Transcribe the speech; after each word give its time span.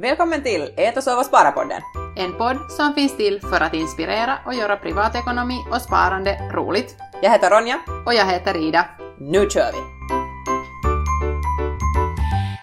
Välkommen 0.00 0.42
till 0.42 0.68
Äta, 0.76 1.02
sova, 1.02 1.22
spara-podden. 1.24 1.80
En 2.16 2.32
podd 2.32 2.56
som 2.70 2.94
finns 2.94 3.16
till 3.16 3.40
för 3.40 3.60
att 3.60 3.74
inspirera 3.74 4.38
och 4.46 4.54
göra 4.54 4.76
privatekonomi 4.76 5.58
och 5.70 5.82
sparande 5.82 6.50
roligt. 6.52 6.96
Jag 7.22 7.30
heter 7.30 7.50
Ronja. 7.50 7.78
Och 8.06 8.14
jag 8.14 8.26
heter 8.26 8.68
Ida. 8.68 8.86
Nu 9.18 9.48
kör 9.50 9.72
vi! 9.72 9.78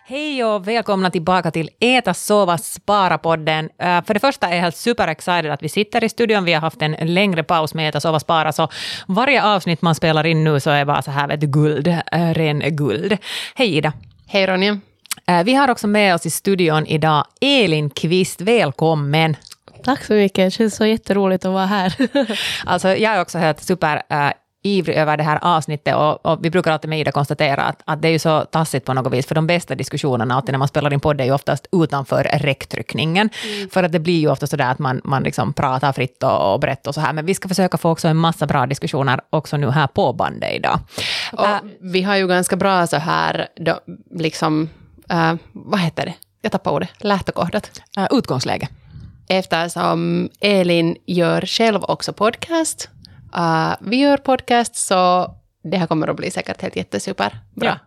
Hej 0.05 0.43
och 0.43 0.67
välkomna 0.67 1.11
tillbaka 1.11 1.51
till 1.51 1.69
Äta, 1.79 2.13
sova, 2.13 2.57
spara-podden. 2.57 3.63
Uh, 3.63 4.05
för 4.05 4.13
det 4.13 4.19
första 4.19 4.47
är 4.47 4.55
jag 4.55 4.61
helt 4.61 4.75
super 4.75 5.07
excited 5.07 5.51
att 5.51 5.63
vi 5.63 5.69
sitter 5.69 6.03
i 6.03 6.09
studion. 6.09 6.45
Vi 6.45 6.53
har 6.53 6.61
haft 6.61 6.81
en 6.81 6.91
längre 6.91 7.43
paus 7.43 7.73
med 7.73 7.89
Äta, 7.89 7.99
sova, 7.99 8.19
spara, 8.19 8.51
så 8.51 8.69
varje 9.07 9.43
avsnitt 9.43 9.81
man 9.81 9.95
spelar 9.95 10.25
in 10.25 10.43
nu 10.43 10.59
så 10.59 10.69
är 10.69 10.85
bara 10.85 11.01
så 11.01 11.11
här 11.11 11.27
vet, 11.27 11.39
guld, 11.39 11.87
uh, 11.87 12.33
ren 12.33 12.75
guld. 12.75 13.17
Hej 13.55 13.77
Ida! 13.77 13.93
Hej 14.27 14.47
Ronja! 14.47 14.79
Uh, 15.31 15.43
vi 15.43 15.53
har 15.53 15.71
också 15.71 15.87
med 15.87 16.15
oss 16.15 16.25
i 16.25 16.29
studion 16.29 16.85
idag 16.85 17.25
Elin 17.41 17.89
Kvist. 17.89 18.41
Välkommen! 18.41 19.35
Tack 19.83 20.03
så 20.03 20.13
mycket, 20.13 20.45
det 20.45 20.51
känns 20.51 20.75
så 20.75 20.85
jätteroligt 20.85 21.45
att 21.45 21.51
vara 21.51 21.65
här. 21.65 21.95
alltså, 22.65 22.87
jag 22.87 23.15
är 23.15 23.21
också 23.21 23.37
helt 23.37 23.63
super 23.63 23.95
uh, 23.95 24.31
ivrig 24.63 24.95
över 24.95 25.17
det 25.17 25.23
här 25.23 25.39
avsnittet 25.41 25.95
och, 25.95 26.25
och 26.25 26.45
vi 26.45 26.49
brukar 26.49 26.71
alltid 26.71 26.89
med 26.89 26.99
Ida 26.99 27.11
konstatera 27.11 27.63
att, 27.63 27.81
att 27.85 28.01
det 28.01 28.07
är 28.07 28.11
ju 28.11 28.19
så 28.19 28.41
tassigt 28.41 28.85
på 28.85 28.93
något 28.93 29.13
vis, 29.13 29.27
för 29.27 29.35
de 29.35 29.47
bästa 29.47 29.75
diskussionerna 29.75 30.35
alltid 30.35 30.51
när 30.51 30.59
man 30.59 30.67
spelar 30.67 30.93
in 30.93 30.99
podd 30.99 31.21
är 31.21 31.25
ju 31.25 31.31
oftast 31.31 31.67
utanför 31.71 32.23
räcktryckningen. 32.23 33.29
Mm. 33.43 33.69
För 33.69 33.83
att 33.83 33.91
det 33.91 33.99
blir 33.99 34.19
ju 34.19 34.29
ofta 34.29 34.47
så 34.47 34.55
där 34.55 34.71
att 34.71 34.79
man, 34.79 35.01
man 35.03 35.23
liksom 35.23 35.53
pratar 35.53 35.93
fritt 35.93 36.23
och, 36.23 36.53
och 36.53 36.59
brett 36.59 36.87
och 36.87 36.93
så 36.93 37.01
här, 37.01 37.13
men 37.13 37.25
vi 37.25 37.33
ska 37.33 37.47
försöka 37.47 37.77
få 37.77 37.89
också 37.89 38.07
en 38.07 38.17
massa 38.17 38.45
bra 38.45 38.65
diskussioner 38.65 39.21
också 39.29 39.57
nu 39.57 39.69
här 39.69 39.87
på 39.87 40.13
bandet 40.13 40.53
idag. 40.53 40.79
Och 41.33 41.45
uh, 41.45 41.57
vi 41.81 42.01
har 42.01 42.15
ju 42.15 42.27
ganska 42.27 42.55
bra 42.55 42.87
så 42.87 42.97
här, 42.97 43.47
då, 43.55 43.79
liksom, 44.15 44.69
uh, 45.13 45.33
vad 45.51 45.79
heter 45.79 46.05
det? 46.05 46.13
Jag 46.41 46.51
tappade 46.51 46.75
ordet, 46.75 46.89
lähtökohdat. 46.97 47.81
Uh, 47.97 48.07
utgångsläge. 48.11 48.67
Eftersom 49.27 50.29
Elin 50.39 50.95
gör 51.05 51.41
själv 51.41 51.83
också 51.83 52.13
podcast 52.13 52.89
Uh, 53.37 53.75
vi 53.79 53.95
gör 53.95 54.17
podcast 54.17 54.75
så 54.75 55.31
det 55.63 55.77
här 55.77 55.87
kommer 55.87 56.07
att 56.07 56.15
bli 56.15 56.31
säkert 56.31 56.61
helt 56.61 56.75
jättesuperbra. 56.75 57.79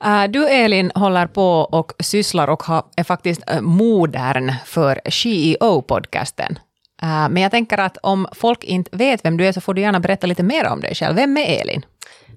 Ja. 0.00 0.24
Uh, 0.24 0.30
du 0.30 0.48
Elin 0.48 0.92
håller 0.94 1.26
på 1.26 1.60
och 1.60 1.92
sysslar 1.98 2.48
och 2.48 2.62
har, 2.62 2.84
är 2.96 3.04
faktiskt 3.04 3.50
uh, 3.50 3.60
modern 3.60 4.52
för 4.64 5.00
CEO-podcasten. 5.04 6.58
Uh, 7.02 7.28
men 7.28 7.36
jag 7.36 7.50
tänker 7.50 7.78
att 7.78 7.98
om 8.02 8.26
folk 8.32 8.64
inte 8.64 8.96
vet 8.96 9.24
vem 9.24 9.36
du 9.36 9.46
är 9.46 9.52
så 9.52 9.60
får 9.60 9.74
du 9.74 9.82
gärna 9.82 10.00
berätta 10.00 10.26
lite 10.26 10.42
mer 10.42 10.66
om 10.66 10.80
dig 10.80 10.94
själv. 10.94 11.16
Vem 11.16 11.36
är 11.36 11.60
Elin? 11.60 11.82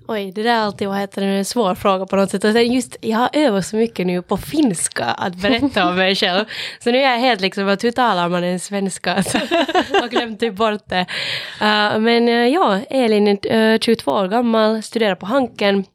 Oj, 0.07 0.31
det 0.31 0.43
där 0.43 0.49
är 0.49 0.59
alltid 0.59 0.87
vad 0.87 0.97
heter 0.97 1.21
det, 1.21 1.27
en 1.27 1.45
svår 1.45 1.75
fråga 1.75 2.05
på 2.05 2.15
något 2.15 2.31
sätt. 2.31 2.43
Och 2.43 2.53
sen 2.53 2.73
just, 2.73 2.97
jag 3.01 3.17
har 3.17 3.29
övat 3.33 3.65
så 3.65 3.75
mycket 3.75 4.07
nu 4.07 4.21
på 4.21 4.37
finska 4.37 5.05
att 5.05 5.35
berätta 5.35 5.89
om 5.89 5.95
mig 5.95 6.15
själv. 6.15 6.45
Så 6.79 6.91
nu 6.91 6.97
är 6.97 7.11
jag 7.11 7.19
helt 7.19 7.41
liksom, 7.41 7.67
att 7.67 7.83
hur 7.83 7.91
talar 7.91 8.29
man 8.29 8.43
en 8.43 8.59
svenska? 8.59 9.23
Så 9.23 9.37
har 9.37 10.07
glömt 10.07 10.39
typ 10.39 10.53
bort 10.53 10.89
det. 10.89 11.05
Uh, 11.61 11.99
men 11.99 12.29
uh, 12.29 12.47
ja, 12.47 12.79
Elin 12.89 13.27
är 13.27 13.73
uh, 13.73 13.79
22 13.79 14.11
år 14.11 14.27
gammal, 14.27 14.83
studerar 14.83 15.15
på 15.15 15.25
Hanken. 15.25 15.85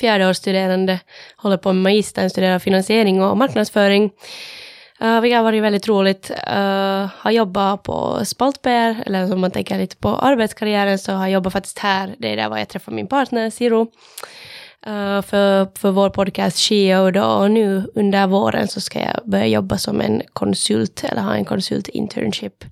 Fjärdeårsstuderande, 0.00 1.00
håller 1.36 1.56
på 1.56 1.72
med 1.72 1.82
magistern, 1.82 2.30
studerar 2.30 2.58
finansiering 2.58 3.22
och 3.22 3.36
marknadsföring. 3.36 4.10
Eh, 5.02 5.08
uh, 5.08 5.20
vilket 5.20 5.36
har 5.36 5.44
varit 5.44 5.62
väldigt 5.62 5.88
roligt. 5.88 6.30
Uh, 6.30 7.10
har 7.16 7.30
jobbat 7.30 7.82
på 7.82 8.24
Spaltbär, 8.24 9.02
eller 9.06 9.32
om 9.32 9.40
man 9.40 9.50
tänker 9.50 9.78
lite 9.78 9.96
på 9.96 10.08
arbetskarriären 10.08 10.98
så 10.98 11.12
har 11.12 11.26
jag 11.26 11.32
jobbat 11.32 11.52
faktiskt 11.52 11.78
här, 11.78 12.14
det 12.18 12.32
är 12.32 12.36
där 12.36 12.48
var 12.48 12.58
jag 12.58 12.68
träffade 12.68 12.94
min 12.94 13.06
partner 13.06 13.50
Siro. 13.50 13.80
Uh, 14.86 15.22
för, 15.22 15.78
för 15.78 15.90
vår 15.90 16.10
podcast 16.10 16.58
Shio 16.58 17.10
då 17.10 17.24
och 17.24 17.50
nu 17.50 17.84
under 17.94 18.26
våren 18.26 18.68
så 18.68 18.80
ska 18.80 18.98
jag 19.00 19.20
börja 19.24 19.46
jobba 19.46 19.78
som 19.78 20.00
en 20.00 20.22
konsult 20.32 21.04
eller 21.04 21.22
ha 21.22 21.34
en 21.34 21.44
konsult-internship 21.44 22.64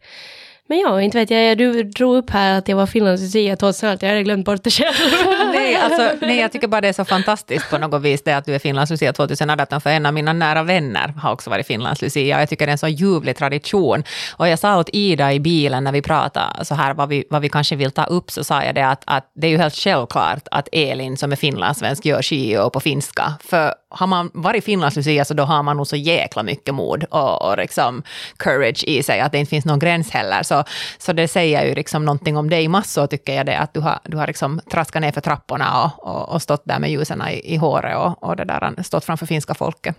men 0.70 0.78
ja, 0.78 1.02
inte 1.02 1.18
vet 1.18 1.30
jag, 1.30 1.58
du 1.58 1.82
drog 1.82 2.16
upp 2.16 2.30
här 2.30 2.58
att 2.58 2.68
jag 2.68 2.76
var 2.76 2.86
finlandslucia 2.86 3.56
trots 3.56 3.84
allt, 3.84 4.02
jag 4.02 4.08
hade 4.08 4.22
glömt 4.22 4.46
bort 4.46 4.64
det 4.64 4.70
själv. 4.70 4.94
nej, 5.54 5.76
alltså, 5.76 6.26
nej, 6.26 6.40
jag 6.40 6.52
tycker 6.52 6.68
bara 6.68 6.80
det 6.80 6.88
är 6.88 6.92
så 6.92 7.04
fantastiskt 7.04 7.70
på 7.70 7.78
något 7.78 8.02
vis 8.02 8.22
det 8.22 8.32
att 8.32 8.44
du 8.44 8.54
är 8.54 8.58
finlandslucia 8.58 9.12
2018, 9.12 9.80
för 9.80 9.90
en 9.90 10.06
av 10.06 10.14
mina 10.14 10.32
nära 10.32 10.62
vänner 10.62 11.08
har 11.08 11.32
också 11.32 11.50
varit 11.50 11.66
finlandslucia. 11.66 12.40
Jag 12.40 12.48
tycker 12.48 12.66
det 12.66 12.70
är 12.70 12.72
en 12.72 12.78
så 12.78 12.88
ljuvlig 12.88 13.36
tradition. 13.36 14.04
Och 14.36 14.48
jag 14.48 14.58
sa 14.58 14.78
åt 14.78 14.88
Ida 14.92 15.32
i 15.32 15.40
bilen 15.40 15.84
när 15.84 15.92
vi 15.92 16.02
pratade 16.02 16.64
så 16.64 16.74
här 16.74 16.94
vad 16.94 17.08
vi, 17.08 17.24
vad 17.30 17.42
vi 17.42 17.48
kanske 17.48 17.76
vill 17.76 17.90
ta 17.90 18.04
upp, 18.04 18.30
så 18.30 18.44
sa 18.44 18.64
jag 18.64 18.74
det 18.74 18.86
att, 18.86 19.02
att 19.06 19.30
det 19.34 19.46
är 19.46 19.50
ju 19.50 19.58
helt 19.58 19.74
självklart 19.74 20.48
att 20.50 20.68
Elin 20.72 21.16
som 21.16 21.32
är 21.32 21.36
finlandssvensk 21.36 22.06
gör 22.06 22.22
skio 22.22 22.70
på 22.70 22.80
finska. 22.80 23.34
För 23.44 23.74
har 23.90 24.06
man 24.06 24.30
varit 24.34 24.64
Finlands 24.64 24.96
lucia, 24.96 25.24
så 25.24 25.34
då 25.34 25.42
har 25.42 25.62
man 25.62 25.76
nog 25.76 25.86
så 25.86 25.96
jäkla 25.96 26.42
mycket 26.42 26.74
mod 26.74 27.04
och, 27.04 27.42
och 27.42 27.58
liksom 27.58 28.02
courage 28.36 28.84
i 28.84 29.02
sig, 29.02 29.20
att 29.20 29.32
det 29.32 29.38
inte 29.38 29.50
finns 29.50 29.64
någon 29.64 29.78
gräns 29.78 30.10
heller. 30.10 30.42
Så, 30.42 30.64
så 30.98 31.12
det 31.12 31.28
säger 31.28 31.66
ju 31.66 31.74
liksom 31.74 32.04
någonting 32.04 32.36
om 32.36 32.50
dig 32.50 32.68
massor, 32.68 33.06
tycker 33.06 33.34
jag 33.34 33.46
det, 33.46 33.58
att 33.58 33.74
du 33.74 33.80
har, 33.80 33.98
du 34.04 34.16
har 34.16 34.26
liksom 34.26 34.60
traskat 34.70 35.02
ner 35.02 35.12
för 35.12 35.20
trapporna 35.20 35.84
och, 35.84 36.08
och, 36.08 36.28
och 36.28 36.42
stått 36.42 36.62
där 36.64 36.78
med 36.78 36.90
ljusen 36.90 37.22
i, 37.28 37.54
i 37.54 37.56
håret 37.56 37.96
och, 37.96 38.22
och 38.22 38.36
det 38.36 38.44
där, 38.44 38.82
stått 38.82 39.04
framför 39.04 39.26
finska 39.26 39.54
folket. 39.54 39.96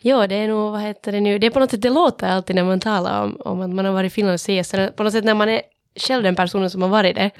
Ja, 0.00 0.26
det 0.26 0.34
är 0.34 0.48
nog, 0.48 0.72
vad 0.72 0.80
heter 0.80 1.12
det 1.12 1.20
nu, 1.20 1.38
det 1.38 1.46
är 1.46 1.50
på 1.50 1.60
något 1.60 1.70
sätt, 1.70 1.82
det 1.82 1.90
låter 1.90 2.28
alltid 2.28 2.56
när 2.56 2.64
man 2.64 2.80
talar 2.80 3.22
om, 3.22 3.36
om 3.44 3.60
att 3.60 3.70
man 3.70 3.84
har 3.84 3.92
varit 3.92 4.12
Finlands 4.12 4.48
lucia. 4.48 4.90
på 4.96 5.02
något 5.02 5.12
sätt 5.12 5.24
när 5.24 5.34
man 5.34 5.48
är 5.48 5.62
själv 5.98 6.22
den 6.22 6.34
personen 6.34 6.70
som 6.70 6.82
har 6.82 6.88
varit 6.88 7.16
det. 7.16 7.30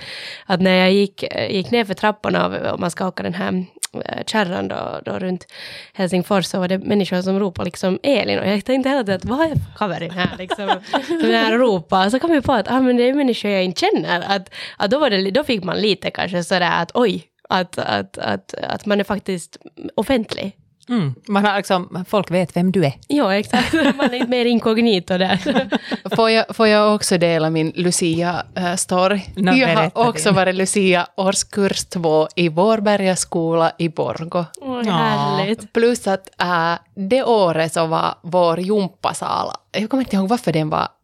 Att 0.47 0.61
när 0.61 0.77
jag 0.77 0.93
gick, 0.93 1.25
gick 1.51 1.71
ner 1.71 1.84
för 1.84 1.95
trapporna, 1.95 2.73
om 2.73 2.81
man 2.81 2.91
ska 2.91 3.07
åka 3.07 3.23
den 3.23 3.34
här 3.34 3.65
Eh, 3.94 4.25
kärran 4.26 4.69
då, 4.69 5.00
då 5.04 5.19
runt 5.19 5.47
Helsingfors 5.93 6.47
så 6.47 6.59
var 6.59 6.69
det 6.69 6.78
människor 6.78 7.22
som 7.22 7.41
ropade 7.41 7.65
liksom 7.65 7.99
Elin 8.03 8.38
och 8.38 8.47
jag 8.47 8.65
tänkte 8.65 8.88
hela 8.88 9.04
tiden 9.04 9.16
att 9.16 9.25
vad 9.25 9.41
är 9.41 9.56
covering 9.76 10.10
här 10.10 10.37
liksom? 10.38 10.69
Som 11.06 11.31
jag 11.31 11.60
ropar. 11.60 12.10
Så 12.10 12.19
kom 12.19 12.34
jag 12.34 12.44
på 12.44 12.53
att 12.53 12.71
ah, 12.71 12.81
men 12.81 12.97
det 12.97 13.03
är 13.03 13.15
människor 13.15 13.50
jag 13.50 13.65
inte 13.65 13.81
känner. 13.81 14.37
Att, 14.37 14.54
att 14.77 14.91
då, 14.91 14.98
var 14.98 15.10
det, 15.10 15.31
då 15.31 15.44
fick 15.44 15.65
man 15.65 15.77
lite 15.77 16.10
kanske 16.10 16.44
sådär 16.44 16.82
att 16.82 16.91
oj, 16.94 17.25
att, 17.48 17.78
att, 17.78 18.19
att, 18.19 18.54
att 18.54 18.87
man 18.87 19.00
är 19.00 19.04
faktiskt 19.04 19.56
offentlig. 19.94 20.53
Mm. 20.88 21.15
Man 21.28 21.44
har 21.44 21.56
liksom, 21.56 22.04
folk 22.09 22.31
vet 22.31 22.56
vem 22.56 22.72
du 22.72 22.84
är. 22.84 22.93
Ja, 23.09 23.34
exakt. 23.34 23.72
Man 23.97 24.10
är 24.10 24.15
inte 24.15 24.28
mer 24.28 24.44
inkognito 24.44 25.19
där. 25.19 25.38
får, 26.16 26.31
jag, 26.31 26.56
får 26.56 26.66
jag 26.66 26.94
också 26.94 27.19
dela 27.19 27.50
min 27.50 27.72
Lucia-story? 27.72 29.21
No, 29.37 29.53
jag 29.53 29.77
har 29.77 30.09
också 30.09 30.31
varit 30.31 30.54
Lucia 30.54 31.06
årskurs 31.16 31.84
två 31.84 32.28
i 32.37 32.48
Vårberga 32.48 33.16
skola 33.16 33.72
i 33.78 33.88
Borgo. 33.88 34.44
Oh, 34.60 34.84
härligt. 34.84 35.72
Plus 35.72 36.06
att 36.06 36.28
äh, 36.41 36.75
det 36.94 37.25
året 37.25 37.72
så 37.72 37.87
var 37.87 38.15
vår 38.22 38.60
gympasal, 38.60 39.53
jag 39.72 39.91
kommer 39.91 40.03
inte 40.03 40.16
ihåg 40.16 40.28
varför 40.28 40.53
den 40.53 40.71
var 40.71 40.81
Eh, 40.81 40.97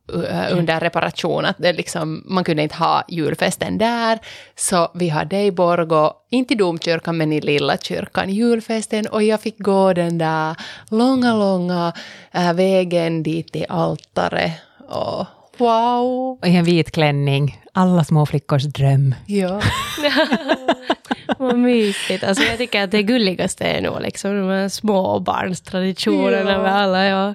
under 0.52 0.80
reparation, 0.80 1.44
att 1.44 1.56
det 1.58 1.72
liksom, 1.72 2.22
man 2.26 2.44
kunde 2.44 2.62
inte 2.62 2.74
ha 2.74 3.04
julfesten 3.08 3.78
där. 3.78 4.18
Så 4.56 4.90
vi 4.94 5.08
hade 5.08 5.42
i 5.42 5.52
Borgo, 5.52 6.12
inte 6.30 6.54
i 6.54 6.56
domkyrkan 6.56 7.16
men 7.16 7.32
i 7.32 7.40
lilla 7.40 7.76
kyrkan, 7.76 8.30
julfesten 8.30 9.06
och 9.06 9.22
jag 9.22 9.40
fick 9.40 9.58
gå 9.58 9.92
den 9.92 10.18
där 10.18 10.56
långa, 10.90 11.34
långa 11.34 11.92
äh, 12.32 12.52
vägen 12.52 13.22
dit 13.22 13.52
till 13.52 13.66
altaret. 13.68 14.52
Och 14.88 15.26
wow! 15.58 16.38
Och 16.42 16.48
i 16.48 16.56
en 16.56 16.64
vit 16.64 16.90
klänning, 16.90 17.60
alla 17.72 18.04
små 18.04 18.26
flickors 18.26 18.64
dröm. 18.64 19.14
Ja. 19.26 19.60
Vad 21.38 21.58
mysigt. 21.58 22.24
Alltså 22.24 22.44
jag 22.44 22.58
tycker 22.58 22.82
att 22.82 22.90
det 22.90 23.02
gulligaste 23.02 23.64
är 23.64 23.80
nog 23.80 24.00
liksom 24.00 24.40
de 24.40 24.48
här 24.48 24.68
småbarnstraditionerna 24.68 26.52
ja. 26.52 26.62
med 26.62 26.74
alla. 26.74 27.04
Ja. 27.04 27.34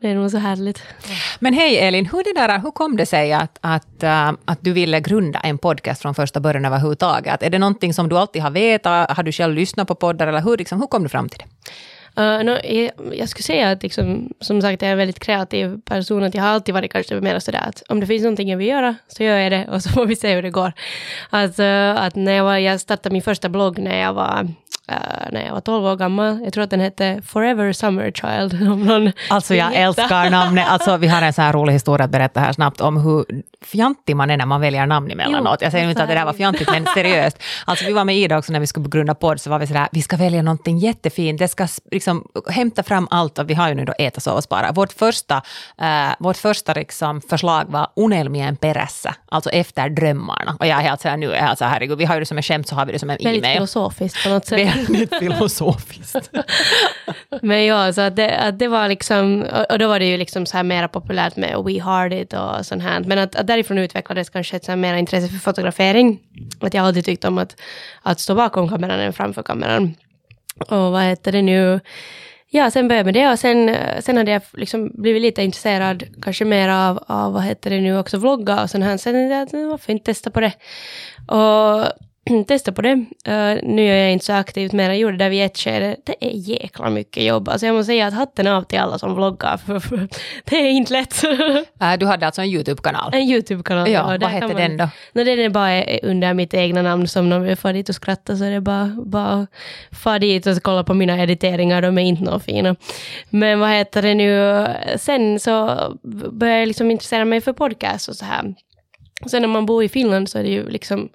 Det 0.00 0.08
är 0.08 0.14
nog 0.14 0.30
så 0.30 0.38
härligt. 0.38 0.82
Men 1.38 1.54
hej 1.54 1.78
Elin, 1.78 2.06
hur, 2.06 2.24
det 2.24 2.40
där, 2.40 2.58
hur 2.58 2.70
kom 2.70 2.96
det 2.96 3.06
sig 3.06 3.32
att, 3.32 3.58
att, 3.60 4.02
uh, 4.02 4.32
att 4.44 4.58
du 4.60 4.72
ville 4.72 5.00
grunda 5.00 5.38
en 5.38 5.58
podcast 5.58 6.02
från 6.02 6.14
första 6.14 6.40
början 6.40 6.64
överhuvudtaget? 6.64 7.42
Är 7.42 7.50
det 7.50 7.58
någonting 7.58 7.94
som 7.94 8.08
du 8.08 8.18
alltid 8.18 8.42
har 8.42 8.50
vetat? 8.50 9.10
Har 9.16 9.22
du 9.22 9.32
själv 9.32 9.54
lyssnat 9.54 9.88
på 9.88 9.94
poddar? 9.94 10.26
Eller 10.26 10.40
hur, 10.40 10.56
liksom, 10.56 10.80
hur 10.80 10.86
kom 10.86 11.02
du 11.02 11.08
fram 11.08 11.28
till 11.28 11.38
det? 11.38 11.72
Uh, 12.22 12.44
no, 12.44 12.58
jag, 12.64 12.90
jag, 13.12 13.28
skulle 13.28 13.42
säga 13.42 13.70
att 13.70 13.82
liksom, 13.82 14.32
som 14.40 14.62
sagt, 14.62 14.82
jag 14.82 14.88
är 14.88 14.92
en 14.92 14.98
väldigt 14.98 15.20
kreativ 15.20 15.80
person. 15.80 16.22
Att 16.22 16.34
jag 16.34 16.42
har 16.42 16.50
alltid 16.50 16.74
varit 16.74 16.92
kanske 16.92 17.20
mer 17.20 17.38
sådär 17.38 17.64
att 17.68 17.82
om 17.88 18.00
det 18.00 18.06
finns 18.06 18.22
någonting 18.22 18.48
jag 18.48 18.58
vill 18.58 18.68
göra 18.68 18.96
så 19.08 19.22
gör 19.22 19.36
jag 19.36 19.52
det 19.52 19.68
och 19.68 19.82
så 19.82 19.88
får 19.88 20.06
vi 20.06 20.16
se 20.16 20.34
hur 20.34 20.42
det 20.42 20.50
går. 20.50 20.72
Alltså, 21.30 21.62
att 21.96 22.14
när 22.14 22.32
jag, 22.32 22.44
var, 22.44 22.56
jag 22.56 22.80
startade 22.80 23.12
min 23.12 23.22
första 23.22 23.48
blogg 23.48 23.78
när 23.78 24.00
jag 24.00 24.12
var 24.12 24.48
Uh, 24.92 25.32
när 25.32 25.46
jag 25.46 25.52
var 25.52 25.60
12 25.60 25.86
år 25.86 25.96
gammal. 25.96 26.40
Jag 26.44 26.52
tror 26.52 26.64
att 26.64 26.70
den 26.70 26.80
hette 26.80 27.22
Forever 27.26 27.72
Summer 27.72 28.10
Child. 28.10 28.68
Om 28.72 28.84
någon 28.84 29.12
alltså 29.30 29.54
jag 29.54 29.74
älskar 29.74 30.30
namnet. 30.30 30.66
Alltså, 30.68 30.96
vi 30.96 31.06
har 31.06 31.22
en 31.22 31.32
så 31.32 31.42
här 31.42 31.52
rolig 31.52 31.72
historia 31.72 32.04
att 32.04 32.10
berätta 32.10 32.40
här 32.40 32.52
snabbt 32.52 32.80
om 32.80 32.96
hur 32.96 33.24
fjantig 33.62 34.16
man 34.16 34.30
är 34.30 34.36
när 34.36 34.46
man 34.46 34.60
väljer 34.60 34.86
namn 34.86 35.10
emellanåt. 35.10 35.62
Jag 35.62 35.72
säger 35.72 35.88
inte 35.90 36.02
att 36.02 36.08
det 36.08 36.14
där 36.14 36.24
var 36.24 36.32
fjantigt, 36.32 36.70
men 36.70 36.86
seriöst. 36.94 37.42
Alltså 37.64 37.84
vi 37.84 37.92
var 37.92 38.04
med 38.04 38.16
Ida 38.16 38.38
också 38.38 38.52
när 38.52 38.60
vi 38.60 38.66
skulle 38.66 38.88
grunda 38.88 39.14
podd, 39.14 39.40
så 39.40 39.50
var 39.50 39.58
vi 39.58 39.66
sådär, 39.66 39.88
vi 39.92 40.02
ska 40.02 40.16
välja 40.16 40.42
någonting 40.42 40.78
jättefint. 40.78 41.38
Det 41.38 41.48
ska 41.48 41.68
liksom 41.90 42.24
hämta 42.50 42.82
fram 42.82 43.08
allt 43.10 43.38
och 43.38 43.50
vi 43.50 43.54
har 43.54 43.68
ju 43.68 43.74
nu 43.74 43.84
då 43.84 43.94
Äta, 43.98 44.20
sova, 44.20 44.42
spara. 44.42 44.72
Vårt 44.72 44.92
första, 44.92 45.36
uh, 45.82 46.14
vårt 46.18 46.36
första 46.36 46.74
liksom 46.74 47.20
förslag 47.20 47.64
var 47.68 47.88
Unelmien 47.96 48.56
perässä, 48.56 49.14
alltså 49.28 49.50
efter 49.50 49.88
drömmarna. 49.88 50.56
Och 50.60 50.66
jag 50.66 50.78
är 50.78 50.82
helt 50.82 51.00
såhär 51.00 51.16
nu, 51.16 51.32
är 51.32 51.46
helt 51.46 51.58
så 51.58 51.64
herregud, 51.64 51.98
vi 51.98 52.04
har 52.04 52.14
ju 52.14 52.20
det 52.20 52.26
som 52.26 52.36
en 52.36 52.42
skämt 52.42 52.68
så 52.68 52.74
har 52.74 52.86
vi 52.86 52.92
det 52.92 52.98
som 52.98 53.10
en 53.10 53.16
e-mail. 53.20 53.40
Väldigt 53.40 53.52
filosofiskt 53.52 54.24
på 54.24 54.28
något 54.28 54.46
sätt. 54.46 54.77
Det 54.88 55.12
är 55.12 55.20
filosofiskt. 55.20 56.30
Men 57.42 57.64
ja, 57.64 57.92
så 57.92 58.00
att 58.00 58.16
det, 58.16 58.38
att 58.38 58.58
det 58.58 58.68
var 58.68 58.88
liksom, 58.88 59.46
och 59.70 59.78
då 59.78 59.88
var 59.88 59.98
det 59.98 60.06
ju 60.06 60.16
liksom 60.16 60.46
så 60.46 60.56
här 60.56 60.64
mera 60.64 60.88
populärt 60.88 61.36
med 61.36 61.64
We 61.64 61.82
Heart 61.82 62.12
It 62.12 62.32
och 62.32 62.66
sånt 62.66 62.82
här. 62.82 63.00
Men 63.00 63.18
att, 63.18 63.36
att 63.36 63.46
därifrån 63.46 63.78
utvecklades 63.78 64.30
kanske 64.30 64.56
ett 64.56 64.64
så 64.64 64.72
här 64.72 64.76
mera 64.76 64.98
intresse 64.98 65.28
för 65.28 65.38
fotografering. 65.38 66.20
Att 66.60 66.74
jag 66.74 66.86
alltid 66.86 67.04
tyckt 67.04 67.24
om 67.24 67.38
att, 67.38 67.56
att 68.02 68.20
stå 68.20 68.34
bakom 68.34 68.68
kameran 68.68 69.00
än 69.00 69.12
framför 69.12 69.42
kameran. 69.42 69.94
Och 70.58 70.92
vad 70.92 71.02
heter 71.02 71.32
det 71.32 71.42
nu? 71.42 71.80
Ja, 72.50 72.70
sen 72.70 72.88
började 72.88 72.98
jag 72.98 73.14
med 73.14 73.24
det 73.24 73.32
och 73.32 73.38
sen, 73.38 73.76
sen 74.00 74.16
hade 74.16 74.30
jag 74.30 74.42
liksom 74.52 74.90
blivit 74.94 75.22
lite 75.22 75.42
intresserad, 75.42 76.04
kanske 76.22 76.44
mer 76.44 76.68
av, 76.68 77.04
av 77.06 77.32
vad 77.32 77.42
heter 77.42 77.70
det 77.70 77.80
nu, 77.80 77.98
också 77.98 78.18
vlogga 78.18 78.62
och 78.62 78.70
sånt 78.70 78.84
här. 78.84 78.96
Sen 78.96 79.30
tänkte 79.30 79.56
jag, 79.56 79.68
varför 79.68 79.92
inte 79.92 80.04
testa 80.04 80.30
på 80.30 80.40
det? 80.40 80.52
Och 81.28 82.07
testa 82.48 82.72
på 82.72 82.82
det. 82.82 82.92
Uh, 83.28 83.58
nu 83.62 83.84
gör 83.84 83.94
jag 83.94 84.12
inte 84.12 84.24
så 84.24 84.32
aktivt, 84.32 84.72
men 84.72 84.86
jag 84.86 84.96
gjorde 84.96 85.16
det 85.16 85.28
vid 85.28 85.44
ett 85.44 85.58
skede. 85.58 85.96
Det 86.04 86.16
är 86.20 86.30
jäkla 86.30 86.90
mycket 86.90 87.24
jobb. 87.24 87.48
Alltså 87.48 87.66
jag 87.66 87.74
måste 87.74 87.86
säga 87.86 88.06
att 88.06 88.14
hatten 88.14 88.46
av 88.46 88.62
till 88.62 88.78
alla 88.78 88.98
som 88.98 89.14
vloggar, 89.14 89.56
för, 89.56 90.08
det 90.44 90.56
är 90.56 90.70
inte 90.70 90.92
lätt. 90.92 91.24
Äh, 91.80 91.98
du 91.98 92.06
hade 92.06 92.26
alltså 92.26 92.42
en 92.42 92.48
YouTube-kanal? 92.48 93.14
en 93.14 93.20
YouTube-kanal. 93.20 93.90
Ja, 93.90 94.16
vad 94.20 94.30
hette 94.30 94.46
man- 94.46 94.56
den 94.56 94.76
då? 94.76 94.88
No, 95.12 95.24
den 95.24 95.38
är 95.38 95.48
bara 95.48 95.98
under 96.02 96.34
mitt 96.34 96.54
egna 96.54 96.82
namn, 96.82 97.08
som 97.08 97.28
någon 97.28 97.42
vill 97.42 97.56
få 97.56 97.72
dit 97.72 97.88
och 97.88 97.94
skratta 97.94 98.36
så 98.36 98.44
är 98.44 98.50
det 98.50 98.60
bara, 98.60 98.96
bara 99.06 99.46
få 99.92 100.18
dit 100.18 100.46
och 100.46 100.62
kolla 100.62 100.84
på 100.84 100.94
mina 100.94 101.22
editeringar, 101.22 101.82
de 101.82 101.98
är 101.98 102.02
inte 102.02 102.22
några 102.22 102.40
fina. 102.40 102.76
Men 103.30 103.60
vad 103.60 103.70
heter 103.70 104.02
det 104.02 104.14
nu, 104.14 104.66
sen 104.96 105.40
så 105.40 105.76
började 106.32 106.58
jag 106.58 106.68
liksom 106.68 106.90
intressera 106.90 107.24
mig 107.24 107.40
för 107.40 107.52
podcast 107.52 108.08
och 108.08 108.16
så 108.16 108.24
här. 108.24 108.54
Sen 109.30 109.42
när 109.42 109.48
man 109.48 109.66
bor 109.66 109.84
i 109.84 109.88
Finland 109.88 110.28
så 110.28 110.38
är 110.38 110.42
det 110.42 110.50
ju 110.50 110.70
liksom 110.70 111.08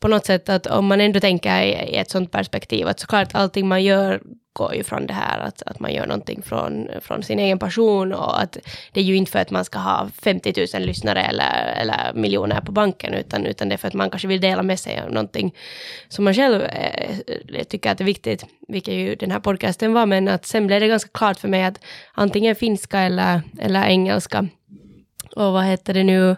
på 0.00 0.08
något 0.08 0.26
sätt 0.26 0.48
att 0.48 0.66
om 0.66 0.86
man 0.86 1.00
ändå 1.00 1.20
tänker 1.20 1.62
i, 1.62 1.96
ett 1.96 2.10
sånt 2.10 2.32
perspektiv 2.32 2.88
att 2.88 3.00
såklart 3.00 3.34
allting 3.34 3.68
man 3.68 3.84
gör 3.84 4.20
går 4.58 4.74
ju 4.74 4.84
från 4.84 5.06
det 5.06 5.14
här 5.14 5.38
att, 5.38 5.62
att 5.62 5.80
man 5.80 5.92
gör 5.92 6.06
någonting 6.06 6.42
från, 6.42 6.88
från 7.00 7.22
sin 7.22 7.38
egen 7.38 7.58
passion 7.58 8.12
och 8.12 8.40
att 8.42 8.58
det 8.92 9.00
är 9.00 9.04
ju 9.04 9.16
inte 9.16 9.30
för 9.30 9.38
att 9.38 9.50
man 9.50 9.64
ska 9.64 9.78
ha 9.78 10.08
50 10.22 10.66
000 10.74 10.82
lyssnare 10.82 11.22
eller, 11.22 11.74
eller 11.76 12.12
miljoner 12.14 12.60
på 12.60 12.72
banken 12.72 13.14
utan, 13.14 13.46
utan 13.46 13.68
det 13.68 13.74
är 13.74 13.76
för 13.76 13.88
att 13.88 13.94
man 13.94 14.10
kanske 14.10 14.28
vill 14.28 14.40
dela 14.40 14.62
med 14.62 14.78
sig 14.80 15.00
av 15.00 15.12
någonting 15.12 15.54
som 16.08 16.24
man 16.24 16.34
själv 16.34 16.62
eh, 16.62 17.64
tycker 17.68 17.90
att 17.90 18.00
är 18.00 18.04
viktigt, 18.04 18.46
vilket 18.68 18.94
ju 18.94 19.14
den 19.14 19.30
här 19.30 19.40
podcasten 19.40 19.92
var, 19.92 20.06
men 20.06 20.28
att 20.28 20.46
sen 20.46 20.66
blev 20.66 20.80
det 20.80 20.88
ganska 20.88 21.10
klart 21.14 21.38
för 21.38 21.48
mig 21.48 21.64
att 21.64 21.80
antingen 22.14 22.54
finska 22.54 23.00
eller, 23.00 23.42
eller 23.60 23.84
engelska. 23.84 24.48
Och 25.36 25.52
vad 25.52 25.64
heter 25.64 25.94
det 25.94 26.04
nu? 26.04 26.36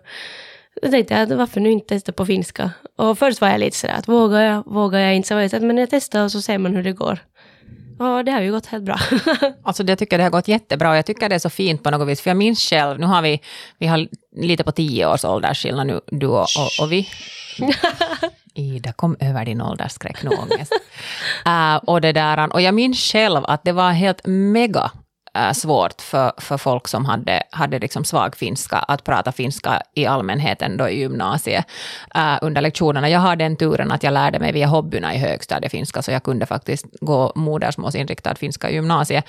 Då 0.83 0.91
tänkte 0.91 1.15
jag 1.15 1.27
varför 1.27 1.61
nu 1.61 1.71
inte 1.71 1.89
testa 1.89 2.13
på 2.13 2.27
finska? 2.27 2.71
Och 2.97 3.19
först 3.19 3.41
var 3.41 3.49
jag 3.49 3.61
lite 3.61 3.77
sådär 3.77 3.95
att 3.95 4.09
vågar 4.09 4.41
jag, 4.41 4.63
vågar 4.67 4.99
jag 4.99 5.15
inte? 5.17 5.29
Så 5.29 5.35
var 5.35 5.43
jag 5.43 5.51
så 5.51 5.57
att 5.57 5.63
men 5.63 5.79
jag 5.79 5.91
testar 5.91 6.25
och 6.25 6.33
så 6.33 6.43
ser 6.43 6.59
man 6.59 6.77
hur 6.77 6.83
det 6.83 6.93
går. 6.93 7.19
Och 7.99 8.25
det 8.25 8.33
har 8.33 8.41
ju 8.41 8.53
gått 8.53 8.67
helt 8.67 8.85
bra. 8.85 8.99
Alltså 9.63 9.83
jag 9.83 9.99
tycker 9.99 10.19
det 10.19 10.25
har 10.25 10.31
gått 10.31 10.49
jättebra 10.49 10.91
och 10.91 10.97
jag 10.97 11.07
tycker 11.07 11.29
det 11.29 11.35
är 11.35 11.39
så 11.39 11.51
fint 11.51 11.83
på 11.83 11.91
något 11.91 12.09
vis. 12.09 12.21
För 12.21 12.31
jag 12.31 12.37
minns 12.37 12.61
själv, 12.61 13.01
nu 13.01 13.07
har 13.07 13.23
vi, 13.23 13.41
vi 13.79 13.87
har 13.87 14.09
lite 14.37 14.65
på 14.65 14.73
tio 14.73 15.07
års 15.07 15.25
åldersskillnad 15.25 15.87
nu, 15.87 16.01
du 16.07 16.27
och, 16.27 16.41
och, 16.41 16.83
och 16.85 16.93
vi. 16.93 17.09
Ida, 18.55 18.93
kom 18.93 19.17
över 19.21 19.45
din 19.45 19.61
åldersskräck 19.61 20.23
nu 20.23 20.31
ångest. 20.31 20.73
uh, 21.47 21.77
och, 21.91 22.01
det 22.01 22.13
där, 22.13 22.53
och 22.53 22.61
jag 22.61 22.75
minns 22.75 22.99
själv 22.99 23.45
att 23.45 23.65
det 23.65 23.73
var 23.73 23.91
helt 23.91 24.21
mega 24.27 24.91
äh, 25.35 25.53
svårt 25.53 26.01
för, 26.03 26.33
för 26.39 26.59
folk 26.59 26.89
som 26.89 27.05
hade, 27.05 27.43
hade 27.51 27.79
liksom 27.79 28.05
svag 28.05 28.37
finska 28.37 28.77
att 28.77 29.05
prata 29.05 29.33
finska 29.33 29.83
i 29.95 30.07
allmänheten 30.07 30.77
då 30.77 30.89
i 30.89 30.99
gymnasiet 30.99 31.65
äh, 32.15 32.39
under 32.43 32.61
lektionerna. 32.61 33.09
Jag 33.09 33.21
har 33.21 33.37
den 33.37 33.57
turen 33.57 33.93
att 33.93 34.03
jag 34.03 34.13
lärde 34.13 34.39
mig 34.39 34.53
via 34.53 34.67
hobbyerna 34.67 35.15
i 35.15 35.19
högstadiet 35.19 35.73
finska, 35.73 36.03
så 36.03 36.11
jag 36.11 36.23
kunde 36.23 36.47
faktiskt 36.47 36.87
gå 37.01 37.33
modersmålsinriktad 37.35 38.35
finska 38.35 38.71
i 38.71 38.75
gymnasiet. 38.75 39.25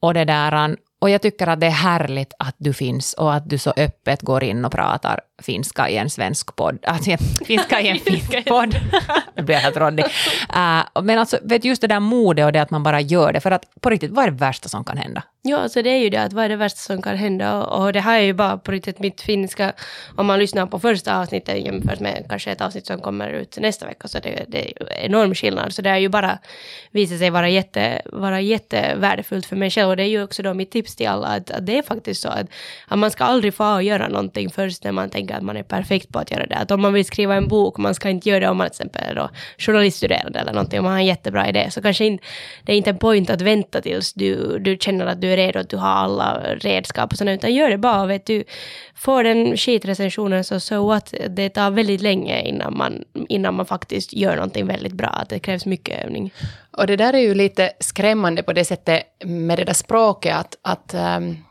Och 0.00 0.14
det 0.14 0.24
där, 0.24 0.76
och 1.00 1.10
jag 1.10 1.22
tycker 1.22 1.46
att 1.46 1.60
det 1.60 1.66
är 1.66 1.70
härligt 1.70 2.32
att 2.38 2.54
du 2.58 2.72
finns 2.72 3.12
och 3.12 3.34
att 3.34 3.50
du 3.50 3.58
så 3.58 3.72
öppet 3.76 4.22
går 4.22 4.44
in 4.44 4.64
och 4.64 4.72
pratar 4.72 5.20
finska 5.42 5.88
i 5.88 5.96
en 5.96 6.10
svensk 6.10 6.56
podd. 6.56 6.78
Alltså, 6.86 7.16
finska 7.44 7.80
i 7.80 7.88
en 7.88 7.98
finsk 7.98 8.44
podd. 8.46 8.76
Nu 9.36 9.42
blir 9.42 9.54
jag 9.54 9.62
helt 9.62 9.76
råddig. 9.76 10.04
Uh, 10.04 11.02
men 11.02 11.18
alltså, 11.18 11.38
vet 11.42 11.64
just 11.64 11.80
det 11.80 11.86
där 11.86 12.00
modet 12.00 12.46
och 12.46 12.52
det 12.52 12.62
att 12.62 12.70
man 12.70 12.82
bara 12.82 13.00
gör 13.00 13.32
det. 13.32 13.40
För 13.40 13.50
att 13.50 13.64
på 13.80 13.90
riktigt, 13.90 14.10
vad 14.10 14.24
är 14.24 14.30
det 14.30 14.36
värsta 14.36 14.68
som 14.68 14.84
kan 14.84 14.96
hända? 14.96 15.22
Ja, 15.46 15.68
så 15.68 15.82
det 15.82 15.90
är 15.90 15.98
ju 15.98 16.10
det 16.10 16.22
att 16.22 16.32
vad 16.32 16.44
är 16.44 16.48
det 16.48 16.56
värsta 16.56 16.78
som 16.78 17.02
kan 17.02 17.16
hända? 17.16 17.62
Och, 17.62 17.84
och 17.84 17.92
det 17.92 18.00
här 18.00 18.18
är 18.18 18.22
ju 18.22 18.32
bara 18.32 18.58
på 18.58 18.72
riktigt 18.72 18.98
mitt 18.98 19.20
finska, 19.20 19.72
om 20.16 20.26
man 20.26 20.38
lyssnar 20.38 20.66
på 20.66 20.78
första 20.78 21.20
avsnittet 21.20 21.64
jämfört 21.64 22.00
med 22.00 22.26
kanske 22.28 22.50
ett 22.50 22.60
avsnitt 22.60 22.86
som 22.86 23.00
kommer 23.00 23.28
ut 23.28 23.58
nästa 23.60 23.86
vecka, 23.86 24.08
så 24.08 24.18
det, 24.18 24.44
det 24.48 24.58
är 24.58 24.66
ju 24.66 25.04
enorm 25.04 25.34
skillnad. 25.34 25.74
Så 25.74 25.82
det 25.82 25.90
har 25.90 25.96
ju 25.96 26.08
bara 26.08 26.38
visat 26.90 27.18
sig 27.18 27.30
vara, 27.30 27.48
jätte, 27.48 28.02
vara 28.04 28.40
jättevärdefullt 28.40 29.46
för 29.46 29.56
mig 29.56 29.70
själv. 29.70 29.88
Och 29.88 29.96
det 29.96 30.02
är 30.02 30.08
ju 30.08 30.22
också 30.22 30.42
då 30.42 30.54
mitt 30.54 30.70
tips 30.70 30.96
till 30.96 31.08
alla, 31.08 31.26
att, 31.26 31.50
att 31.50 31.66
det 31.66 31.78
är 31.78 31.82
faktiskt 31.82 32.22
så 32.22 32.28
att, 32.28 32.46
att 32.88 32.98
man 32.98 33.10
ska 33.10 33.24
aldrig 33.24 33.54
få 33.54 33.80
göra 33.82 34.08
någonting 34.08 34.50
först 34.50 34.84
när 34.84 34.92
man 34.92 35.10
tänker 35.10 35.33
att 35.36 35.42
man 35.42 35.56
är 35.56 35.62
perfekt 35.62 36.12
på 36.12 36.18
att 36.18 36.30
göra 36.30 36.46
det. 36.46 36.56
Att 36.56 36.70
om 36.70 36.82
man 36.82 36.92
vill 36.92 37.04
skriva 37.04 37.34
en 37.34 37.48
bok, 37.48 37.78
man 37.78 37.94
ska 37.94 38.08
inte 38.08 38.28
göra 38.28 38.40
det 38.40 38.48
om 38.48 38.56
man 38.56 38.66
till 38.66 38.72
exempel 38.72 39.02
är 39.10 39.14
då 39.14 39.30
journaliststuderande 39.58 40.38
eller 40.38 40.52
någonting, 40.52 40.78
om 40.78 40.84
man 40.84 40.92
har 40.92 41.00
en 41.00 41.06
jättebra 41.06 41.48
idé, 41.48 41.70
så 41.70 41.82
kanske 41.82 42.04
inte, 42.04 42.24
det 42.62 42.72
är 42.72 42.76
inte 42.76 42.90
en 42.90 42.98
point 42.98 43.30
att 43.30 43.40
vänta 43.40 43.80
tills 43.80 44.12
du, 44.12 44.58
du 44.58 44.76
känner 44.80 45.06
att 45.06 45.20
du 45.20 45.32
är 45.32 45.36
redo, 45.36 45.58
att 45.58 45.70
du 45.70 45.76
har 45.76 45.88
alla 45.88 46.40
redskap 46.54 47.12
och 47.12 47.18
sådär, 47.18 47.32
utan 47.32 47.54
gör 47.54 47.70
det 47.70 47.78
bara, 47.78 48.06
vet 48.06 48.26
du, 48.26 48.44
får 48.94 49.24
den 49.24 49.56
skitrecensionen 49.56 50.44
så 50.44 50.60
so 50.60 50.86
what, 50.86 51.14
det 51.30 51.48
tar 51.48 51.70
väldigt 51.70 52.00
länge 52.00 52.42
innan 52.42 52.76
man, 52.76 53.04
innan 53.28 53.54
man 53.54 53.66
faktiskt 53.66 54.12
gör 54.12 54.36
någonting 54.36 54.66
väldigt 54.66 54.92
bra, 54.92 55.08
att 55.08 55.28
det 55.28 55.38
krävs 55.38 55.66
mycket 55.66 56.04
övning. 56.04 56.32
Och 56.76 56.86
det 56.86 56.96
där 56.96 57.12
är 57.12 57.18
ju 57.18 57.34
lite 57.34 57.72
skrämmande 57.80 58.42
på 58.42 58.52
det 58.52 58.64
sättet 58.64 59.02
med 59.24 59.58
det 59.58 59.64
där 59.64 59.72
språket 59.72 60.36
att, 60.36 60.56
att 60.62 60.94
um, 61.18 61.44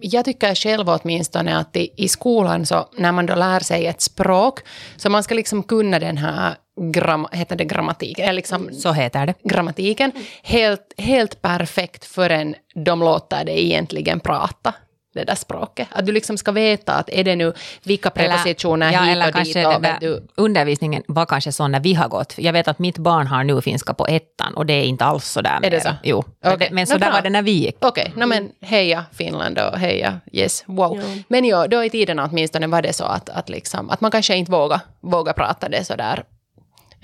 jag 0.00 0.24
tycker 0.24 0.54
själv 0.54 0.88
åtminstone 0.88 1.58
att 1.58 1.76
i, 1.76 1.90
i 1.96 2.08
skolan 2.08 2.66
så 2.66 2.88
när 2.96 3.12
man 3.12 3.26
då 3.26 3.34
lär 3.34 3.60
sig 3.60 3.86
ett 3.86 4.00
språk 4.00 4.60
så 4.96 5.10
man 5.10 5.22
ska 5.22 5.34
liksom 5.34 5.62
kunna 5.62 5.98
den 5.98 6.16
här 6.16 6.54
gram, 6.80 7.26
heter 7.32 7.56
det 7.56 7.64
grammatiken, 7.64 8.34
liksom 8.34 8.70
Så 8.72 8.92
heter 8.92 9.26
det. 9.26 9.34
grammatiken. 9.42 10.12
Helt, 10.42 10.94
helt 10.98 11.42
perfekt 11.42 12.04
förrän 12.04 12.54
de 12.74 13.00
låter 13.00 13.44
dig 13.44 13.64
egentligen 13.64 14.20
prata 14.20 14.74
det 15.14 15.24
där 15.24 15.34
språket. 15.34 15.88
Att 15.90 16.06
du 16.06 16.12
liksom 16.12 16.38
ska 16.38 16.52
veta 16.52 16.92
att 16.94 17.08
är 17.08 17.24
det 17.24 17.36
nu 17.36 17.52
vilka 17.82 18.10
prepositioner 18.10 18.92
ja, 18.92 19.00
hit 19.00 19.12
eller 19.12 19.28
och 19.28 19.44
dit 19.44 19.56
och 19.56 19.82
där 19.82 19.96
du, 20.00 20.28
undervisningen 20.34 21.02
var 21.06 21.26
kanske 21.26 21.52
sån 21.52 21.72
när 21.72 21.80
vi 21.80 21.94
har 21.94 22.08
gått. 22.08 22.34
Jag 22.36 22.52
vet 22.52 22.68
att 22.68 22.78
mitt 22.78 22.98
barn 22.98 23.26
har 23.26 23.44
nu 23.44 23.60
finska 23.60 23.94
på 23.94 24.06
ettan 24.06 24.54
och 24.54 24.66
det 24.66 24.72
är 24.72 24.84
inte 24.84 25.04
alls 25.04 25.24
så 25.28 25.40
där 25.40 25.56
Är 25.56 25.60
det 25.60 25.70
mera. 25.70 25.80
så? 25.80 25.90
Jo, 26.02 26.24
Okej. 26.44 26.56
men, 26.58 26.74
men 26.74 26.86
så 26.86 26.94
Men 26.94 27.00
där 27.00 27.06
bra. 27.06 27.14
var 27.14 27.22
det 27.22 27.30
när 27.30 27.42
vi 27.42 27.50
gick. 27.50 27.76
Okej, 27.80 28.12
okay, 28.16 28.26
men 28.26 28.50
heja 28.60 29.04
Finland 29.12 29.58
och 29.58 29.78
heja 29.78 30.20
yes, 30.32 30.64
wow. 30.66 30.96
Ja. 30.96 31.22
Men 31.28 31.44
jo, 31.44 31.66
då 31.66 31.84
i 31.84 31.90
tiderna 31.90 32.28
åtminstone 32.30 32.66
var 32.66 32.82
det 32.82 32.92
så 32.92 33.04
att, 33.04 33.28
att, 33.28 33.48
liksom, 33.48 33.90
att 33.90 34.00
man 34.00 34.10
kanske 34.10 34.36
inte 34.36 34.52
vågar, 34.52 34.80
vågar 35.00 35.32
prata 35.32 35.68
det 35.68 35.84
så 35.84 35.96
där 35.96 36.24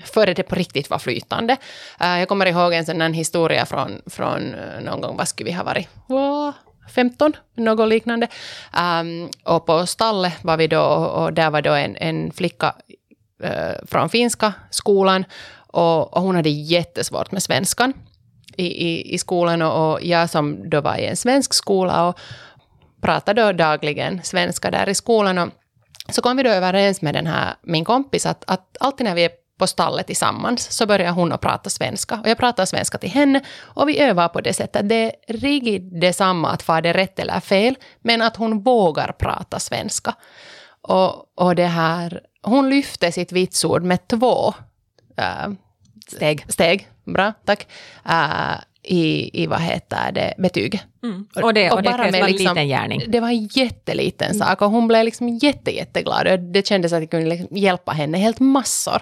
före 0.05 0.33
det 0.33 0.43
på 0.43 0.55
riktigt 0.55 0.89
var 0.89 0.99
flytande. 0.99 1.57
Eh, 1.99 2.19
jag 2.19 2.27
kommer 2.27 2.45
ihåg 2.45 2.73
en 2.73 2.85
sån 2.85 3.13
historia 3.13 3.65
från, 3.65 4.01
från 4.05 4.53
eh, 4.53 4.81
någon 4.81 5.01
gång, 5.01 5.17
vad 5.17 5.27
skulle 5.27 5.49
vi 5.49 5.55
ha 5.55 5.63
varit? 5.63 5.87
Wow. 6.07 6.53
15, 6.87 7.33
något 7.55 7.89
liknande. 7.89 8.27
Um, 9.01 9.29
och 9.43 9.65
på 9.65 9.85
stallet 9.85 10.43
var 10.43 10.57
vi 10.57 10.67
då 10.67 10.81
och 10.81 11.33
där 11.33 11.49
var 11.49 11.61
då 11.61 11.73
en, 11.73 11.95
en 11.95 12.31
flicka 12.31 12.75
uh, 13.43 13.85
från 13.87 14.09
finska 14.09 14.53
skolan 14.71 15.25
och, 15.67 16.13
och 16.13 16.21
hon 16.21 16.35
hade 16.35 16.49
jättesvårt 16.49 17.31
med 17.31 17.43
svenskan 17.43 17.93
i, 18.57 18.65
i, 18.65 19.13
i 19.13 19.17
skolan 19.17 19.61
och, 19.61 19.91
och 19.91 20.03
jag 20.03 20.29
som 20.29 20.69
då 20.69 20.81
var 20.81 20.97
i 20.97 21.05
en 21.05 21.17
svensk 21.17 21.53
skola 21.53 22.07
och 22.07 22.19
pratade 23.01 23.41
då 23.41 23.51
dagligen 23.51 24.23
svenska 24.23 24.71
där 24.71 24.89
i 24.89 24.95
skolan 24.95 25.37
och 25.37 25.49
så 26.09 26.21
kom 26.21 26.37
vi 26.37 26.43
då 26.43 26.49
överens 26.49 27.01
med 27.01 27.13
den 27.13 27.27
här, 27.27 27.55
min 27.63 27.85
kompis 27.85 28.25
att, 28.25 28.43
att 28.47 28.77
alltid 28.79 29.05
när 29.05 29.15
vi 29.15 29.25
är 29.25 29.31
på 29.57 29.67
stallet 29.67 30.07
tillsammans 30.07 30.71
så 30.71 30.85
börjar 30.85 31.11
hon 31.11 31.31
att 31.31 31.41
prata 31.41 31.69
svenska. 31.69 32.19
Och 32.23 32.27
jag 32.29 32.37
pratar 32.37 32.65
svenska 32.65 32.97
till 32.97 33.09
henne 33.09 33.41
och 33.59 33.89
vi 33.89 33.99
övar 33.99 34.27
på 34.27 34.41
det 34.41 34.53
sättet. 34.53 34.89
Det 34.89 35.03
är 35.27 35.33
riktigt 35.33 36.01
detsamma 36.01 36.51
att 36.51 36.61
få 36.61 36.81
det 36.81 36.93
rätt 36.93 37.19
eller 37.19 37.39
fel, 37.39 37.75
men 38.01 38.21
att 38.21 38.35
hon 38.35 38.63
vågar 38.63 39.11
prata 39.11 39.59
svenska. 39.59 40.15
Och, 40.81 41.39
och 41.39 41.55
det 41.55 41.65
här, 41.65 42.21
hon 42.41 42.69
lyfte 42.69 43.11
sitt 43.11 43.31
vitsord 43.31 43.83
med 43.83 44.07
två 44.07 44.53
äh, 45.17 45.49
Steg. 46.07 46.45
steg, 46.51 46.87
bra, 47.03 47.33
tack, 47.45 47.67
äh, 48.05 48.57
i, 48.87 49.29
i 49.43 49.47
vad 49.47 49.61
heter 49.61 50.11
det, 50.11 50.33
betyg. 50.37 50.81
Och 51.43 51.53
det, 51.53 51.71
och 51.71 51.81
det 51.83 51.89
bara 51.89 52.03
med 52.03 52.11
bara 52.13 52.17
en 52.19 52.31
liksom- 52.31 52.55
liten 52.55 52.67
gärning. 52.67 53.03
Det 53.07 53.19
var 53.19 53.27
en 53.29 53.45
jätteliten 53.47 54.33
sak 54.35 54.61
och 54.61 54.71
hon 54.71 54.87
blev 54.87 55.05
liksom 55.05 55.27
jätte, 55.29 55.75
jätteglad. 55.75 56.27
Och 56.27 56.39
Det 56.39 56.67
kändes 56.67 56.93
att 56.93 56.99
jag 56.99 57.11
kunde 57.11 57.29
liksom 57.29 57.57
hjälpa 57.57 57.91
henne 57.91 58.17
helt 58.17 58.39
massor. 58.39 59.01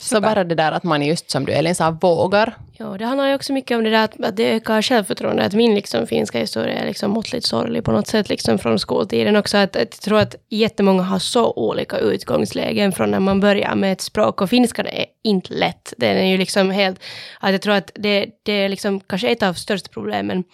Så 0.00 0.20
bara 0.20 0.44
det 0.44 0.54
där 0.54 0.72
att 0.72 0.84
man 0.84 1.02
just 1.02 1.30
som 1.30 1.46
du 1.46 1.52
Elin 1.52 1.74
sa, 1.74 1.90
vågar 1.90 2.54
Ja, 2.80 2.96
det 2.98 3.04
handlar 3.04 3.28
ju 3.28 3.34
också 3.34 3.52
mycket 3.52 3.76
om 3.76 3.84
det 3.84 3.90
där 3.90 4.04
att, 4.04 4.20
att 4.20 4.36
det 4.36 4.50
ökar 4.50 4.82
självförtroende. 4.82 5.44
Att 5.44 5.54
min 5.54 5.74
liksom, 5.74 6.06
finska 6.06 6.38
historia 6.38 6.74
är 6.74 6.86
liksom 6.86 7.10
måttligt 7.10 7.46
sorglig 7.46 7.84
på 7.84 7.92
något 7.92 8.06
sätt 8.06 8.28
liksom 8.28 8.58
från 8.58 8.78
skoltiden 8.78 9.36
också. 9.36 9.56
Att, 9.56 9.76
att 9.76 9.94
jag 9.94 10.00
tror 10.00 10.18
att 10.18 10.34
jättemånga 10.48 11.02
har 11.02 11.18
så 11.18 11.52
olika 11.52 11.98
utgångslägen 11.98 12.92
från 12.92 13.10
när 13.10 13.20
man 13.20 13.40
börjar 13.40 13.74
med 13.74 13.92
ett 13.92 14.00
språk. 14.00 14.40
Och 14.40 14.50
finskan 14.50 14.86
är 14.86 15.06
inte 15.24 15.54
lätt. 15.54 15.94
Den 15.96 16.16
är 16.16 16.30
ju 16.30 16.38
liksom 16.38 16.70
helt... 16.70 17.00
Att 17.40 17.52
jag 17.52 17.62
tror 17.62 17.74
att 17.74 17.90
det, 17.94 18.26
det 18.44 18.52
är 18.52 18.68
liksom 18.68 19.00
kanske 19.00 19.28
ett 19.28 19.42
av 19.42 19.54
största 19.54 19.88
problemen 19.92 20.44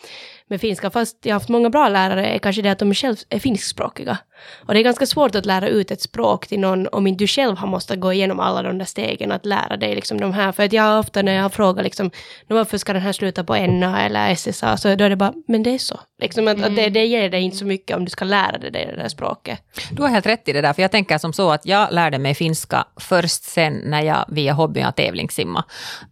med 0.48 0.60
finska, 0.60 0.90
fast 0.90 1.18
jag 1.22 1.34
har 1.34 1.40
haft 1.40 1.48
många 1.48 1.70
bra 1.70 1.88
lärare, 1.88 2.26
är 2.26 2.38
kanske 2.38 2.62
det 2.62 2.70
att 2.70 2.78
de 2.78 2.94
själv 2.94 3.16
är 3.28 3.38
finskspråkiga. 3.38 4.18
Och 4.67 4.75
det 4.75 4.81
är 4.81 4.85
ganska 4.85 5.07
svårt 5.07 5.35
att 5.35 5.47
lära 5.47 5.69
ut 5.69 5.91
ett 5.91 6.00
språk 6.00 6.47
till 6.47 6.61
någon 6.61 6.88
om 6.88 7.07
inte 7.07 7.25
du 7.25 7.26
själv 7.26 7.57
har 7.57 7.69
måste 7.69 7.97
gå 7.97 8.12
igenom 8.12 8.41
alla 8.41 8.62
de 8.62 8.79
där 8.79 8.85
stegen 8.85 9.33
att 9.33 9.47
lära 9.47 9.76
dig 9.76 9.95
liksom 9.95 10.21
de 10.21 10.33
här. 10.33 10.53
För 10.53 10.62
att 10.62 10.73
jag 10.73 10.99
ofta 10.99 11.23
när 11.23 11.35
jag 11.35 11.43
har 11.43 11.49
frågat 11.49 11.85
liksom, 11.85 12.11
varför 12.47 12.79
ska 12.79 12.93
den 12.93 13.03
här 13.03 13.12
sluta 13.12 13.45
på 13.45 13.67
NA 13.67 14.03
eller 14.03 14.35
SSA, 14.35 14.76
så 14.76 14.95
då 14.95 15.05
är 15.05 15.11
det 15.11 15.17
bara, 15.17 15.33
men 15.49 15.62
det 15.62 15.71
är 15.71 15.79
så. 15.79 16.00
Liksom 16.23 16.49
att, 16.49 16.57
mm. 16.57 16.71
att 16.71 16.76
det, 16.76 16.88
det 16.88 17.07
ger 17.07 17.31
dig 17.31 17.43
inte 17.43 17.57
så 17.57 17.64
mycket 17.64 17.97
om 17.97 18.05
du 18.05 18.11
ska 18.11 18.25
lära 18.25 18.59
dig 18.59 18.71
det 18.71 18.97
där 18.97 19.09
språket. 19.09 19.59
Du 19.91 20.03
har 20.03 20.09
helt 20.09 20.26
rätt 20.26 20.49
i 20.49 20.53
det 20.53 20.61
där, 20.61 20.73
för 20.73 20.83
jag 20.83 20.91
tänker 20.91 21.19
som 21.19 21.33
så 21.33 21.50
att 21.50 21.67
jag 21.67 21.93
lärde 21.93 22.19
mig 22.19 22.35
finska 22.35 22.85
först 22.97 23.45
sen 23.45 23.81
när 23.85 24.03
jag 24.03 24.25
via 24.29 24.53
hobbyn 24.53 24.85
att 24.85 24.97
tävlingssimma. 24.97 25.64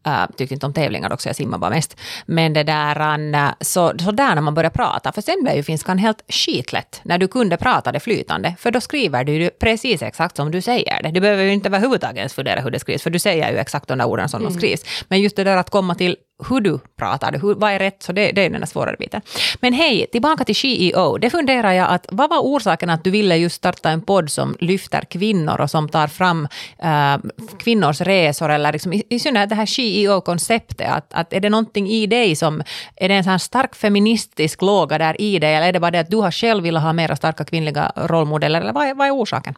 Uh, 0.07 0.26
tyckte 0.37 0.55
inte 0.55 0.67
om 0.67 0.73
tävlingar 0.73 1.12
också, 1.12 1.29
jag 1.29 1.37
simmar 1.37 1.59
bara 1.59 1.71
mest. 1.71 1.97
Men 2.26 2.52
det 2.52 2.62
där, 2.62 3.19
uh, 3.19 3.50
så, 3.61 3.93
så 3.99 4.11
där 4.11 4.35
när 4.35 4.43
man 4.43 4.55
börjar 4.55 4.71
prata, 4.71 5.12
för 5.12 5.23
sen 5.23 5.43
blev 5.43 5.57
ju 5.57 5.62
finskan 5.62 5.99
helt 5.99 6.23
skitlätt 6.29 7.00
när 7.05 7.19
du 7.19 7.29
kunde 7.29 7.57
prata 7.57 7.93
det 7.93 8.00
flytande, 8.12 8.54
för 8.59 8.71
då 8.71 8.81
skriver 8.81 9.25
du 9.25 9.50
precis 9.50 10.02
exakt 10.02 10.37
som 10.37 10.50
du 10.50 10.61
säger 10.61 11.02
det. 11.02 11.11
Du 11.11 11.21
behöver 11.21 11.45
ju 11.45 11.52
inte 11.52 11.69
överhuvudtaget 11.69 12.16
ens 12.16 12.35
fundera 12.35 12.61
hur 12.61 12.71
det 12.71 12.78
skrivs, 12.78 13.02
för 13.02 13.11
du 13.11 13.19
säger 13.19 13.52
ju 13.52 13.59
exakt 13.59 13.88
de 13.88 13.99
där 13.99 14.04
orden 14.04 14.28
som 14.28 14.40
mm. 14.40 14.52
de 14.52 14.59
skrivs. 14.59 14.85
Men 15.09 15.21
just 15.21 15.37
det 15.37 15.45
där 15.45 15.57
att 15.57 15.71
komma 15.71 15.95
till 15.95 16.16
hur 16.49 16.61
du 16.61 16.78
pratar, 16.96 17.32
hur, 17.32 17.54
vad 17.54 17.72
är 17.72 17.78
rätt, 17.78 18.02
så 18.02 18.12
det, 18.12 18.32
det 18.32 18.42
är 18.46 18.50
den 18.50 18.66
svårare 18.66 18.96
biten. 18.99 19.20
Men 19.61 19.72
hej, 19.72 20.06
tillbaka 20.12 20.44
till 20.44 20.56
CEO. 20.56 21.18
Det 21.18 21.30
funderar 21.30 21.72
jag 21.72 21.88
att, 21.90 22.06
vad 22.11 22.30
var 22.30 22.38
orsaken 22.38 22.90
att 22.90 23.04
du 23.04 23.11
ville 23.11 23.37
just 23.37 23.56
starta 23.56 23.90
en 23.90 24.02
podd 24.02 24.30
som 24.30 24.56
lyfter 24.61 25.00
kvinnor 25.00 25.61
och 25.61 25.70
som 25.70 25.88
tar 25.88 26.06
fram 26.06 26.49
äh, 26.78 27.16
kvinnors 27.58 28.00
resor, 28.00 28.50
eller 28.50 28.72
liksom, 28.72 28.92
i, 28.92 29.02
i 29.08 29.18
synnerhet 29.18 29.49
det 29.49 29.54
här 29.54 29.66
CEO-konceptet, 29.66 30.90
att, 30.90 31.14
att 31.14 31.32
är 31.32 31.40
det 31.40 31.50
någonting 31.50 31.88
i 31.88 32.06
dig 32.06 32.37
som, 32.37 32.62
är 32.96 33.08
det 33.08 33.14
en 33.14 33.25
sån 33.25 33.38
stark 33.38 33.75
feministisk 33.75 34.62
låga 34.62 34.99
där 34.99 35.20
i 35.20 35.38
dig, 35.38 35.54
eller 35.54 35.68
är 35.68 35.72
det 35.72 35.80
bara 35.80 35.90
det 35.90 36.00
att 36.00 36.11
du 36.11 36.16
har 36.16 36.30
själv 36.30 36.62
velat 36.62 36.82
ha 36.82 36.92
mera 36.92 37.16
starka 37.16 37.44
kvinnliga 37.44 37.92
rollmodeller, 37.96 38.61
eller 38.61 38.72
vad 38.72 38.87
är, 38.87 38.94
vad 38.94 39.06
är 39.06 39.11
orsaken? 39.11 39.54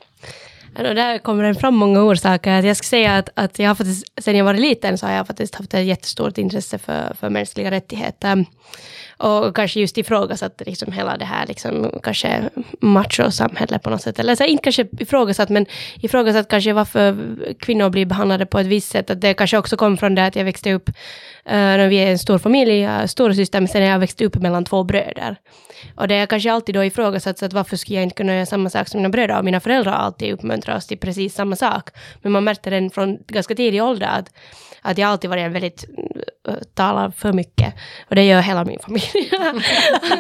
Där 0.75 1.19
kommer 1.19 1.45
det 1.45 1.55
fram 1.55 1.75
många 1.75 2.03
orsaker. 2.03 2.63
Jag 2.63 2.77
ska 2.77 2.85
säga 2.85 3.17
att, 3.17 3.29
att 3.35 3.59
jag 3.59 3.71
har 3.71 3.75
faktiskt, 3.75 4.07
sen 4.21 4.37
jag 4.37 4.45
var 4.45 4.55
liten 4.55 4.99
så 4.99 5.07
har 5.07 5.13
jag 5.13 5.27
faktiskt 5.27 5.55
haft 5.55 5.75
ett 5.75 5.85
jättestort 5.87 6.39
intresse 6.39 6.79
för, 6.79 7.15
för 7.21 7.31
mänskliga 7.31 7.71
rättigheter. 7.71 8.45
Och 9.17 9.57
kanske 9.57 9.81
just 9.81 9.99
ifrågasatt 9.99 10.63
liksom 10.67 10.93
hela 10.93 11.17
det 11.17 11.25
här 11.25 11.47
liksom, 11.47 12.01
kanske 12.03 12.51
machosamhället 12.81 13.83
på 13.83 13.91
något 13.91 14.03
sätt. 14.03 14.19
Eller 14.19 14.35
så 14.35 14.45
inte 14.45 14.63
kanske 14.63 14.87
ifrågasatt, 14.99 15.49
men 15.49 15.67
ifrågasatt 16.01 16.49
kanske 16.49 16.73
varför 16.73 17.17
kvinnor 17.59 17.91
blir 17.91 18.07
behandlade 18.07 18.47
på 18.47 18.59
ett 18.59 18.67
visst 18.67 18.91
sätt. 18.91 19.11
Att 19.11 19.21
det 19.21 19.35
kanske 19.35 19.59
också 19.59 19.77
kom 19.77 19.97
från 19.97 20.15
det 20.15 20.27
att 20.27 20.37
jag 20.37 20.45
växte 20.45 20.73
upp, 20.73 20.89
uh, 20.89 20.95
när 21.45 21.89
vi 21.89 21.97
är 21.97 22.11
en 22.11 22.19
stor 22.19 22.39
familj, 22.39 22.79
jag 22.79 23.11
storasyster, 23.11 23.61
men 23.61 23.69
sen 23.69 23.83
jag 23.83 23.99
växte 23.99 24.25
upp 24.25 24.35
mellan 24.35 24.65
två 24.65 24.85
bröder. 24.85 25.37
Och 25.97 26.09
det 26.09 26.15
är 26.15 26.27
kanske 26.27 26.53
alltid 26.53 26.75
då 26.75 26.85
ifrågasatt 26.85 27.43
att 27.43 27.53
varför 27.53 27.77
skulle 27.77 27.97
jag 27.97 28.03
inte 28.03 28.15
kunna 28.15 28.35
göra 28.35 28.47
samma 28.47 28.71
sak 28.71 28.89
som 28.89 28.99
mina 28.99 29.09
bröder? 29.09 29.39
Och 29.39 29.45
mina 29.45 29.61
föräldrar 29.61 29.93
har 29.93 29.99
alltid 29.99 30.33
uppmuntrat 30.33 30.64
oss 30.73 30.87
till 30.87 30.99
precis 30.99 31.35
samma 31.35 31.57
sak. 31.57 31.91
Men 32.23 32.33
man 32.33 32.45
märkte 32.45 32.71
den 32.71 32.91
från 32.91 33.19
ganska 33.27 33.55
tidig 33.55 33.83
ålder 33.83 34.07
att, 34.07 34.31
att 34.83 34.99
jag 34.99 35.09
alltid 35.09 35.31
varit 35.31 35.43
en 35.43 35.53
väldigt, 35.53 35.85
uh, 36.49 36.55
talar 36.75 37.11
för 37.11 37.33
mycket. 37.33 37.75
Och 38.09 38.15
det 38.15 38.25
gör 38.25 38.41
hela 38.41 38.65
min 38.65 38.79
familj. 38.79 39.31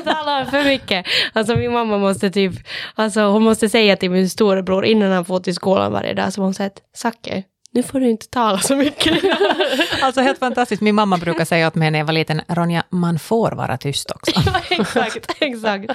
talar 0.04 0.44
för 0.44 0.64
mycket. 0.64 1.06
Alltså 1.32 1.56
min 1.56 1.72
mamma 1.72 1.98
måste 1.98 2.30
typ, 2.30 2.52
alltså 2.94 3.20
hon 3.20 3.42
måste 3.42 3.68
säga 3.68 3.96
till 3.96 4.10
min 4.10 4.30
storebror 4.30 4.84
innan 4.84 5.12
han 5.12 5.24
får 5.24 5.40
till 5.40 5.54
skolan 5.54 5.92
varje 5.92 6.14
dag, 6.14 6.32
så 6.32 6.42
hon 6.42 6.54
säger 6.54 6.72
Zacke, 6.94 7.44
nu 7.74 7.82
får 7.82 8.00
du 8.00 8.10
inte 8.10 8.28
tala 8.28 8.58
så 8.58 8.76
mycket. 8.76 9.24
alltså 10.02 10.20
helt 10.20 10.38
fantastiskt. 10.38 10.82
Min 10.82 10.94
mamma 10.94 11.16
brukar 11.16 11.44
säga 11.44 11.66
åt 11.66 11.74
mig 11.74 11.90
när 11.90 11.98
jag 11.98 12.06
var 12.06 12.12
liten, 12.12 12.42
Ronja, 12.48 12.82
man 12.90 13.18
får 13.18 13.52
vara 13.52 13.76
tyst 13.76 14.10
också. 14.10 14.32
ja, 14.46 14.60
exakt, 14.70 15.36
exakt. 15.40 15.90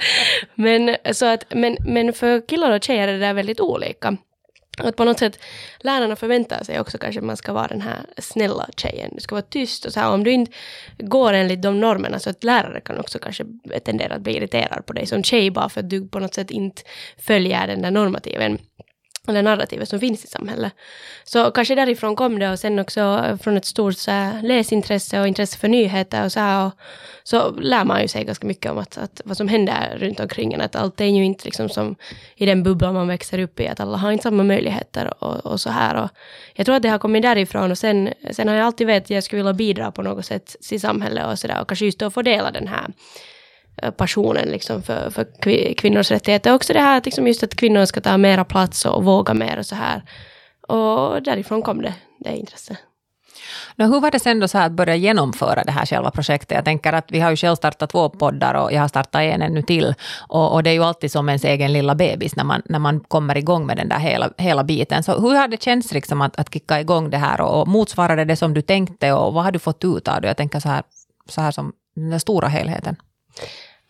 Men, 0.54 0.96
så 1.12 1.26
att, 1.26 1.44
men, 1.54 1.76
men 1.80 2.12
för 2.12 2.48
killar 2.48 2.70
och 2.70 2.84
tjejer 2.84 3.08
är 3.08 3.12
det 3.12 3.18
där 3.18 3.34
väldigt 3.34 3.60
olika. 3.60 4.16
Att 4.84 4.96
på 4.96 5.04
något 5.04 5.18
sätt, 5.18 5.38
lärarna 5.80 6.16
förväntar 6.16 6.64
sig 6.64 6.80
också 6.80 6.98
kanske 6.98 7.20
att 7.20 7.26
man 7.26 7.36
ska 7.36 7.52
vara 7.52 7.66
den 7.66 7.80
här 7.80 8.06
snälla 8.18 8.68
tjejen. 8.76 9.10
Du 9.14 9.20
ska 9.20 9.34
vara 9.34 9.42
tyst 9.42 9.84
och 9.84 9.92
så 9.92 10.00
här, 10.00 10.10
om 10.10 10.24
du 10.24 10.30
inte 10.30 10.52
går 10.98 11.32
enligt 11.32 11.62
de 11.62 11.80
normerna 11.80 12.18
så 12.18 12.30
att 12.30 12.44
lärare 12.44 12.80
kan 12.80 12.98
också 12.98 13.18
kanske 13.18 13.44
tendera 13.84 14.14
att 14.14 14.22
bli 14.22 14.36
irriterad 14.36 14.86
på 14.86 14.92
dig 14.92 15.06
som 15.06 15.22
tjej 15.22 15.50
bara 15.50 15.68
för 15.68 15.80
att 15.80 15.90
du 15.90 16.08
på 16.08 16.18
något 16.18 16.34
sätt 16.34 16.50
inte 16.50 16.82
följer 17.18 17.66
den 17.66 17.82
där 17.82 17.90
normativen 17.90 18.58
eller 19.28 19.42
narrativet 19.42 19.88
som 19.88 20.00
finns 20.00 20.24
i 20.24 20.26
samhället. 20.26 20.72
Så 21.24 21.50
kanske 21.50 21.74
därifrån 21.74 22.16
kom 22.16 22.38
det 22.38 22.50
och 22.50 22.58
sen 22.58 22.78
också 22.78 23.38
från 23.42 23.56
ett 23.56 23.64
stort 23.64 23.96
så 23.96 24.10
här, 24.10 24.42
läsintresse 24.42 25.20
och 25.20 25.28
intresse 25.28 25.58
för 25.58 25.68
nyheter 25.68 26.24
och 26.24 26.32
så 26.32 26.40
här, 26.40 26.66
och 26.66 26.72
så 27.22 27.50
lär 27.50 27.84
man 27.84 28.02
ju 28.02 28.08
sig 28.08 28.24
ganska 28.24 28.46
mycket 28.46 28.72
om 28.72 28.78
att, 28.78 28.98
att 28.98 29.20
vad 29.24 29.36
som 29.36 29.48
händer 29.48 29.96
runt 29.98 30.20
omkring 30.20 30.52
en. 30.52 30.60
Att 30.60 30.76
allt 30.76 31.00
är 31.00 31.04
ju 31.04 31.24
inte 31.24 31.44
liksom 31.44 31.68
som 31.68 31.96
i 32.36 32.46
den 32.46 32.62
bubblan 32.62 32.94
man 32.94 33.08
växer 33.08 33.38
upp 33.38 33.60
i, 33.60 33.68
att 33.68 33.80
alla 33.80 33.96
har 33.96 34.12
inte 34.12 34.22
samma 34.22 34.42
möjligheter 34.42 35.14
och, 35.24 35.46
och 35.46 35.60
så 35.60 35.70
här. 35.70 35.94
Och 36.04 36.10
jag 36.54 36.66
tror 36.66 36.76
att 36.76 36.82
det 36.82 36.88
har 36.88 36.98
kommit 36.98 37.22
därifrån 37.22 37.70
och 37.70 37.78
sen, 37.78 38.08
sen 38.30 38.48
har 38.48 38.54
jag 38.54 38.66
alltid 38.66 38.86
vetat 38.86 39.04
att 39.04 39.10
jag 39.10 39.24
skulle 39.24 39.42
vilja 39.42 39.52
bidra 39.52 39.92
på 39.92 40.02
något 40.02 40.26
sätt 40.26 40.56
till 40.68 40.80
samhället 40.80 41.26
och 41.26 41.38
så 41.38 41.46
där 41.46 41.60
och 41.60 41.68
kanske 41.68 41.84
just 41.84 41.98
då 41.98 42.10
få 42.10 42.22
dela 42.22 42.50
den 42.50 42.68
här 42.68 42.86
Eh, 43.82 43.90
passionen 43.90 44.48
liksom 44.48 44.82
för, 44.82 45.10
för 45.10 45.26
kvinnors 45.74 46.10
rättigheter. 46.10 46.54
Också 46.54 46.72
det 46.72 46.80
här 46.80 46.98
att 46.98 47.04
liksom 47.04 47.26
just 47.26 47.42
att 47.42 47.56
kvinnor 47.56 47.84
ska 47.84 48.00
ta 48.00 48.16
mera 48.16 48.44
plats 48.44 48.84
och 48.84 49.04
våga 49.04 49.34
mer 49.34 49.58
och 49.58 49.66
så 49.66 49.74
här. 49.74 50.02
Och 50.68 51.22
därifrån 51.22 51.62
kom 51.62 51.82
det, 51.82 51.94
det 52.18 52.36
intresset. 52.36 52.78
No, 53.76 53.84
hur 53.84 54.00
var 54.00 54.10
det 54.10 54.20
sen 54.20 54.40
då 54.40 54.48
så 54.48 54.58
att 54.58 54.72
börja 54.72 54.94
genomföra 54.94 55.64
det 55.64 55.72
här 55.72 55.86
själva 55.86 56.10
projektet? 56.10 56.50
Jag 56.50 56.64
tänker 56.64 56.92
att 56.92 57.12
vi 57.12 57.20
har 57.20 57.30
ju 57.30 57.36
själv 57.36 57.56
startat 57.56 57.90
två 57.90 58.08
poddar 58.08 58.54
och 58.54 58.72
jag 58.72 58.80
har 58.80 58.88
startat 58.88 59.22
en 59.22 59.42
ännu 59.42 59.62
till. 59.62 59.94
Och, 60.28 60.52
och, 60.52 60.62
det 60.62 60.70
är 60.70 60.74
ju 60.74 60.84
alltid 60.84 61.12
som 61.12 61.28
ens 61.28 61.44
egen 61.44 61.72
lilla 61.72 61.94
bebis 61.94 62.36
när 62.36 62.44
man, 62.44 62.62
när 62.64 62.78
man 62.78 63.00
kommer 63.00 63.36
igång 63.36 63.66
med 63.66 63.76
den 63.76 63.88
där 63.88 63.98
hela, 63.98 64.30
hela 64.36 64.64
biten. 64.64 65.02
Så 65.02 65.20
hur 65.20 65.34
har 65.34 65.48
det 65.48 65.62
känts 65.62 65.92
liksom 65.92 66.20
att, 66.20 66.40
att 66.40 66.52
kicka 66.54 66.80
igång 66.80 67.10
det 67.10 67.18
här 67.18 67.40
och, 67.40 67.60
och 67.60 67.68
motsvarade 67.68 68.24
det 68.24 68.36
som 68.36 68.54
du 68.54 68.62
tänkte 68.62 69.12
och 69.12 69.34
vad 69.34 69.44
har 69.44 69.52
du 69.52 69.58
fått 69.58 69.84
ut 69.84 70.08
av 70.08 70.20
det? 70.20 70.28
Jag 70.28 70.36
tänker 70.36 70.60
så 70.60 70.68
här, 70.68 70.82
så 71.28 71.40
här 71.40 71.50
som 71.50 71.72
den 71.94 72.20
stora 72.20 72.48
helheten. 72.48 72.96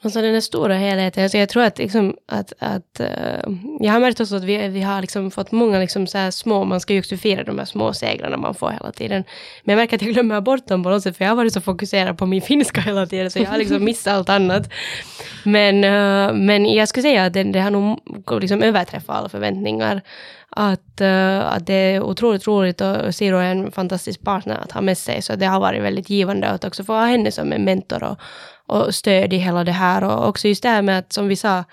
Alltså 0.03 0.23
den 0.23 0.43
stora 0.43 0.75
helheten, 0.75 1.23
alltså 1.23 1.39
jag 1.39 1.49
tror 1.49 1.63
att, 1.63 1.79
liksom, 1.79 2.17
att, 2.27 2.53
att 2.59 3.01
uh, 3.01 3.55
jag 3.81 3.93
har 3.93 4.01
märkt 4.01 4.21
också 4.21 4.37
att 4.37 4.45
vi, 4.45 4.69
vi 4.69 4.81
har 4.81 5.01
liksom 5.01 5.31
fått 5.31 5.53
många 5.53 5.79
liksom 5.79 6.07
så 6.07 6.19
här 6.19 6.31
små, 6.31 6.65
man 6.65 6.81
ska 6.81 6.93
ju 6.93 7.01
också 7.01 7.17
fira 7.17 7.45
de 7.45 7.59
här 7.59 7.65
små 7.65 7.93
segrarna 7.93 8.37
man 8.37 8.55
får 8.55 8.71
hela 8.71 8.93
tiden. 8.93 9.25
Men 9.65 9.73
jag 9.73 9.83
märker 9.83 9.97
att 9.97 10.03
jag 10.03 10.13
glömmer 10.13 10.41
bort 10.41 10.67
dem 10.67 10.83
på 10.83 10.91
något 10.91 11.03
sätt, 11.03 11.17
för 11.17 11.25
jag 11.25 11.31
har 11.31 11.37
varit 11.37 11.53
så 11.53 11.61
fokuserad 11.61 12.19
på 12.19 12.27
min 12.27 12.43
finska 12.51 12.81
hela 12.81 13.07
tiden, 13.07 13.31
så 13.31 13.39
jag 13.39 13.47
har 13.47 13.59
liksom 13.59 13.85
missat 13.85 14.15
allt 14.15 14.29
annat. 14.29 14.71
Men, 15.45 15.85
uh, 15.85 16.35
men 16.35 16.75
jag 16.75 16.89
skulle 16.89 17.03
säga 17.03 17.25
att 17.25 17.33
det, 17.33 17.43
det 17.43 17.61
har 17.61 17.71
nog 17.71 18.01
liksom 18.41 18.63
överträffat 18.63 19.17
alla 19.17 19.29
förväntningar. 19.29 20.01
Att, 20.51 21.01
uh, 21.01 21.55
att 21.55 21.67
det 21.67 21.75
är 21.75 22.03
otroligt 22.03 22.47
roligt 22.47 22.81
och 22.81 23.15
Siro 23.15 23.37
är 23.37 23.51
en 23.51 23.73
fantastisk 23.73 24.23
partner 24.23 24.59
att 24.63 24.73
ha 24.73 24.81
med 24.81 24.99
sig, 24.99 25.23
så 25.23 25.37
det 25.37 25.47
har 25.47 25.61
varit 25.61 25.83
väldigt 25.83 26.11
givande 26.11 26.49
att 26.49 26.65
också 26.65 26.85
få 26.85 26.93
ha 26.93 27.07
henne 27.07 27.33
som 27.33 27.53
en 27.53 27.65
mentor 27.65 28.05
och, 28.05 28.19
och 28.71 28.95
stöd 28.95 29.33
i 29.33 29.37
hela 29.37 29.65
det 29.65 29.73
här. 29.73 30.05
Och 30.05 30.29
också 30.29 30.49
just 30.49 30.63
det 30.63 30.69
här 30.69 30.83
med 30.83 30.99
att, 30.99 31.13
som 31.13 31.29
vi 31.29 31.37
sa 31.37 31.65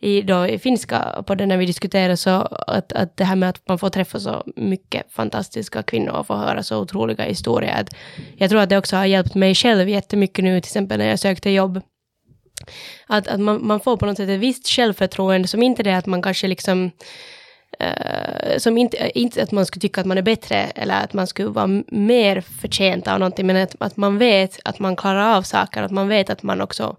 i, 0.00 0.22
då, 0.22 0.46
i 0.46 0.58
finska 0.58 1.24
på 1.26 1.34
den 1.34 1.48
när 1.48 1.56
vi 1.56 1.66
diskuterade, 1.66 2.16
så 2.16 2.30
att, 2.66 2.92
att 2.92 3.16
det 3.16 3.24
här 3.24 3.36
med 3.36 3.48
att 3.48 3.68
man 3.68 3.78
får 3.78 3.90
träffa 3.90 4.20
så 4.20 4.44
mycket 4.56 5.12
fantastiska 5.12 5.82
kvinnor 5.82 6.12
och 6.12 6.26
få 6.26 6.34
höra 6.36 6.62
så 6.62 6.78
otroliga 6.78 7.24
historier. 7.24 7.80
Att 7.80 7.94
jag 8.36 8.50
tror 8.50 8.60
att 8.60 8.68
det 8.68 8.78
också 8.78 8.96
har 8.96 9.04
hjälpt 9.04 9.34
mig 9.34 9.54
själv 9.54 9.88
jättemycket 9.88 10.44
nu, 10.44 10.60
till 10.60 10.68
exempel 10.68 10.98
när 10.98 11.08
jag 11.08 11.18
sökte 11.18 11.50
jobb. 11.50 11.80
Att, 13.06 13.28
att 13.28 13.40
man, 13.40 13.66
man 13.66 13.80
får 13.80 13.96
på 13.96 14.06
något 14.06 14.16
sätt 14.16 14.28
ett 14.28 14.40
visst 14.40 14.68
självförtroende 14.68 15.48
som 15.48 15.62
inte 15.62 15.82
är 15.82 15.84
det 15.84 15.96
att 15.96 16.06
man 16.06 16.22
kanske 16.22 16.48
liksom 16.48 16.90
Uh, 17.82 18.58
som 18.58 18.78
inte, 18.78 18.96
eh, 18.96 19.10
inte 19.14 19.42
att 19.42 19.52
man 19.52 19.66
skulle 19.66 19.80
tycka 19.80 20.00
att 20.00 20.06
man 20.06 20.18
är 20.18 20.22
bättre 20.22 20.56
eller 20.56 21.04
att 21.04 21.12
man 21.12 21.26
skulle 21.26 21.48
vara 21.48 21.82
mer 21.86 22.40
förtjänt 22.40 23.08
av 23.08 23.18
någonting, 23.18 23.46
men 23.46 23.56
att, 23.56 23.76
att 23.78 23.96
man 23.96 24.18
vet 24.18 24.60
att 24.64 24.78
man 24.78 24.96
klarar 24.96 25.36
av 25.36 25.42
saker, 25.42 25.82
att 25.82 25.90
man 25.90 26.08
vet 26.08 26.30
att 26.30 26.42
man 26.42 26.60
också 26.60 26.96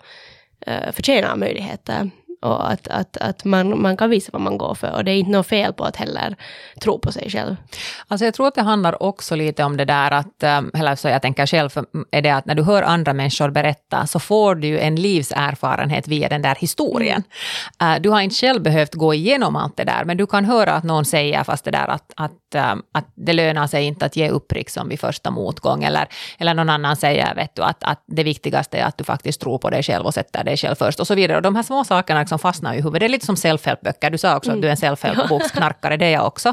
uh, 0.67 0.91
förtjänar 0.91 1.35
möjligheter 1.35 2.09
och 2.41 2.71
att, 2.71 2.87
att, 2.87 3.17
att 3.17 3.45
man, 3.45 3.81
man 3.81 3.97
kan 3.97 4.09
visa 4.09 4.29
vad 4.33 4.41
man 4.41 4.57
går 4.57 4.75
för. 4.75 4.91
Och 4.91 5.03
det 5.03 5.11
är 5.11 5.15
inte 5.15 5.31
något 5.31 5.47
fel 5.47 5.73
på 5.73 5.83
att 5.83 5.95
heller 5.95 6.35
tro 6.81 6.99
på 6.99 7.11
sig 7.11 7.29
själv. 7.29 7.55
Alltså 8.07 8.25
jag 8.25 8.33
tror 8.33 8.47
att 8.47 8.55
det 8.55 8.61
handlar 8.61 9.03
också 9.03 9.35
lite 9.35 9.63
om 9.63 9.77
det 9.77 9.85
där 9.85 10.11
att, 10.11 10.43
eh, 10.43 10.61
eller 10.73 10.95
så 10.95 11.07
jag 11.07 11.21
tänker 11.21 11.45
själv, 11.45 11.69
är 12.11 12.21
det 12.21 12.29
att 12.29 12.45
när 12.45 12.55
du 12.55 12.63
hör 12.63 12.83
andra 12.83 13.13
människor 13.13 13.49
berätta 13.49 14.07
så 14.07 14.19
får 14.19 14.55
du 14.55 14.67
ju 14.67 14.79
en 14.79 14.95
livserfarenhet 14.95 16.07
via 16.07 16.29
den 16.29 16.41
där 16.41 16.55
historien. 16.55 17.23
Mm. 17.79 18.01
Du 18.01 18.09
har 18.09 18.21
inte 18.21 18.35
själv 18.35 18.61
behövt 18.61 18.93
gå 18.93 19.13
igenom 19.13 19.55
allt 19.55 19.77
det 19.77 19.83
där, 19.83 20.03
men 20.05 20.17
du 20.17 20.27
kan 20.27 20.45
höra 20.45 20.73
att 20.73 20.83
någon 20.83 21.05
säger 21.05 21.43
fast 21.43 21.65
det 21.65 21.71
där 21.71 21.87
att, 21.87 22.13
att, 22.15 22.55
eh, 22.55 22.75
att 22.91 23.07
det 23.15 23.33
lönar 23.33 23.67
sig 23.67 23.83
inte 23.83 24.05
att 24.05 24.15
ge 24.15 24.29
upp 24.29 24.51
liksom 24.51 24.89
vid 24.89 24.99
första 24.99 25.31
motgång, 25.31 25.83
eller, 25.83 26.07
eller 26.37 26.53
någon 26.53 26.69
annan 26.69 26.95
säger 26.95 27.35
vet 27.35 27.55
du, 27.55 27.61
att, 27.61 27.83
att 27.83 28.03
det 28.07 28.23
viktigaste 28.23 28.77
är 28.77 28.85
att 28.85 28.97
du 28.97 29.03
faktiskt 29.03 29.41
tror 29.41 29.57
på 29.57 29.69
dig 29.69 29.83
själv 29.83 30.05
och 30.05 30.13
sätter 30.13 30.43
dig 30.43 30.57
själv 30.57 30.75
först 30.75 30.99
och 30.99 31.07
så 31.07 31.15
vidare. 31.15 31.37
Och 31.37 31.43
de 31.43 31.55
här 31.55 31.63
små 31.63 31.83
sakerna 31.83 32.25
liksom 32.27 32.39
fastnar 32.39 32.73
i 32.73 32.77
huvudet. 32.77 32.99
Det 32.99 33.05
är 33.05 33.09
lite 33.09 33.25
som 33.25 33.35
self-help-böcker. 33.35 34.09
Du 34.09 34.17
sa 34.17 34.37
också 34.37 34.49
mm. 34.49 34.57
att 34.57 34.61
du 34.61 34.67
är 34.67 34.71
en 34.71 34.77
self-help-boksknarkare, 34.77 35.97
det 35.97 36.05
är 36.05 36.11
jag 36.11 36.27
också. 36.27 36.49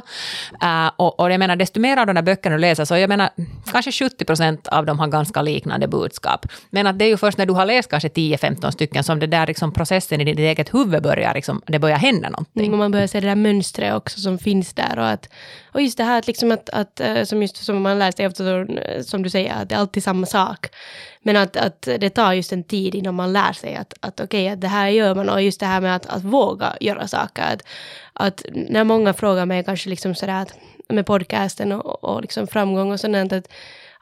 Uh, 0.63 0.91
och, 0.97 1.21
och 1.21 1.33
jag 1.33 1.39
menar, 1.39 1.57
desto 1.57 1.81
mer 1.81 1.97
av 1.97 2.07
de 2.07 2.17
här 2.17 2.23
böckerna 2.23 2.57
du 2.57 2.61
läser, 2.61 2.85
så 2.85 2.97
jag 2.97 3.09
menar, 3.09 3.31
kanske 3.73 3.93
70 3.93 4.25
procent 4.25 4.69
av 4.69 4.87
dem 4.87 4.99
har 4.99 5.07
ganska 5.09 5.43
liknande 5.43 5.89
budskap. 5.89 6.47
Men 6.71 6.87
att 6.87 6.99
det 6.99 7.05
är 7.05 7.09
ju 7.09 7.17
först 7.17 7.39
när 7.39 7.47
du 7.47 7.53
har 7.53 7.67
läst 7.67 7.91
kanske 7.91 8.09
10-15 8.09 8.71
stycken 8.71 9.05
som 9.05 9.21
det 9.21 9.27
där 9.27 9.47
liksom 9.47 9.73
processen 9.73 10.21
i 10.21 10.25
ditt 10.25 10.39
eget 10.39 10.75
huvud 10.75 11.03
börjar, 11.03 11.35
liksom, 11.35 11.63
det 11.67 11.79
börjar 11.79 11.99
hända 11.99 12.29
någonting. 12.29 12.67
Mm, 12.67 12.79
man 12.79 12.91
börjar 12.91 13.07
se 13.07 13.21
det 13.21 13.29
där 13.29 13.37
mönstret 13.37 13.95
också 13.95 14.21
som 14.21 14.39
finns 14.39 14.73
där 14.73 14.99
och 14.99 15.09
att 15.09 15.29
och 15.75 15.83
just 15.83 15.99
det 15.99 16.05
här 16.05 16.19
att, 16.19 16.27
liksom 16.27 16.53
att, 16.53 16.71
att 16.71 17.01
eh, 17.01 17.25
som, 17.25 17.43
just, 17.43 17.57
som 17.57 17.83
man 17.83 17.99
lär 17.99 18.11
sig 18.11 18.25
eh, 18.25 19.03
som 19.03 19.23
du 19.23 19.31
säger, 19.31 19.55
att 19.55 19.69
det 19.69 19.75
är 19.75 19.79
alltid 19.79 20.03
samma 20.03 20.27
sak. 20.27 20.67
Men 21.23 21.37
att, 21.37 21.57
att 21.57 21.83
det 21.83 22.11
tar 22.11 22.33
just 22.33 22.53
en 22.53 22.65
tid 22.65 22.95
innan 22.95 23.15
man 23.15 23.33
lär 23.33 23.53
sig 23.53 23.75
att, 23.75 23.95
att 24.01 24.21
okej, 24.21 24.45
okay, 24.45 24.53
att 24.53 24.61
det 24.61 24.69
här 24.69 24.89
gör 24.89 25.15
man 25.15 25.29
och 25.29 25.43
just 25.43 25.61
det 25.61 25.67
här 25.67 25.81
med 25.81 25.97
att, 25.97 26.07
att 26.07 26.25
våga 26.25 26.77
göra 26.81 27.09
saker. 27.09 27.43
Att, 27.43 27.63
att 28.13 28.45
när 28.53 28.85
många 28.85 29.15
frågar 29.15 29.47
mig 29.47 29.65
kanske 29.65 29.91
liksom 29.91 30.15
sådär 30.15 30.43
att 30.43 30.55
med 30.89 31.07
podcasten 31.07 31.73
och, 31.73 32.05
och 32.05 32.23
liksom 32.23 32.47
framgång 32.47 32.93
och 32.93 33.01
sånt 33.01 33.33
att 33.33 33.49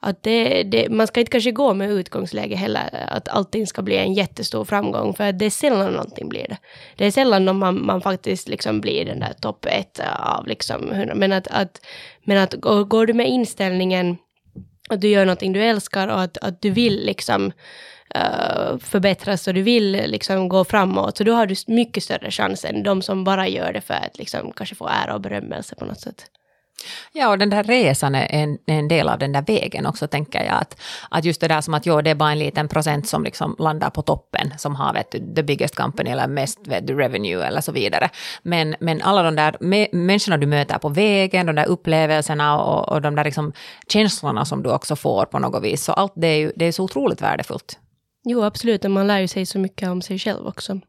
att 0.05 0.23
det, 0.23 0.63
det, 0.63 0.89
man 0.89 1.07
ska 1.07 1.21
inte 1.21 1.33
kanske 1.33 1.51
gå 1.51 1.75
med 1.75 1.91
utgångsläge 1.91 2.57
heller, 2.57 3.07
att 3.09 3.29
allting 3.29 3.67
ska 3.67 3.83
bli 3.83 3.97
en 3.97 4.15
jättestor 4.15 4.65
framgång, 4.65 5.15
för 5.15 5.33
det 5.33 5.45
är 5.45 5.51
sällan 5.51 5.93
någonting 5.93 6.29
blir 6.29 6.47
det. 6.49 6.57
Det 6.97 7.07
är 7.07 7.11
sällan 7.11 7.59
man, 7.59 7.87
man 7.87 8.01
faktiskt 8.01 8.49
liksom 8.49 8.81
blir 8.81 9.05
den 9.05 9.21
där 9.21 9.33
topp 9.41 9.67
ett 9.67 10.01
av 10.19 10.47
liksom, 10.47 10.81
men 11.15 11.33
att, 11.33 11.49
att, 11.49 11.81
men 12.25 12.39
att 12.39 12.55
går, 12.55 12.85
går 12.85 13.07
du 13.07 13.13
med 13.13 13.29
inställningen 13.29 14.17
att 14.89 15.01
du 15.01 15.09
gör 15.09 15.25
någonting 15.25 15.53
du 15.53 15.65
älskar 15.65 16.09
och 16.09 16.21
att, 16.21 16.39
att 16.39 16.63
du 16.63 16.71
vill 16.71 17.07
liksom 17.07 17.53
eh, 18.15 18.73
uh, 18.73 18.79
förbättras 18.79 19.49
och 19.49 19.55
du 19.55 19.63
vill 19.63 19.93
liksom 19.93 20.49
gå 20.49 20.65
framåt, 20.65 21.17
så 21.17 21.25
då 21.25 21.33
har 21.33 21.47
du 21.47 21.55
mycket 21.67 22.03
större 22.03 22.31
chans 22.31 22.65
än 22.65 22.83
de 22.83 23.03
som 23.03 23.25
bara 23.25 23.49
gör 23.49 23.73
det 23.73 23.81
för 23.81 23.95
att 23.95 24.19
liksom 24.19 24.53
kanske 24.53 24.75
få 24.75 24.89
ära 24.89 25.15
och 25.15 25.21
berömmelse 25.21 25.75
på 25.75 25.85
något 25.85 26.01
sätt. 26.01 26.27
Ja, 27.13 27.29
och 27.29 27.39
den 27.39 27.51
där 27.51 27.63
resan 27.65 28.15
är 28.15 28.27
en, 28.31 28.59
en, 28.67 28.89
del 28.89 29.09
av 29.09 29.19
den 29.19 29.33
där 29.33 29.43
vägen 29.43 29.87
också, 29.87 30.07
tänker 30.07 30.45
jag. 30.45 30.55
Att, 30.55 30.81
att 31.11 31.25
just 31.25 31.41
det 31.41 31.49
där 31.49 31.61
som 31.61 31.75
att 31.75 31.87
jo, 31.87 32.01
det 32.01 32.11
är 32.11 32.15
bara 32.15 32.33
en 32.33 32.39
liten 32.39 32.69
procent 32.69 33.09
som 33.09 33.25
liksom 33.25 33.57
landar 33.59 33.91
på 33.91 34.03
toppen, 34.03 34.55
som 34.59 34.75
har 34.75 34.93
vet 34.93 35.11
the 35.11 35.43
biggest 35.43 35.77
company 35.77 36.11
eller 36.11 36.29
mest 36.29 36.59
vet 36.67 36.91
revenue 36.91 37.47
eller 37.47 37.61
så 37.61 37.73
vidare. 37.73 38.11
Men, 38.43 38.77
men 38.81 39.03
alla 39.03 39.23
de 39.23 39.37
där 39.37 39.57
människorna 39.95 40.37
du 40.37 40.47
möter 40.47 40.79
på 40.79 40.89
vägen, 40.89 41.47
de 41.47 41.57
där 41.57 41.67
upplevelserna 41.67 42.63
och, 42.63 42.89
och 42.89 43.03
de 43.03 43.15
där 43.15 43.25
liksom 43.25 43.53
känslorna 43.89 44.45
som 44.45 44.63
du 44.63 44.71
också 44.71 44.97
får 44.97 45.27
på 45.27 45.39
något 45.39 45.63
vis, 45.63 45.85
så 45.85 45.93
allt 45.93 46.13
det 46.17 46.27
är 46.27 46.39
ju 46.39 46.53
det 46.57 46.65
är 46.65 46.73
så 46.73 46.85
otroligt 46.85 47.23
värdefullt. 47.23 47.79
Jo, 48.25 48.43
absolut, 48.43 48.85
och 48.85 48.91
man 48.91 49.07
lär 49.07 49.19
ju 49.19 49.29
sig 49.29 49.47
så 49.47 49.59
mycket 49.59 49.89
om 49.89 50.03
sig 50.03 50.19
själv 50.19 50.47
också. 50.47 50.81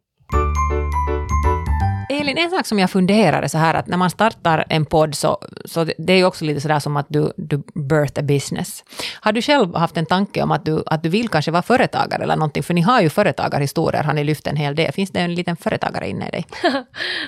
Elin, 2.14 2.38
en 2.38 2.50
sak 2.50 2.66
som 2.66 2.80
jag 2.80 2.90
funderade 2.90 3.50
så 3.50 3.58
här 3.58 3.74
att 3.74 3.88
när 3.88 3.98
man 3.98 4.10
startar 4.10 4.66
en 4.70 4.86
podd 4.86 5.16
så, 5.16 5.38
så 5.66 5.84
det 5.98 6.14
är 6.14 6.18
ju 6.18 6.26
också 6.26 6.46
lite 6.46 6.62
sådär 6.62 6.80
som 6.80 6.98
att 6.98 7.06
du, 7.10 7.34
du 7.38 7.58
birth 7.74 8.20
a 8.20 8.22
business. 8.22 8.84
Har 9.22 9.32
du 9.32 9.42
själv 9.42 9.76
haft 9.76 9.98
en 9.98 10.06
tanke 10.06 10.42
om 10.42 10.52
att 10.52 10.66
du, 10.66 10.84
att 10.86 11.04
du 11.04 11.10
vill 11.10 11.30
kanske 11.30 11.52
vara 11.52 11.62
företagare 11.62 12.24
eller 12.24 12.36
någonting? 12.36 12.64
För 12.64 12.74
ni 12.74 12.82
har 12.82 13.02
ju 13.02 13.10
företagarhistorier, 13.10 14.04
har 14.04 14.14
ni 14.14 14.24
lyft 14.24 14.48
en 14.48 14.56
hel 14.56 14.76
del. 14.76 14.92
Finns 14.92 15.12
det 15.12 15.20
en 15.20 15.36
liten 15.36 15.56
företagare 15.56 16.10
inne 16.10 16.28
i 16.28 16.32
dig? 16.32 16.46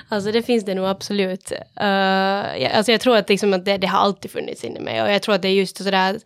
alltså 0.08 0.32
det 0.32 0.42
finns 0.42 0.64
det 0.64 0.74
nog 0.74 0.86
absolut. 0.86 1.52
Eh, 1.52 1.86
uh, 1.86 2.62
jag, 2.62 2.72
alltså 2.72 2.92
jag 2.92 3.00
tror 3.00 3.16
att, 3.16 3.28
liksom 3.28 3.52
att 3.52 3.64
det, 3.64 3.78
det, 3.78 3.86
har 3.86 3.98
alltid 3.98 4.30
funnits 4.30 4.64
inne 4.64 4.78
i 4.78 4.82
mig 4.82 5.02
och 5.02 5.10
jag 5.10 5.22
tror 5.22 5.34
att 5.34 5.42
det 5.42 5.48
är 5.48 5.52
just 5.52 5.76
sådär 5.76 6.14
att 6.14 6.22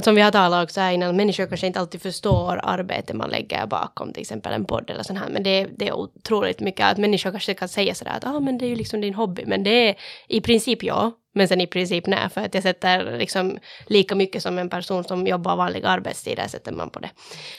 som 0.00 0.14
vi 0.14 0.20
har 0.20 0.30
talat 0.30 0.64
också 0.64 0.80
här 0.80 0.92
innan, 0.92 1.16
människor 1.16 1.46
kanske 1.46 1.66
inte 1.66 1.80
alltid 1.80 2.02
förstår 2.02 2.60
arbetet 2.62 3.16
man 3.16 3.30
lägger 3.30 3.66
bakom 3.66 4.12
till 4.12 4.20
exempel 4.20 4.52
en 4.52 4.64
podd 4.64 4.90
eller 4.90 5.02
sånt 5.02 5.18
här, 5.18 5.28
men 5.28 5.42
det, 5.42 5.66
det 5.76 5.88
är 5.88 5.92
otroligt 5.92 6.60
mycket 6.60 6.86
att 6.86 6.98
människor 6.98 7.30
kanske 7.30 7.54
kan 7.54 7.68
säga 7.68 7.94
sådär 7.94 8.12
att 8.16 8.26
ah, 8.26 8.40
men 8.40 8.58
det 8.58 8.66
är 8.66 8.68
ju 8.68 8.76
liksom 8.76 9.00
din 9.00 9.14
hobby, 9.14 9.44
men 9.46 9.64
det 9.64 9.88
är 9.88 9.94
i 10.28 10.40
princip 10.40 10.82
ja, 10.82 11.12
men 11.34 11.48
sen 11.48 11.60
i 11.60 11.66
princip 11.66 12.06
nej, 12.06 12.28
för 12.34 12.40
att 12.40 12.54
jag 12.54 12.62
sätter 12.62 13.18
liksom 13.18 13.58
lika 13.86 14.14
mycket 14.14 14.42
som 14.42 14.58
en 14.58 14.68
person 14.68 15.04
som 15.04 15.26
jobbar 15.26 15.56
vanliga 15.56 15.88
arbetstider 15.88 16.48
sätter 16.48 16.72
man 16.72 16.90
på 16.90 16.98
det. 16.98 17.10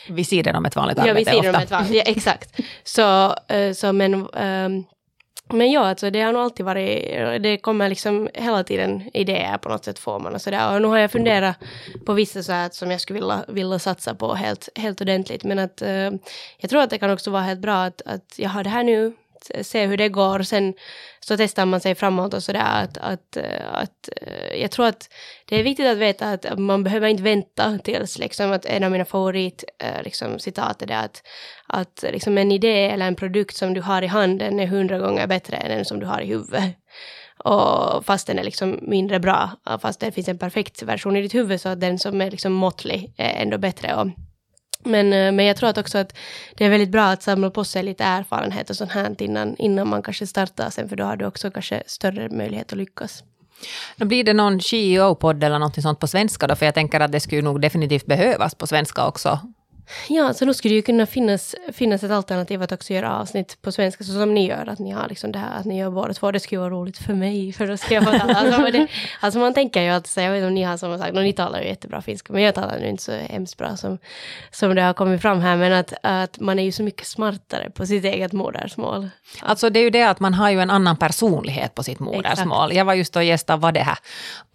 Vid 0.10 0.28
sidan 0.28 0.56
om 0.56 0.66
ett 0.66 0.76
vanligt 0.76 1.00
arbete 1.00 1.10
Ja, 1.10 1.16
vid 1.16 1.28
sidan 1.28 1.40
ofta. 1.40 1.58
om 1.58 1.64
ett 1.64 1.72
vanligt, 1.72 1.96
ja, 1.96 2.12
exakt. 2.12 2.60
Så, 2.84 3.36
uh, 3.54 3.74
så 3.74 3.94
men 3.94 4.14
um, 4.14 4.86
men 5.50 5.72
ja, 5.72 5.88
alltså 5.88 6.10
det 6.10 6.22
har 6.22 6.34
nog 6.34 6.42
alltid 6.42 6.66
varit, 6.66 7.44
det 7.44 7.58
kommer 7.58 7.90
liksom 7.90 8.30
hela 8.34 8.64
tiden 8.64 9.10
idéer 9.14 9.58
på 9.58 9.70
något 9.70 9.86
sätt 9.86 10.00
får 10.00 10.20
man 10.20 10.34
alltså 10.34 10.50
och 10.50 10.54
sådär. 10.54 10.76
Och 10.76 10.82
nu 10.82 10.88
har 10.88 10.98
jag 10.98 11.12
funderat 11.12 11.56
på 12.06 12.14
vissa 12.14 12.44
så 12.44 12.52
här 12.52 12.70
som 12.70 12.92
jag 12.92 13.02
skulle 13.02 13.20
vilja, 13.20 13.46
vilja 13.48 13.80
satsa 13.80 14.16
på 14.16 14.34
helt, 14.34 14.70
helt 14.76 15.02
ordentligt. 15.02 15.44
Men 15.44 15.60
att 15.60 15.82
uh, 15.82 16.12
jag 16.58 16.70
tror 16.70 16.82
att 16.82 16.90
det 16.90 16.98
kan 16.98 17.10
också 17.10 17.32
vara 17.32 17.42
helt 17.42 17.60
bra 17.60 17.84
att, 17.84 18.02
att 18.06 18.34
jag 18.38 18.50
har 18.50 18.64
det 18.64 18.70
här 18.70 18.84
nu, 18.84 19.14
se 19.62 19.86
hur 19.86 19.98
det 19.98 20.10
går. 20.10 20.44
Sen 20.44 20.74
så 21.20 21.38
testar 21.38 21.66
man 21.66 21.80
sig 21.80 21.96
framåt 21.96 22.34
och 22.34 22.44
sådär. 22.44 22.84
Att, 22.84 22.98
att, 22.98 23.38
eh, 23.38 23.74
att, 23.74 24.10
eh, 24.22 24.62
jag 24.62 24.72
tror 24.72 24.86
att 24.86 25.10
det 25.50 25.60
är 25.60 25.64
viktigt 25.64 25.88
att 25.88 25.98
veta 25.98 26.30
att 26.30 26.60
man 26.60 26.84
behöver 26.84 27.08
inte 27.08 27.24
vänta 27.24 27.80
tills 27.84 28.18
liksom 28.18 28.52
att 28.52 28.66
en 28.66 28.84
av 28.84 28.92
mina 28.92 29.06
favorit 29.06 29.64
eh, 29.80 30.04
liksom, 30.04 30.40
citat 30.40 30.82
är 30.82 30.88
det 30.88 31.00
att, 31.00 31.22
att 31.68 32.04
liksom 32.12 32.38
en 32.38 32.52
idé 32.52 32.90
eller 32.90 33.08
en 33.08 33.16
produkt 33.16 33.56
som 33.56 33.74
du 33.74 33.82
har 33.82 34.02
i 34.02 34.08
handen 34.08 34.60
är 34.60 34.68
hundra 34.68 34.98
gånger 34.98 35.28
bättre 35.28 35.58
än 35.58 35.78
den 35.78 35.86
som 35.86 36.00
du 36.00 36.06
har 36.06 36.22
i 36.22 36.26
huvudet. 36.26 36.76
Och 37.38 38.06
fast 38.06 38.28
den 38.28 38.40
är 38.40 38.44
liksom 38.44 38.80
mindre 38.82 39.20
bra, 39.20 39.50
fast 39.82 40.00
det 40.00 40.12
finns 40.12 40.28
en 40.28 40.38
perfekt 40.38 40.84
version 40.84 41.18
i 41.18 41.22
ditt 41.22 41.36
huvud 41.36 41.62
så 41.62 41.70
att 41.70 41.80
den 41.80 42.00
som 42.00 42.22
är 42.22 42.32
liksom 42.32 42.54
måttlig 42.54 43.14
är 43.18 43.42
ändå 43.42 43.58
bättre. 43.58 43.96
Och, 43.96 44.08
men, 44.86 45.14
eh, 45.14 45.32
men 45.32 45.46
jag 45.46 45.58
tror 45.58 45.70
att 45.70 45.78
också 45.78 45.98
att 45.98 46.16
det 46.56 46.66
är 46.66 46.70
väldigt 46.70 46.90
bra 46.90 47.06
att 47.06 47.24
samla 47.24 47.50
på 47.50 47.64
sig 47.64 47.84
lite 47.84 48.04
erfarenhet 48.04 48.70
och 48.70 48.76
sånt 48.76 48.92
här 48.92 49.22
innan, 49.22 49.56
innan 49.58 49.88
man 49.88 50.04
kanske 50.04 50.28
startar 50.28 50.70
sen, 50.70 50.90
för 50.90 50.96
då 50.96 51.04
har 51.04 51.16
du 51.16 51.26
också 51.26 51.52
kanske 51.52 51.84
större 51.86 52.30
möjlighet 52.30 52.72
att 52.72 52.78
lyckas. 52.78 53.24
Då 53.96 54.06
blir 54.06 54.24
det 54.24 54.34
någon 54.34 54.62
CEO-podd 54.62 55.44
eller 55.44 55.60
något 55.60 55.82
sånt 55.82 56.00
på 56.00 56.08
svenska 56.08 56.48
då? 56.48 56.56
För 56.56 56.66
jag 56.66 56.76
tänker 56.76 57.00
att 57.00 57.12
det 57.12 57.20
skulle 57.20 57.42
nog 57.42 57.62
definitivt 57.62 58.06
behövas 58.06 58.56
på 58.56 58.68
svenska 58.68 59.08
också. 59.08 59.40
Ja, 60.10 60.34
så 60.34 60.46
då 60.46 60.54
skulle 60.54 60.72
det 60.72 60.76
ju 60.76 60.82
kunna 60.82 61.06
finnas, 61.06 61.56
finnas 61.74 62.04
ett 62.04 62.12
alternativ 62.12 62.62
att 62.62 62.72
också 62.72 62.94
göra 62.94 63.20
avsnitt 63.20 63.62
på 63.62 63.72
svenska, 63.72 64.04
så 64.04 64.12
som 64.12 64.34
ni 64.34 64.48
gör, 64.48 64.70
att 64.70 64.80
ni 64.80 64.92
har 64.92 65.10
liksom 65.10 65.32
det 65.32 65.40
här 65.40 65.60
att 65.60 65.66
ni 65.66 65.80
gör 65.80 65.90
båda 65.90 66.14
två. 66.14 66.32
Det 66.32 66.40
skulle 66.40 66.60
vara 66.60 66.70
roligt 66.70 66.98
för 66.98 67.14
mig, 67.14 67.54
för 67.54 67.68
då 67.68 67.78
ska 67.78 67.94
jag 67.94 68.04
få 68.04 68.20
tala. 68.20 68.34
Alltså, 68.34 68.72
det, 68.72 68.88
alltså 69.20 69.40
man 69.40 69.54
tänker 69.54 69.82
ju 69.82 69.90
att, 69.90 70.08
så 70.08 70.22
jag 70.22 70.32
vet 70.32 70.38
inte 70.38 70.48
om 70.48 70.54
ni 70.54 70.64
har 70.64 70.78
samma 70.78 70.98
sak, 70.98 71.14
ni 71.14 71.34
talar 71.34 71.62
ju 71.62 71.68
jättebra 71.68 72.02
finska, 72.02 72.34
men 72.34 72.42
jag 72.42 72.56
talar 72.56 72.80
nu 72.80 72.88
inte 72.88 73.04
så 73.04 73.12
hemskt 73.12 73.58
bra 73.58 73.78
som, 73.78 73.98
som 74.52 74.76
det 74.76 74.82
har 74.82 74.94
kommit 74.94 75.22
fram 75.22 75.40
här, 75.40 75.58
men 75.58 75.74
att, 75.74 75.94
att 76.04 76.40
man 76.40 76.60
är 76.60 76.64
ju 76.64 76.72
så 76.72 76.84
mycket 76.84 77.08
smartare 77.08 77.70
på 77.70 77.86
sitt 77.86 78.06
eget 78.06 78.34
modersmål. 78.34 79.10
Alltså 79.42 79.70
det 79.70 79.80
är 79.80 79.84
ju 79.84 79.90
det 79.90 80.04
att 80.04 80.20
man 80.20 80.34
har 80.34 80.50
ju 80.50 80.62
en 80.62 80.70
annan 80.70 80.98
personlighet 80.98 81.76
på 81.76 81.84
sitt 81.84 82.00
modersmål. 82.00 82.66
Exakt. 82.66 82.78
Jag 82.78 82.86
var 82.86 82.94
just 82.94 83.16
och 83.16 83.24
gästade 83.24 83.60
Vad 83.60 83.74
det 83.74 83.80
här 83.80 83.98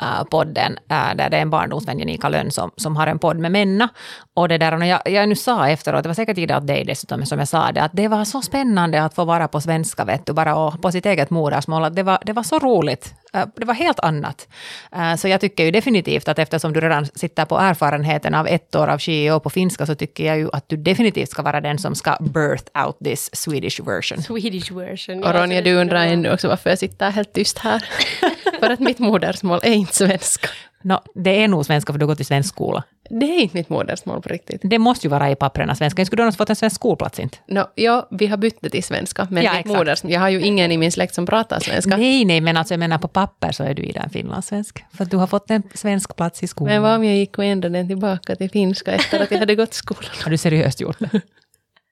uh, 0.03 0.25
podden, 0.25 0.73
uh, 0.73 1.17
där 1.17 1.31
det 1.31 1.37
är 1.37 1.43
en 1.43 1.51
barndomsvän, 1.51 1.99
Janika 1.99 2.29
Lönn, 2.29 2.51
som, 2.51 2.71
som 2.77 2.97
har 2.97 3.07
en 3.07 3.19
podd 3.19 3.39
med 3.39 3.53
Menna. 3.53 3.89
Och 4.35 4.49
det 4.49 4.59
där, 4.59 4.75
och 4.75 4.87
jag, 4.87 5.01
jag 5.05 5.18
nu 5.27 5.35
sa 5.35 5.69
efteråt, 5.69 6.03
det 6.03 6.09
var 6.09 6.15
säkert 6.15 6.39
Ida 6.39 6.57
åt 6.57 6.67
dig 6.67 6.85
dessutom 6.85 7.27
som 7.27 7.39
jag 7.39 7.49
sa 7.49 7.73
det, 7.73 7.83
att 7.83 7.93
det 7.95 8.09
var 8.09 8.25
så 8.25 8.43
spännande 8.43 9.03
att 9.03 9.15
få 9.15 9.25
vara 9.25 9.49
på 9.49 9.61
svenska, 9.61 10.05
vet 10.05 10.27
du, 10.27 10.33
bara 10.33 10.57
och 10.57 10.83
på 10.83 10.93
sitt 10.93 11.07
eget 11.07 11.31
modersmål. 11.31 11.85
Att 11.85 11.97
det, 11.97 12.03
var, 12.03 12.19
det 12.27 12.33
var 12.33 12.43
så 12.43 12.59
roligt. 12.59 13.15
Eh, 13.35 13.47
det 13.57 13.65
var 13.65 13.75
helt 13.75 14.01
annat. 14.01 14.49
Eh, 14.93 15.15
så 15.15 15.29
jag 15.29 15.41
tycker 15.41 15.65
ju 15.65 15.71
definitivt 15.71 16.29
att 16.29 16.39
eftersom 16.39 16.73
du 16.73 16.81
redan 16.81 17.07
sitter 17.07 17.45
på 17.45 17.59
erfarenheten 17.59 18.35
av 18.35 18.47
ett 18.47 18.75
år 18.75 18.89
av 18.89 18.99
CEO 18.99 19.41
på 19.41 19.51
finska 19.51 19.87
så 19.87 19.95
tycker 19.95 20.25
jag 20.25 20.39
ju 20.39 20.49
att 20.53 20.69
du 20.69 20.77
definitivt 20.77 21.31
ska 21.31 21.43
vara 21.43 21.61
den 21.61 21.79
som 21.79 21.95
ska 21.95 22.17
birth 22.21 22.87
out 22.87 22.99
this 23.05 23.31
Swedish 23.33 23.81
version. 23.81 24.23
Swedish 24.23 24.73
version. 24.73 25.25
Och 25.25 25.35
Ronja, 25.35 25.63
du 25.63 25.75
undrar 25.75 26.07
ännu 26.07 26.33
också 26.33 26.49
varför 26.49 26.71
jag 26.71 26.79
sitter 26.79 27.11
helt 27.11 27.33
tyst 27.33 27.59
här. 27.59 27.85
För 28.61 28.71
att 28.71 28.81
mitt 28.81 28.99
modersmål 28.99 29.61
är 29.63 29.73
inte 29.73 29.95
svenska. 29.95 30.49
No, 30.83 31.01
det 31.15 31.43
är 31.43 31.49
nog 31.49 31.67
svenska 31.67 31.93
för 31.93 31.99
du 31.99 32.05
har 32.05 32.09
gått 32.09 32.21
i 32.21 32.25
svensk 32.25 32.49
skola. 32.49 32.85
Det 33.11 33.27
är 33.27 33.41
inte 33.41 33.57
mitt 33.57 33.69
modersmål 33.69 34.23
på 34.23 34.29
riktigt. 34.29 34.61
Det 34.65 34.79
måste 34.79 35.07
ju 35.07 35.11
vara 35.11 35.31
i 35.31 35.37
papperna 35.37 35.75
svenska. 35.75 36.05
Skulle 36.05 36.21
du 36.21 36.23
annars 36.23 36.37
fått 36.37 36.51
en 36.51 36.57
svensk 36.57 36.77
skolplats 36.77 37.21
inte? 37.21 37.39
No, 37.47 37.65
ja, 37.75 38.09
vi 38.11 38.27
har 38.27 38.37
bytt 38.37 38.59
det 38.61 38.71
till 38.71 38.85
svenska. 38.85 39.29
Men 39.31 39.43
ja, 39.43 39.53
mitt 39.55 39.67
modersmål, 39.67 40.13
jag 40.13 40.21
har 40.21 40.29
ju 40.29 40.41
ingen 40.41 40.73
i 40.73 40.79
min 40.79 40.93
släkt 40.93 41.15
som 41.15 41.27
pratar 41.27 41.61
svenska. 41.61 41.97
Nej, 41.97 42.25
nej, 42.25 42.41
men 42.41 42.57
alltså 42.57 42.75
jag 42.75 42.79
menar 42.79 42.99
på 42.99 43.09
papper 43.09 43.53
så 43.53 43.65
är 43.65 43.75
du 43.75 43.83
i 43.83 43.93
den 43.93 44.11
finlandssvensk. 44.11 44.85
För 44.93 45.05
du 45.05 45.17
har 45.17 45.27
fått 45.27 45.51
en 45.51 45.63
svensk 45.75 46.17
plats 46.17 46.43
i 46.43 46.47
skolan. 46.47 46.75
Men 46.75 46.83
vad 46.83 46.97
om 46.97 47.05
jag 47.05 47.17
gick 47.17 47.39
och 47.39 47.45
ändrade 47.45 47.79
den 47.79 47.89
tillbaka 47.89 48.37
till 48.37 48.51
finska 48.51 48.93
efter 48.93 49.21
att 49.21 49.31
jag 49.31 49.39
hade 49.39 49.55
gått 49.55 49.75
skolan? 49.75 50.11
Har 50.25 50.31
du 50.31 50.39
seriöst 50.39 50.81
gjort 50.81 50.99
det? 50.99 51.21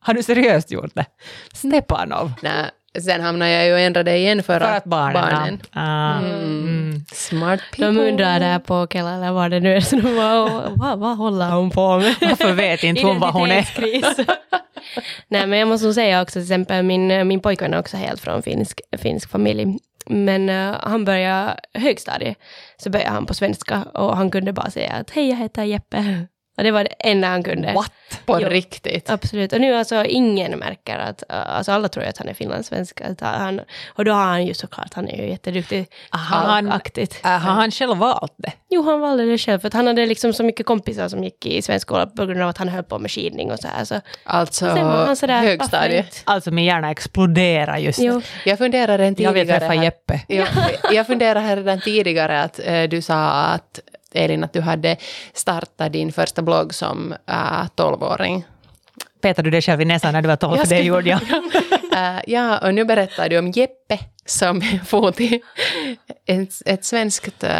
Har 0.01 0.15
du 0.15 0.23
seriöst 0.23 0.71
gjort 0.71 0.95
det? 0.95 1.07
Stepanov. 1.55 2.33
Nej, 2.43 2.71
sen 3.01 3.21
hamnade 3.21 3.51
jag 3.51 3.67
ju 3.67 3.73
och 3.73 3.79
ändrade 3.79 4.17
igen 4.17 4.43
för, 4.43 4.61
För 4.61 4.67
att 4.67 4.85
barnen... 4.85 5.23
barnen. 5.23 5.61
Ah, 5.73 6.19
mm. 6.19 7.05
Smart 7.13 7.61
people. 7.71 7.87
De 7.87 7.99
undrar 7.99 8.41
där 8.41 8.59
på 8.59 8.87
Kela 8.93 9.15
eller 9.15 9.33
vad 9.33 9.51
det 9.51 9.61
nu 9.61 9.75
är, 9.75 9.81
så 9.91 9.97
de 9.97 10.17
bara, 10.17 10.71
vad, 10.77 10.99
vad 10.99 11.17
håller 11.17 11.51
hon 11.51 11.71
på 11.71 11.99
med? 11.99 12.15
Varför 12.21 12.53
vet 12.53 12.83
inte 12.83 13.07
hon 13.07 13.21
vad 13.21 13.33
hon 13.33 13.51
är? 13.51 13.69
Nej 15.29 15.47
men 15.47 15.59
jag 15.59 15.69
måste 15.69 15.87
nog 15.87 15.95
säga 15.95 16.23
också 16.23 16.33
till 16.33 16.43
exempel 16.43 16.85
min, 16.85 17.29
min 17.29 17.41
pojkvän 17.41 17.75
är 17.75 17.79
också 17.79 17.97
helt 17.97 18.21
från 18.21 18.43
finsk, 18.43 18.81
finsk 18.99 19.31
familj. 19.31 19.79
Men 20.07 20.49
uh, 20.49 20.77
han 20.83 21.05
började 21.05 21.57
högstadiet, 21.75 22.39
så 22.77 22.91
började 22.91 23.11
han 23.11 23.27
på 23.27 23.35
svenska 23.35 23.83
och 23.83 24.17
han 24.17 24.31
kunde 24.31 24.53
bara 24.53 24.71
säga 24.71 24.93
att 24.93 25.11
hej 25.11 25.29
jag 25.29 25.37
heter 25.37 25.63
Jeppe. 25.63 26.27
Och 26.57 26.63
det 26.65 26.71
var 26.71 26.85
det 26.85 26.91
enda 26.99 27.29
han 27.29 27.43
kunde. 27.43 27.73
What? 27.73 27.93
På 28.27 28.41
Jo. 28.43 28.49
riktigt. 28.49 29.11
Absolut. 29.11 29.53
Och 29.53 29.61
nu 29.61 29.75
alltså 29.75 30.05
ingen 30.05 30.59
märker 30.59 30.99
att, 30.99 31.23
uh, 31.33 31.57
alltså 31.57 31.73
alla 31.73 31.89
tror 31.89 32.05
ju 32.05 32.11
att 32.11 32.19
han 32.19 32.29
är 32.29 32.35
finlandssvensk. 32.35 33.01
Att 33.01 33.21
han, 33.21 33.61
och 33.89 34.05
då 34.05 34.13
har 34.13 34.25
han 34.25 34.47
ju 34.47 34.55
såklart, 34.55 34.95
han 34.95 35.09
är 35.09 35.17
ju 35.23 35.29
jätteduktig. 35.29 35.87
Aha, 36.11 36.37
han- 36.37 36.73
aktigt. 36.73 37.21
Äh, 37.25 37.31
har 37.31 37.53
han 37.53 37.71
själv 37.71 37.97
valt 37.97 38.35
det? 38.37 38.53
Jo, 38.71 38.83
han 38.83 39.01
valde 39.01 39.25
det 39.25 39.39
själv, 39.39 39.59
för 39.61 39.69
att 39.69 39.75
han 39.75 39.87
hade 39.87 40.07
liksom 40.07 40.33
så 40.33 40.43
mycket 40.45 40.67
kompisar 40.67 41.09
som 41.09 41.25
gick 41.25 41.47
i 41.47 41.63
svensk 41.63 41.87
skola 41.87 42.07
på 42.07 42.27
grund 42.27 42.43
av 42.43 42.49
att 42.49 42.59
han 42.59 42.69
höll 42.69 42.85
på 42.85 42.99
med 42.99 43.11
skidning 43.11 43.53
och 43.53 43.59
så 43.59 43.69
här. 43.69 43.85
Så 43.85 44.01
Alltså 44.25 44.67
sådär, 45.17 45.41
högstadiet. 45.41 46.23
Alltså 46.25 46.51
min 46.51 46.65
hjärna 46.65 46.91
exploderar 46.91 47.77
just 47.79 47.99
Jo, 47.99 48.23
Jag 48.45 48.59
funderar 48.59 48.99
redan 48.99 49.07
Jag 49.07 49.17
tidigare 49.17 49.35
vill 49.35 49.49
träffa 49.49 49.75
Jeppe. 49.75 50.21
Jag, 50.29 50.49
jag 50.93 51.07
funderar 51.07 51.57
redan 51.57 51.81
tidigare 51.81 52.43
att 52.43 52.61
eh, 52.65 52.83
du 52.83 53.03
sa 53.03 53.31
att 53.31 53.81
Elin, 54.17 54.45
att 54.45 54.53
du 54.53 54.61
hade 54.61 54.97
startat 55.33 55.93
din 55.93 56.13
första 56.13 56.43
blogg 56.43 56.75
som 56.75 57.13
uh, 57.13 57.67
12-åring. 57.77 58.45
Petade 59.21 59.47
du 59.47 59.51
dig 59.51 59.63
själv 59.63 59.81
i 59.81 59.85
näsan 59.85 60.13
när 60.13 60.23
du 60.23 60.29
var 60.29 60.37
12? 60.37 60.57
Jag 60.57 60.69
För 60.69 60.75
det 60.75 60.83
gjorde 60.83 61.11
jag. 61.11 61.21
Eh, 61.93 62.21
ja, 62.27 62.59
och 62.59 62.75
nu 62.75 62.85
berättar 62.85 63.29
du 63.29 63.39
om 63.39 63.51
Jeppe 63.51 63.99
som 64.27 64.61
for 64.87 65.13
till 65.13 65.41
ett, 66.27 66.51
ett 66.67 66.85
svenskt 66.85 67.45
uh, 67.45 67.51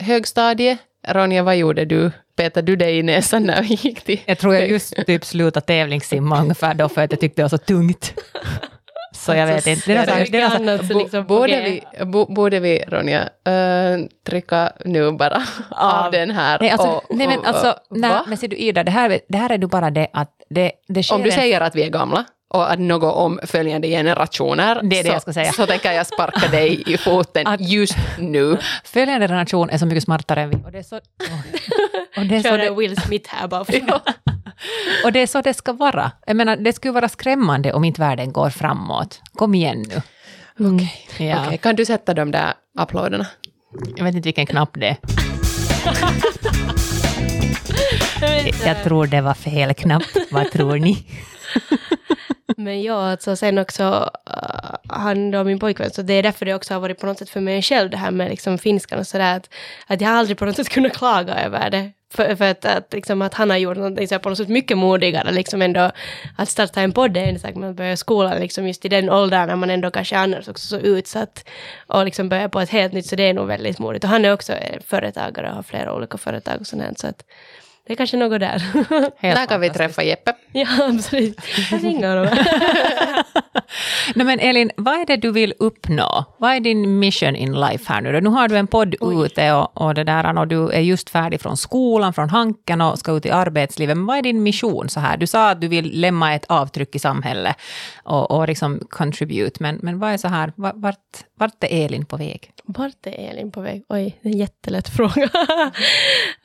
högstadie. 0.00 0.78
Ronja, 1.08 1.42
vad 1.42 1.56
gjorde 1.56 1.84
du? 1.84 2.10
Petade 2.36 2.66
du 2.66 2.76
dig 2.76 2.98
i 2.98 3.02
näsan 3.02 3.42
när 3.42 3.62
vi 3.62 3.74
gick 3.74 4.04
till... 4.04 4.20
Jag 4.26 4.38
tror 4.38 4.54
jag 4.54 4.68
just 4.68 5.06
typ 5.06 5.24
slutade 5.24 5.66
tävlingssimma 5.66 6.40
ungefär 6.40 6.74
då 6.74 6.88
för 6.88 7.02
att 7.02 7.10
jag 7.10 7.20
tyckte 7.20 7.42
det 7.42 7.44
var 7.44 7.48
så 7.48 7.58
tungt. 7.58 8.14
Så 9.12 9.34
jag 9.34 9.46
vet 9.46 9.66
inte. 9.66 9.92
Det 9.92 9.98
är 9.98 10.26
det 10.32 10.38
är 10.40 10.78
så 10.78 10.92
Bo- 10.94 10.98
liksom 10.98 11.26
borde, 11.26 11.48
G. 11.52 11.82
vi, 11.98 12.04
bo, 12.04 12.26
borde 12.34 12.60
vi, 12.60 12.84
Ronja, 12.88 13.20
eh, 13.22 13.98
trycka 14.26 14.72
nu 14.84 15.12
bara 15.12 15.42
av 15.70 16.10
den 16.12 16.30
här? 16.30 16.58
Nej, 16.60 16.70
alltså, 16.70 16.88
och- 16.88 17.04
nej 17.10 17.26
men 17.26 17.38
och- 17.38 17.46
alltså, 17.46 17.74
nej, 17.90 18.20
men 18.26 18.36
ser 18.38 18.48
du 18.48 18.56
Ida, 18.56 18.84
det 18.84 18.90
här, 18.90 19.20
det 19.28 19.38
här 19.38 19.50
är 19.50 19.58
ju 19.58 19.66
bara 19.66 19.90
det 19.90 20.06
att 20.12 20.30
det, 20.50 20.72
det 20.88 21.02
sker 21.02 21.14
Om 21.14 21.22
du 21.22 21.28
en- 21.28 21.34
säger 21.34 21.60
att 21.60 21.74
vi 21.76 21.82
är 21.82 21.88
gamla 21.90 22.24
och 22.54 22.72
att 22.72 22.78
något 22.78 23.14
om 23.14 23.40
följande 23.46 23.88
generationer, 23.88 24.80
Det 24.82 24.98
är 24.98 25.02
det 25.02 25.08
så, 25.08 25.14
jag 25.14 25.22
ska 25.22 25.32
säga. 25.32 25.52
så 25.52 25.66
tänker 25.66 25.92
jag 25.92 26.06
sparka 26.06 26.48
dig 26.48 26.82
i 26.86 26.96
foten 26.98 27.46
Att- 27.46 27.60
just 27.60 27.96
nu. 28.18 28.58
Följande 28.84 29.28
generation 29.28 29.70
är 29.70 29.78
så 29.78 29.86
mycket 29.86 30.02
smartare 30.04 30.40
än 30.42 30.50
vi. 30.50 30.56
Och 30.56 30.72
det 30.72 30.78
är 30.78 30.82
så, 30.82 30.96
och 32.16 32.26
det 32.26 32.36
är 32.36 32.42
så, 32.42 32.56
det, 32.56 32.70
Will 32.70 32.96
Smith 33.00 33.34
här 33.34 33.48
bara. 33.48 33.64
Och 35.04 35.12
det, 35.12 35.20
är 35.20 35.26
så 35.26 35.40
det 35.40 35.54
ska 35.54 35.72
vara. 35.72 36.12
Jag 36.26 36.36
menar, 36.36 36.56
det 36.56 36.72
skulle 36.72 36.92
vara 36.92 37.08
skrämmande 37.08 37.72
om 37.72 37.84
inte 37.84 38.00
världen 38.00 38.32
går 38.32 38.50
framåt. 38.50 39.20
Kom 39.34 39.54
igen 39.54 39.84
nu. 39.88 40.02
Okej, 40.66 41.28
Ja. 41.28 41.46
Okej, 41.46 41.58
kan 41.58 41.76
du 41.76 41.84
sätta 41.84 42.14
de 42.14 42.30
där 42.30 42.52
applåderna? 42.78 43.26
Jag 43.96 44.04
vet 44.04 44.14
inte 44.14 44.26
vilken 44.26 44.46
knapp 44.46 44.70
det 44.72 44.86
är. 44.88 44.96
Jag 48.66 48.82
tror 48.84 49.06
det 49.06 49.20
var 49.20 49.34
fel 49.34 49.74
knapp. 49.74 50.02
Vad 50.30 50.50
tror 50.50 50.76
ni? 50.76 51.06
Men 52.56 52.82
ja, 52.82 53.10
alltså 53.10 53.36
sen 53.36 53.58
också, 53.58 54.10
uh, 54.30 54.74
han 54.88 55.30
då 55.30 55.44
min 55.44 55.58
pojkvän, 55.58 55.90
så 55.90 56.02
det 56.02 56.14
är 56.14 56.22
därför 56.22 56.46
det 56.46 56.54
också 56.54 56.74
har 56.74 56.80
varit 56.80 57.00
på 57.00 57.06
något 57.06 57.18
sätt 57.18 57.30
för 57.30 57.40
mig 57.40 57.62
själv 57.62 57.90
det 57.90 57.96
här 57.96 58.10
med 58.10 58.30
liksom 58.30 58.58
finskan 58.58 58.98
och 58.98 59.06
sådär, 59.06 59.36
att, 59.36 59.48
att 59.86 60.00
jag 60.00 60.08
har 60.08 60.16
aldrig 60.16 60.38
på 60.38 60.44
något 60.44 60.56
sätt 60.56 60.68
kunnat 60.68 60.96
klaga 60.96 61.34
över 61.34 61.70
det. 61.70 61.90
För, 62.14 62.36
för 62.36 62.50
att, 62.50 62.64
att, 62.64 62.92
liksom, 62.92 63.22
att 63.22 63.34
han 63.34 63.50
har 63.50 63.56
gjort 63.56 63.76
någonting 63.76 64.08
så 64.08 64.18
på 64.18 64.28
något 64.28 64.38
sätt 64.38 64.48
mycket 64.48 64.78
modigare, 64.78 65.32
liksom 65.32 65.62
ändå 65.62 65.90
att 66.36 66.48
starta 66.48 66.80
en 66.80 66.92
podd 66.92 67.16
är 67.16 67.24
en 67.24 67.38
sak, 67.38 67.54
man 67.54 67.74
börjar 67.74 67.96
skolan 67.96 68.40
liksom 68.40 68.66
just 68.66 68.84
i 68.84 68.88
den 68.88 69.10
åldern 69.10 69.48
när 69.48 69.56
man 69.56 69.70
ändå 69.70 69.90
kanske 69.90 70.16
annars 70.16 70.48
också 70.48 70.66
så 70.66 70.78
utsatt 70.78 71.48
och 71.86 72.04
liksom 72.04 72.28
börjar 72.28 72.48
på 72.48 72.60
ett 72.60 72.70
helt 72.70 72.92
nytt, 72.92 73.06
så 73.06 73.16
det 73.16 73.22
är 73.22 73.34
nog 73.34 73.46
väldigt 73.46 73.78
modigt. 73.78 74.04
Och 74.04 74.10
han 74.10 74.24
är 74.24 74.32
också 74.32 74.52
eh, 74.52 74.80
företagare 74.86 75.48
och 75.48 75.54
har 75.54 75.62
flera 75.62 75.94
olika 75.94 76.18
företag 76.18 76.60
och 76.60 76.66
sånt 76.66 76.82
här, 76.82 76.92
så 76.96 77.06
att 77.06 77.24
det 77.86 77.92
är 77.92 77.96
kanske 77.96 78.16
något 78.16 78.40
där. 78.40 78.58
Helt 79.18 79.36
Där 79.36 79.46
kan 79.46 79.60
vi 79.60 79.70
träffa 79.70 80.02
Jeppe. 80.02 80.32
ja, 80.52 80.66
absolut. 80.78 81.38
Jag 81.70 81.84
ringer 81.84 82.16
honom. 82.16 82.36
Nej, 84.14 84.26
men 84.26 84.40
Elin, 84.40 84.70
vad 84.76 84.94
är 84.94 85.06
det 85.06 85.16
du 85.16 85.30
vill 85.30 85.54
uppnå? 85.58 86.24
Vad 86.38 86.52
är 86.52 86.60
din 86.60 86.98
mission 86.98 87.36
in 87.36 87.60
life 87.60 87.92
här 87.92 88.00
nu? 88.00 88.12
då? 88.12 88.20
Nu 88.20 88.28
har 88.28 88.48
du 88.48 88.56
en 88.56 88.66
podd 88.66 88.94
ute 89.24 89.52
och, 89.52 89.82
och, 89.82 89.94
det 89.94 90.04
där, 90.04 90.38
och 90.38 90.48
du 90.48 90.70
är 90.70 90.80
just 90.80 91.10
färdig 91.10 91.40
från 91.40 91.56
skolan, 91.56 92.12
från 92.12 92.30
Hanken 92.30 92.80
och 92.80 92.98
ska 92.98 93.16
ut 93.16 93.26
i 93.26 93.30
arbetslivet. 93.30 93.96
Men 93.96 94.06
vad 94.06 94.18
är 94.18 94.22
din 94.22 94.42
mission 94.42 94.88
så 94.88 95.00
här? 95.00 95.16
Du 95.16 95.26
sa 95.26 95.50
att 95.50 95.60
du 95.60 95.68
vill 95.68 96.00
lämna 96.00 96.34
ett 96.34 96.44
avtryck 96.48 96.94
i 96.94 96.98
samhället 96.98 97.56
och, 98.02 98.30
och 98.30 98.48
liksom 98.48 98.80
contribute, 98.90 99.62
men, 99.62 99.78
men 99.82 99.98
vad 99.98 100.12
är 100.12 100.16
så 100.16 100.28
här, 100.28 100.52
va- 100.56 100.72
vart, 100.74 101.24
vart 101.34 101.64
är 101.64 101.84
Elin 101.84 102.04
på 102.04 102.16
väg? 102.16 102.52
Vart 102.64 103.06
är 103.06 103.30
Elin 103.30 103.52
på 103.52 103.60
väg? 103.60 103.84
Oj, 103.88 104.18
det 104.22 104.28
är 104.28 104.32
en 104.32 104.38
jättelätt 104.38 104.88
fråga. 104.88 105.22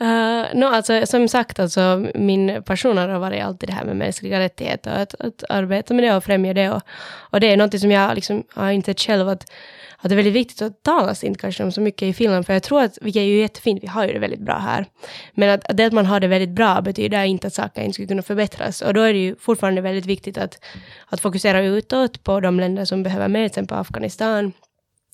uh, 0.01 0.59
no, 0.59 0.65
alltså, 0.65 1.05
som 1.05 1.27
sagt, 1.27 1.59
alltså, 1.59 2.05
min 2.15 2.63
passion 2.63 2.97
har 2.97 3.19
varit 3.19 3.43
alltid 3.43 3.69
det 3.69 3.73
här 3.73 3.85
med 3.85 3.95
mänskliga 3.95 4.39
rättigheter, 4.39 4.91
att, 4.91 5.21
att 5.21 5.43
arbeta 5.49 5.93
med 5.93 6.03
det 6.03 6.15
och 6.15 6.23
främja 6.23 6.53
det. 6.53 6.71
Och, 6.71 6.81
och 7.17 7.39
det 7.39 7.51
är 7.51 7.57
något 7.57 7.79
som 7.79 7.91
jag 7.91 8.15
liksom, 8.15 8.43
har 8.53 8.71
insett 8.71 8.99
själv 8.99 9.29
att, 9.29 9.51
att 9.97 10.09
det 10.09 10.13
är 10.13 10.15
väldigt 10.15 10.33
viktigt 10.33 10.61
att 10.61 10.83
talas 10.83 11.23
inte 11.23 11.39
kanske 11.39 11.63
om 11.63 11.71
så 11.71 11.81
mycket 11.81 12.01
i 12.01 12.13
Finland, 12.13 12.45
för 12.45 12.53
jag 12.53 12.63
tror 12.63 12.81
att 12.81 12.97
vi 13.01 13.19
är 13.19 13.23
ju 13.23 13.39
jättefint, 13.39 13.83
vi 13.83 13.87
har 13.87 14.05
ju 14.05 14.13
det 14.13 14.19
väldigt 14.19 14.39
bra 14.39 14.57
här. 14.57 14.85
Men 15.33 15.49
att, 15.49 15.65
att 15.65 15.77
det 15.77 15.85
att 15.85 15.93
man 15.93 16.05
har 16.05 16.19
det 16.19 16.27
väldigt 16.27 16.55
bra 16.55 16.81
betyder 16.81 17.23
inte 17.23 17.47
att 17.47 17.53
saker 17.53 17.81
inte 17.81 17.93
skulle 17.93 18.07
kunna 18.07 18.21
förbättras. 18.21 18.81
Och 18.81 18.93
då 18.93 19.01
är 19.01 19.13
det 19.13 19.19
ju 19.19 19.35
fortfarande 19.35 19.81
väldigt 19.81 20.05
viktigt 20.05 20.37
att, 20.37 20.59
att 21.07 21.19
fokusera 21.19 21.61
utåt 21.65 22.23
på 22.23 22.39
de 22.39 22.59
länder 22.59 22.85
som 22.85 23.03
behöver 23.03 23.27
mer, 23.27 23.39
till 23.39 23.45
exempel 23.45 23.77
Afghanistan, 23.77 24.53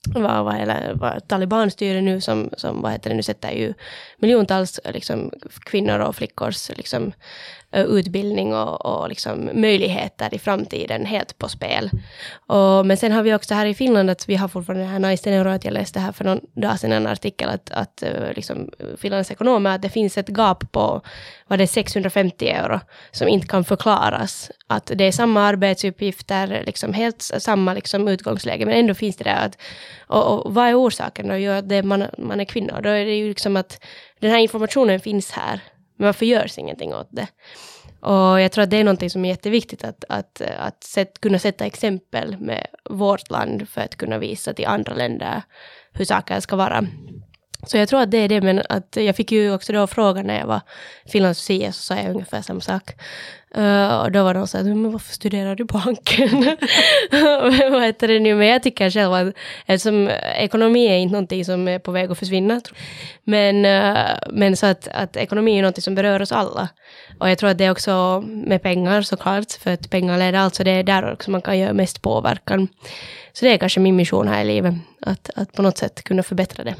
vad, 0.07 0.45
vad, 0.45 0.55
eller, 0.55 0.93
vad 0.95 1.27
talibanstyre 1.27 2.01
nu 2.01 2.21
som, 2.21 2.49
som 2.57 2.81
vad 2.81 2.91
heter 2.91 3.09
det, 3.09 3.15
nu 3.15 3.23
sätter 3.23 3.51
ju 3.51 3.73
miljontals 4.17 4.79
liksom, 4.85 5.31
kvinnor 5.65 5.99
och 5.99 6.15
flickors 6.15 6.69
liksom, 6.77 7.11
Eh, 7.73 7.85
utbildning 7.85 8.53
och, 8.53 8.85
och 8.85 9.09
liksom, 9.09 9.49
möjligheter 9.53 10.33
i 10.33 10.39
framtiden 10.39 11.05
helt 11.05 11.37
på 11.37 11.49
spel. 11.49 11.89
Och, 12.47 12.85
men 12.85 12.97
sen 12.97 13.11
har 13.11 13.23
vi 13.23 13.33
också 13.33 13.53
här 13.53 13.65
i 13.65 13.73
Finland 13.73 14.09
att 14.09 14.29
vi 14.29 14.35
har 14.35 14.47
fortfarande 14.47 14.85
det 14.85 14.89
här 14.89 14.99
nice 14.99 15.29
euro 15.29 15.49
att 15.49 15.65
jag 15.65 15.73
läste 15.73 15.99
här 15.99 16.11
för 16.11 16.23
någon 16.23 16.39
dag 16.55 16.79
sedan 16.79 16.91
en 16.91 17.07
artikel 17.07 17.49
att, 17.49 17.71
att 17.71 18.03
eh, 18.03 18.33
liksom, 18.35 18.69
Finlands 18.97 19.31
ekonomer 19.31 19.75
att 19.75 19.81
det 19.81 19.89
finns 19.89 20.17
ett 20.17 20.29
gap 20.29 20.71
på 20.71 21.01
vad 21.47 21.59
det 21.59 21.63
är 21.63 21.67
650 21.67 22.47
euro 22.47 22.79
som 23.11 23.27
inte 23.27 23.47
kan 23.47 23.63
förklaras. 23.63 24.51
Att 24.67 24.91
det 24.95 25.03
är 25.03 25.11
samma 25.11 25.41
arbetsuppgifter, 25.41 26.63
liksom 26.65 26.93
helt 26.93 27.21
samma 27.21 27.73
liksom 27.73 28.07
utgångsläge, 28.07 28.65
men 28.65 28.75
ändå 28.75 28.93
finns 28.93 29.15
det 29.15 29.23
där 29.23 29.45
att, 29.45 29.57
och, 30.07 30.45
och 30.45 30.53
vad 30.53 30.67
är 30.67 30.79
orsaken 30.79 31.27
då? 31.27 31.35
Jo, 31.35 31.51
att 31.51 31.69
det 31.69 31.83
man, 31.83 32.05
man 32.17 32.39
är 32.39 32.45
kvinna. 32.45 32.81
Då 32.81 32.89
är 32.89 33.05
det 33.05 33.15
ju 33.15 33.27
liksom 33.27 33.57
att 33.57 33.83
den 34.19 34.31
här 34.31 34.39
informationen 34.39 34.99
finns 34.99 35.31
här, 35.31 35.59
men 36.03 36.07
varför 36.07 36.25
görs 36.25 36.57
ingenting 36.57 36.93
åt 36.93 37.07
det? 37.11 37.27
Och 37.99 38.41
jag 38.41 38.51
tror 38.51 38.63
att 38.63 38.69
det 38.69 38.77
är 38.77 38.83
någonting 38.83 39.09
som 39.09 39.25
är 39.25 39.29
jätteviktigt 39.29 39.83
att, 39.83 40.03
att, 40.09 40.41
att 40.41 40.83
sätt, 40.83 41.21
kunna 41.21 41.39
sätta 41.39 41.65
exempel 41.65 42.37
med 42.39 42.67
vårt 42.89 43.29
land 43.29 43.69
för 43.69 43.81
att 43.81 43.95
kunna 43.95 44.17
visa 44.17 44.53
till 44.53 44.65
andra 44.65 44.93
länder 44.93 45.41
hur 45.93 46.05
saker 46.05 46.39
ska 46.39 46.55
vara. 46.55 46.85
Så 47.67 47.77
jag 47.77 47.89
tror 47.89 48.01
att 48.01 48.11
det 48.11 48.17
är 48.17 48.29
det, 48.29 48.41
men 48.41 48.61
att 48.69 48.95
jag 48.95 49.15
fick 49.15 49.31
ju 49.31 49.53
också 49.53 49.73
då 49.73 49.87
frågan 49.87 50.27
när 50.27 50.39
jag 50.39 50.47
var 50.47 50.61
Finlands 51.05 51.45
så 51.45 51.71
sa 51.71 51.95
jag 51.95 52.09
ungefär 52.09 52.41
samma 52.41 52.61
sak. 52.61 52.91
Uh, 53.57 53.95
och 53.95 54.11
då 54.11 54.23
var 54.23 54.33
de 54.33 54.47
så 54.47 54.57
här, 54.57 54.63
men 54.63 54.91
varför 54.91 55.13
studerar 55.13 55.55
du 55.55 55.65
på 55.65 55.77
Hanken? 55.77 56.57
Vad 57.71 57.83
heter 57.83 58.07
det 58.07 58.19
nu? 58.19 58.35
Men 58.35 58.47
jag 58.47 58.63
tycker 58.63 58.89
själv 58.89 59.13
att 59.13 59.35
eftersom 59.65 60.09
ekonomi 60.35 60.87
är 60.87 60.97
inte 60.97 61.11
någonting 61.11 61.45
som 61.45 61.67
är 61.67 61.79
på 61.79 61.91
väg 61.91 62.11
att 62.11 62.19
försvinna. 62.19 62.61
Men, 63.23 63.65
uh, 63.65 64.17
men 64.31 64.57
så 64.57 64.65
att, 64.65 64.87
att 64.87 65.15
ekonomi 65.15 65.57
är 65.57 65.61
någonting 65.61 65.81
som 65.81 65.95
berör 65.95 66.21
oss 66.21 66.31
alla. 66.31 66.69
Och 67.19 67.29
jag 67.29 67.37
tror 67.37 67.49
att 67.49 67.57
det 67.57 67.65
är 67.65 67.71
också 67.71 68.23
med 68.25 68.61
pengar 68.61 69.01
såklart, 69.01 69.51
för 69.51 69.73
att 69.73 69.89
pengar 69.89 70.17
leder 70.17 70.39
allt, 70.39 70.55
så 70.55 70.63
det 70.63 70.71
är 70.71 70.83
där 70.83 71.13
också 71.13 71.31
man 71.31 71.41
kan 71.41 71.59
göra 71.59 71.73
mest 71.73 72.01
påverkan. 72.01 72.67
Så 73.33 73.45
det 73.45 73.53
är 73.53 73.57
kanske 73.57 73.79
min 73.79 73.95
mission 73.95 74.27
här 74.27 74.41
i 74.41 74.47
livet, 74.47 74.73
att, 75.01 75.29
att 75.35 75.53
på 75.53 75.61
något 75.61 75.77
sätt 75.77 76.03
kunna 76.03 76.23
förbättra 76.23 76.63
det. 76.63 76.75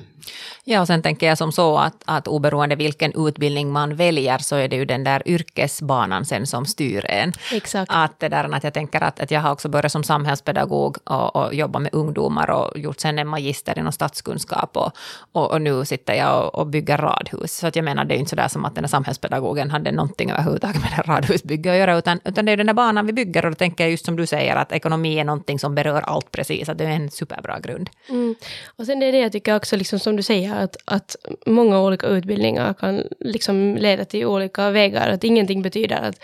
Ja, 0.64 0.82
och 0.82 0.88
sen 0.88 1.02
tänker 1.02 1.28
jag 1.28 1.38
som 1.38 1.52
så 1.52 1.78
att, 1.78 2.04
att 2.06 2.28
oberoende 2.28 2.76
vilken 2.76 3.28
utbildning 3.28 3.72
man 3.72 3.96
väljer 3.96 4.38
så 4.38 4.56
är 4.56 4.68
det 4.68 4.76
ju 4.76 4.86
den 4.86 5.04
där 5.04 5.22
yrkesbanan 5.26 6.26
sen 6.26 6.48
som 6.48 6.63
som 6.64 6.72
styr 6.72 7.06
en. 7.10 7.34
Exakt. 7.52 7.92
Att, 7.94 8.20
det 8.20 8.30
där, 8.30 8.56
att 8.56 8.64
jag 8.64 8.74
tänker 8.74 9.04
att, 9.04 9.20
att 9.20 9.32
jag 9.32 9.42
har 9.42 9.52
också 9.52 9.70
börjat 9.70 9.92
som 9.92 10.04
samhällspedagog 10.04 10.98
och, 11.04 11.36
och 11.36 11.54
jobba 11.54 11.80
med 11.80 11.94
ungdomar 11.94 12.50
och 12.50 12.80
gjort 12.80 13.00
sen 13.00 13.20
en 13.20 13.28
magister 13.28 13.80
inom 13.80 13.92
statskunskap 13.92 14.78
och, 14.78 14.92
och, 15.32 15.52
och 15.52 15.62
nu 15.62 15.86
sitter 15.86 16.14
jag 16.14 16.48
och, 16.48 16.56
och 16.56 16.68
bygger 16.68 16.98
radhus. 16.98 17.58
Så 17.58 17.68
att 17.68 17.76
jag 17.76 17.86
menar, 17.86 18.06
det 18.06 18.14
är 18.14 18.16
ju 18.16 18.20
inte 18.20 18.30
sådär 18.30 18.48
som 18.48 18.66
att 18.66 18.76
den 18.76 18.84
här 18.84 18.90
samhällspedagogen 18.90 19.72
hade 19.72 19.92
någonting 19.92 20.32
överhuvudtaget 20.32 20.82
med 20.82 20.92
det 20.96 21.12
radhusbygge 21.12 21.72
att 21.72 21.78
göra, 21.78 21.98
utan, 21.98 22.20
utan 22.26 22.46
det 22.46 22.52
är 22.52 22.58
den 22.58 22.68
där 22.68 22.74
banan 22.74 23.06
vi 23.06 23.14
bygger 23.14 23.46
och 23.46 23.52
då 23.52 23.56
tänker 23.56 23.84
jag 23.84 23.92
just 23.92 24.06
som 24.06 24.16
du 24.16 24.26
säger 24.26 24.56
att 24.56 24.72
ekonomi 24.72 25.20
är 25.20 25.24
någonting 25.24 25.60
som 25.60 25.76
berör 25.76 26.02
allt 26.02 26.32
precis, 26.32 26.70
att 26.70 26.78
det 26.78 26.84
är 26.84 26.90
en 26.90 27.12
superbra 27.12 27.60
grund. 27.60 27.90
Mm. 28.10 28.36
Och 28.78 28.86
sen 28.86 29.00
det 29.00 29.06
är 29.06 29.12
det 29.12 29.20
jag 29.20 29.32
tycker 29.32 29.56
också, 29.56 29.76
liksom, 29.76 30.00
som 30.00 30.16
du 30.16 30.24
säger, 30.24 30.56
att, 30.56 30.78
att 30.86 31.16
många 31.46 31.80
olika 31.80 32.08
utbildningar 32.08 32.74
kan 32.74 33.04
liksom 33.20 33.76
leda 33.76 34.06
till 34.06 34.26
olika 34.26 34.70
vägar. 34.70 35.10
Att 35.10 35.24
ingenting 35.24 35.62
betyder 35.62 36.02
att, 36.02 36.24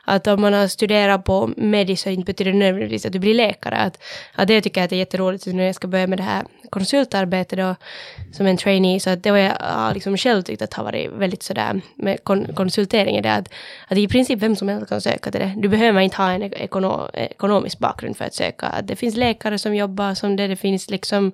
att 0.15 0.27
om 0.27 0.41
man 0.41 0.53
har 0.53 0.67
studerat 0.67 1.23
på 1.23 1.49
medis 1.57 2.01
så 2.01 2.09
inte 2.09 2.25
betyder 2.25 2.51
det 2.51 2.57
nödvändigtvis 2.57 3.05
att 3.05 3.13
du 3.13 3.19
blir 3.19 3.33
läkare. 3.33 3.75
Att, 3.75 4.03
att 4.35 4.47
det 4.47 4.61
tycker 4.61 4.81
jag 4.81 4.85
att 4.85 4.89
det 4.89 4.95
är 4.95 4.97
jätteroligt 4.97 5.45
nu 5.45 5.53
när 5.53 5.63
jag 5.63 5.75
ska 5.75 5.87
börja 5.87 6.07
med 6.07 6.19
det 6.19 6.23
här 6.23 6.45
konsultarbetet 6.69 7.59
då, 7.59 7.75
som 8.31 8.45
en 8.45 8.57
trainee. 8.57 8.99
Så 8.99 9.09
att 9.09 9.23
det 9.23 9.31
var 9.31 9.37
jag 9.37 9.93
liksom 9.93 10.17
själv 10.17 10.41
tyckt 10.41 10.61
att 10.61 10.73
har 10.73 10.83
varit 10.83 11.11
väldigt 11.11 11.43
sådär 11.43 11.81
med 11.95 12.23
kon 12.23 12.53
konsultering. 12.53 13.21
Det 13.21 13.31
att, 13.31 13.49
att 13.87 13.97
i 13.97 14.07
princip 14.07 14.39
vem 14.39 14.55
som 14.55 14.67
helst 14.69 14.89
kan 14.89 15.01
söka 15.01 15.31
till 15.31 15.41
det. 15.41 15.53
Du 15.57 15.69
behöver 15.69 16.01
inte 16.01 16.17
ha 16.17 16.31
en 16.31 16.53
ekono 16.53 17.09
ekonomisk 17.13 17.79
bakgrund 17.79 18.17
för 18.17 18.25
att 18.25 18.33
söka. 18.33 18.65
Att 18.65 18.87
det 18.87 18.95
finns 18.95 19.15
läkare 19.15 19.57
som 19.57 19.75
jobbar 19.75 20.13
som 20.13 20.35
det, 20.35 20.47
det 20.47 20.55
finns 20.55 20.89
liksom 20.89 21.31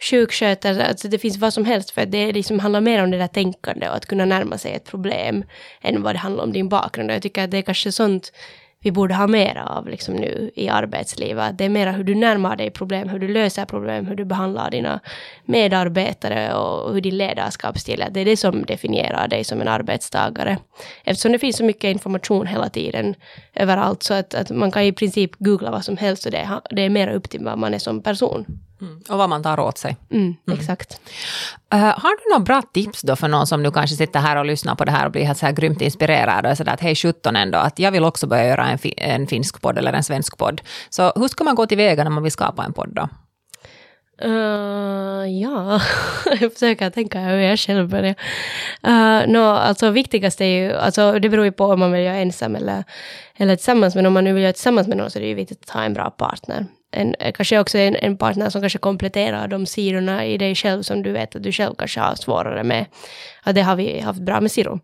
sjukskötare, 0.00 0.86
alltså 0.86 1.08
det 1.08 1.18
finns 1.18 1.38
vad 1.38 1.52
som 1.52 1.64
helst 1.64 1.90
för 1.90 2.02
att 2.02 2.10
det 2.10 2.32
liksom 2.32 2.58
handlar 2.58 2.80
mer 2.80 3.02
om 3.02 3.10
det 3.10 3.18
där 3.18 3.26
tänkande 3.26 3.88
och 3.88 3.96
att 3.96 4.06
kunna 4.06 4.24
närma 4.24 4.58
sig 4.58 4.72
ett 4.72 4.84
problem 4.84 5.44
än 5.82 6.02
vad 6.02 6.14
det 6.14 6.18
handlar 6.18 6.44
om 6.44 6.52
din 6.52 6.68
bakgrund. 6.68 7.10
Och 7.10 7.14
jag 7.14 7.22
tycker 7.22 7.44
att 7.44 7.50
det 7.50 7.58
är 7.58 7.62
kanske 7.62 7.92
sånt 8.00 8.32
vi 8.82 8.90
borde 8.92 9.14
ha 9.14 9.26
mer 9.26 9.56
av 9.66 9.88
liksom 9.88 10.14
nu 10.16 10.50
i 10.54 10.68
arbetslivet. 10.68 11.58
Det 11.58 11.64
är 11.64 11.68
mera 11.68 11.92
hur 11.92 12.04
du 12.04 12.14
närmar 12.14 12.56
dig 12.56 12.70
problem, 12.70 13.08
hur 13.08 13.18
du 13.18 13.28
löser 13.28 13.64
problem, 13.64 14.06
hur 14.06 14.14
du 14.16 14.24
behandlar 14.24 14.70
dina 14.70 15.00
medarbetare 15.44 16.54
och 16.54 16.94
hur 16.94 17.00
din 17.00 17.16
ledarskapsstil 17.16 18.02
är. 18.02 18.10
Det 18.10 18.20
är 18.20 18.24
det 18.24 18.36
som 18.36 18.62
definierar 18.62 19.28
dig 19.28 19.44
som 19.44 19.60
en 19.60 19.68
arbetstagare. 19.68 20.58
Eftersom 21.04 21.32
det 21.32 21.38
finns 21.38 21.56
så 21.56 21.64
mycket 21.64 21.84
information 21.90 22.46
hela 22.46 22.68
tiden 22.68 23.14
överallt 23.54 24.02
så 24.02 24.14
att, 24.14 24.34
att 24.34 24.50
man 24.50 24.70
kan 24.72 24.82
i 24.82 24.92
princip 24.92 25.30
googla 25.38 25.70
vad 25.70 25.84
som 25.84 25.96
helst 25.96 26.26
och 26.26 26.32
det, 26.32 26.38
är- 26.38 26.60
det 26.76 26.82
är 26.82 26.90
mer 26.90 27.08
upp 27.08 27.30
till 27.30 27.44
vad 27.44 27.58
man 27.58 27.74
är 27.74 27.78
som 27.78 28.02
person. 28.02 28.46
Och 29.08 29.18
vad 29.18 29.28
man 29.28 29.42
tar 29.42 29.60
åt 29.60 29.78
sig. 29.78 29.96
Mm, 30.10 30.34
Exakt. 30.52 31.00
Eh, 31.72 31.78
har 31.78 32.10
du 32.24 32.30
några 32.30 32.44
bra 32.44 32.62
tips 32.74 33.02
då 33.02 33.16
för 33.16 33.28
någon 33.28 33.46
som 33.46 33.62
nu 33.62 33.70
kanske 33.70 33.96
sitter 33.96 34.20
här 34.20 34.36
och 34.36 34.44
lyssnar 34.44 34.74
på 34.74 34.84
det 34.84 34.90
här 34.92 35.06
och 35.06 35.12
blir 35.12 35.34
så 35.34 35.46
här 35.46 35.52
grymt 35.52 35.82
inspirerad 35.82 36.44
och 36.44 36.50
är 36.50 36.54
sådär 36.54 36.72
att 36.72 36.80
hej 36.80 36.94
17 36.94 37.36
ändå, 37.36 37.58
att 37.58 37.78
jag 37.78 37.90
vill 37.92 38.04
också 38.04 38.26
börja 38.26 38.46
göra 38.46 38.66
en, 38.66 38.78
fi- 38.78 38.94
en 38.96 39.26
finsk 39.26 39.60
podd 39.60 39.78
eller 39.78 39.92
en 39.92 40.04
svensk 40.04 40.38
podd. 40.38 40.60
Så 40.90 41.12
hur 41.16 41.28
ska 41.28 41.44
man 41.44 41.54
gå 41.54 41.66
tillväga 41.66 42.04
när 42.04 42.10
man 42.10 42.22
vill 42.22 42.32
skapa 42.32 42.64
en 42.64 42.72
podd 42.72 42.88
då? 42.94 43.08
Uh, 44.24 45.26
ja, 45.40 45.80
jag 46.40 46.52
försöker 46.52 46.90
tänka 46.90 47.20
hur 47.20 47.36
jag 47.36 47.58
själv 47.58 47.88
börjar. 47.88 48.14
Uh, 48.88 49.32
no, 49.32 49.38
alltså 49.38 49.90
viktigast 49.90 50.40
är 50.40 50.44
ju, 50.44 50.72
alltså 50.72 51.12
det 51.12 51.28
beror 51.28 51.44
ju 51.44 51.52
på 51.52 51.64
om 51.64 51.80
man 51.80 51.92
vill 51.92 52.04
göra 52.04 52.16
ensam 52.16 52.56
eller, 52.56 52.84
eller 53.36 53.56
tillsammans, 53.56 53.94
men 53.94 54.06
om 54.06 54.12
man 54.12 54.24
nu 54.24 54.32
vill 54.32 54.42
göra 54.42 54.52
tillsammans 54.52 54.88
med 54.88 54.96
någon 54.96 55.10
så 55.10 55.18
är 55.18 55.22
det 55.22 55.28
ju 55.28 55.34
viktigt 55.34 55.62
att 55.64 55.70
ha 55.70 55.82
en 55.82 55.94
bra 55.94 56.10
partner. 56.10 56.66
En, 56.90 57.14
eh, 57.14 57.32
kanske 57.32 57.58
också 57.58 57.78
en, 57.78 57.96
en 57.96 58.16
partner 58.16 58.50
som 58.50 58.60
kanske 58.60 58.78
kompletterar 58.78 59.48
de 59.48 59.66
sidorna 59.66 60.26
i 60.26 60.38
dig 60.38 60.54
själv 60.54 60.82
som 60.82 61.02
du 61.02 61.12
vet 61.12 61.36
att 61.36 61.42
du 61.42 61.52
själv 61.52 61.74
kanske 61.78 62.00
har 62.00 62.14
svårare 62.14 62.64
med. 62.64 62.86
Ja, 63.44 63.52
det 63.52 63.62
har 63.62 63.76
vi 63.76 64.00
haft 64.00 64.20
bra 64.20 64.40
med 64.40 64.50
Siro. 64.50 64.80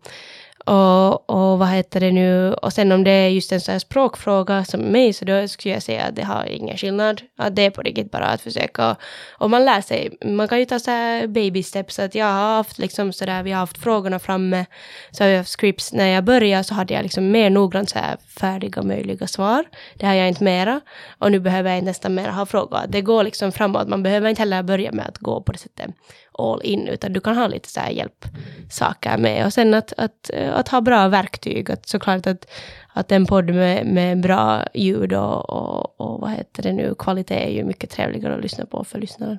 Och, 0.67 1.29
och 1.29 1.59
vad 1.59 1.67
heter 1.67 1.99
det 1.99 2.11
nu, 2.11 2.53
och 2.53 2.73
sen 2.73 2.91
om 2.91 3.03
det 3.03 3.11
är 3.11 3.29
just 3.29 3.51
en 3.51 3.61
sån 3.61 3.71
här 3.71 3.79
språkfråga 3.79 4.65
som 4.65 4.81
mig, 4.81 5.13
så 5.13 5.25
då 5.25 5.47
skulle 5.47 5.73
jag 5.73 5.83
säga 5.83 6.03
att 6.03 6.15
det 6.15 6.23
har 6.23 6.45
ingen 6.45 6.77
skillnad. 6.77 7.21
Att 7.37 7.55
det 7.55 7.65
är 7.65 7.69
på 7.69 7.81
riktigt 7.81 8.11
bara 8.11 8.25
att 8.25 8.41
försöka, 8.41 8.95
och 9.37 9.49
man 9.49 9.65
lär 9.65 9.81
sig, 9.81 10.17
man 10.25 10.47
kan 10.47 10.59
ju 10.59 10.65
ta 10.65 10.79
så 10.79 10.91
här 10.91 11.27
baby 11.27 11.63
steps, 11.63 11.99
att 11.99 12.15
jag 12.15 12.25
har 12.25 12.55
haft 12.55 12.77
liksom 12.77 13.13
så 13.13 13.25
där, 13.25 13.43
vi 13.43 13.51
har 13.51 13.59
haft 13.59 13.77
frågorna 13.77 14.19
framme, 14.19 14.65
så 15.11 15.23
har 15.23 15.29
vi 15.29 15.37
haft 15.37 15.59
scripts, 15.59 15.93
när 15.93 16.07
jag 16.07 16.23
började 16.23 16.63
så 16.63 16.73
hade 16.73 16.93
jag 16.93 17.03
liksom 17.03 17.31
mer 17.31 17.49
noggrant 17.49 17.89
så 17.89 17.99
här 17.99 18.17
färdiga 18.39 18.81
möjliga 18.81 19.27
svar, 19.27 19.65
det 19.95 20.05
har 20.05 20.13
jag 20.13 20.27
inte 20.27 20.43
mera, 20.43 20.81
och 21.19 21.31
nu 21.31 21.39
behöver 21.39 21.75
jag 21.75 21.83
nästan 21.83 22.15
mera 22.15 22.31
ha 22.31 22.45
frågor. 22.45 22.81
Det 22.87 23.01
går 23.01 23.23
liksom 23.23 23.51
framåt, 23.51 23.87
man 23.87 24.03
behöver 24.03 24.29
inte 24.29 24.41
heller 24.41 24.63
börja 24.63 24.91
med 24.91 25.07
att 25.07 25.17
gå 25.17 25.41
på 25.41 25.51
det 25.51 25.57
sättet 25.57 25.91
all 26.37 26.61
in, 26.63 26.87
utan 26.87 27.13
du 27.13 27.19
kan 27.19 27.37
ha 27.37 27.47
lite 27.47 27.69
så 27.69 27.79
här 27.79 27.89
hjälpsaker 27.89 29.17
med. 29.17 29.45
Och 29.45 29.53
sen 29.53 29.73
att, 29.73 29.93
att, 29.97 30.29
att 30.53 30.67
ha 30.67 30.81
bra 30.81 31.07
verktyg, 31.07 31.71
att 31.71 31.87
såklart 31.87 32.27
att, 32.27 32.47
att 32.93 33.11
en 33.11 33.25
podd 33.25 33.49
med, 33.49 33.85
med 33.85 34.21
bra 34.21 34.63
ljud 34.73 35.13
och, 35.13 35.49
och, 35.49 36.01
och 36.01 36.21
vad 36.21 36.31
heter 36.31 36.63
det 36.63 36.73
nu, 36.73 36.95
kvalitet 36.97 37.45
är 37.45 37.51
ju 37.51 37.63
mycket 37.63 37.89
trevligare 37.89 38.35
att 38.35 38.41
lyssna 38.41 38.65
på 38.65 38.83
för 38.83 38.99
lyssnaren. 38.99 39.37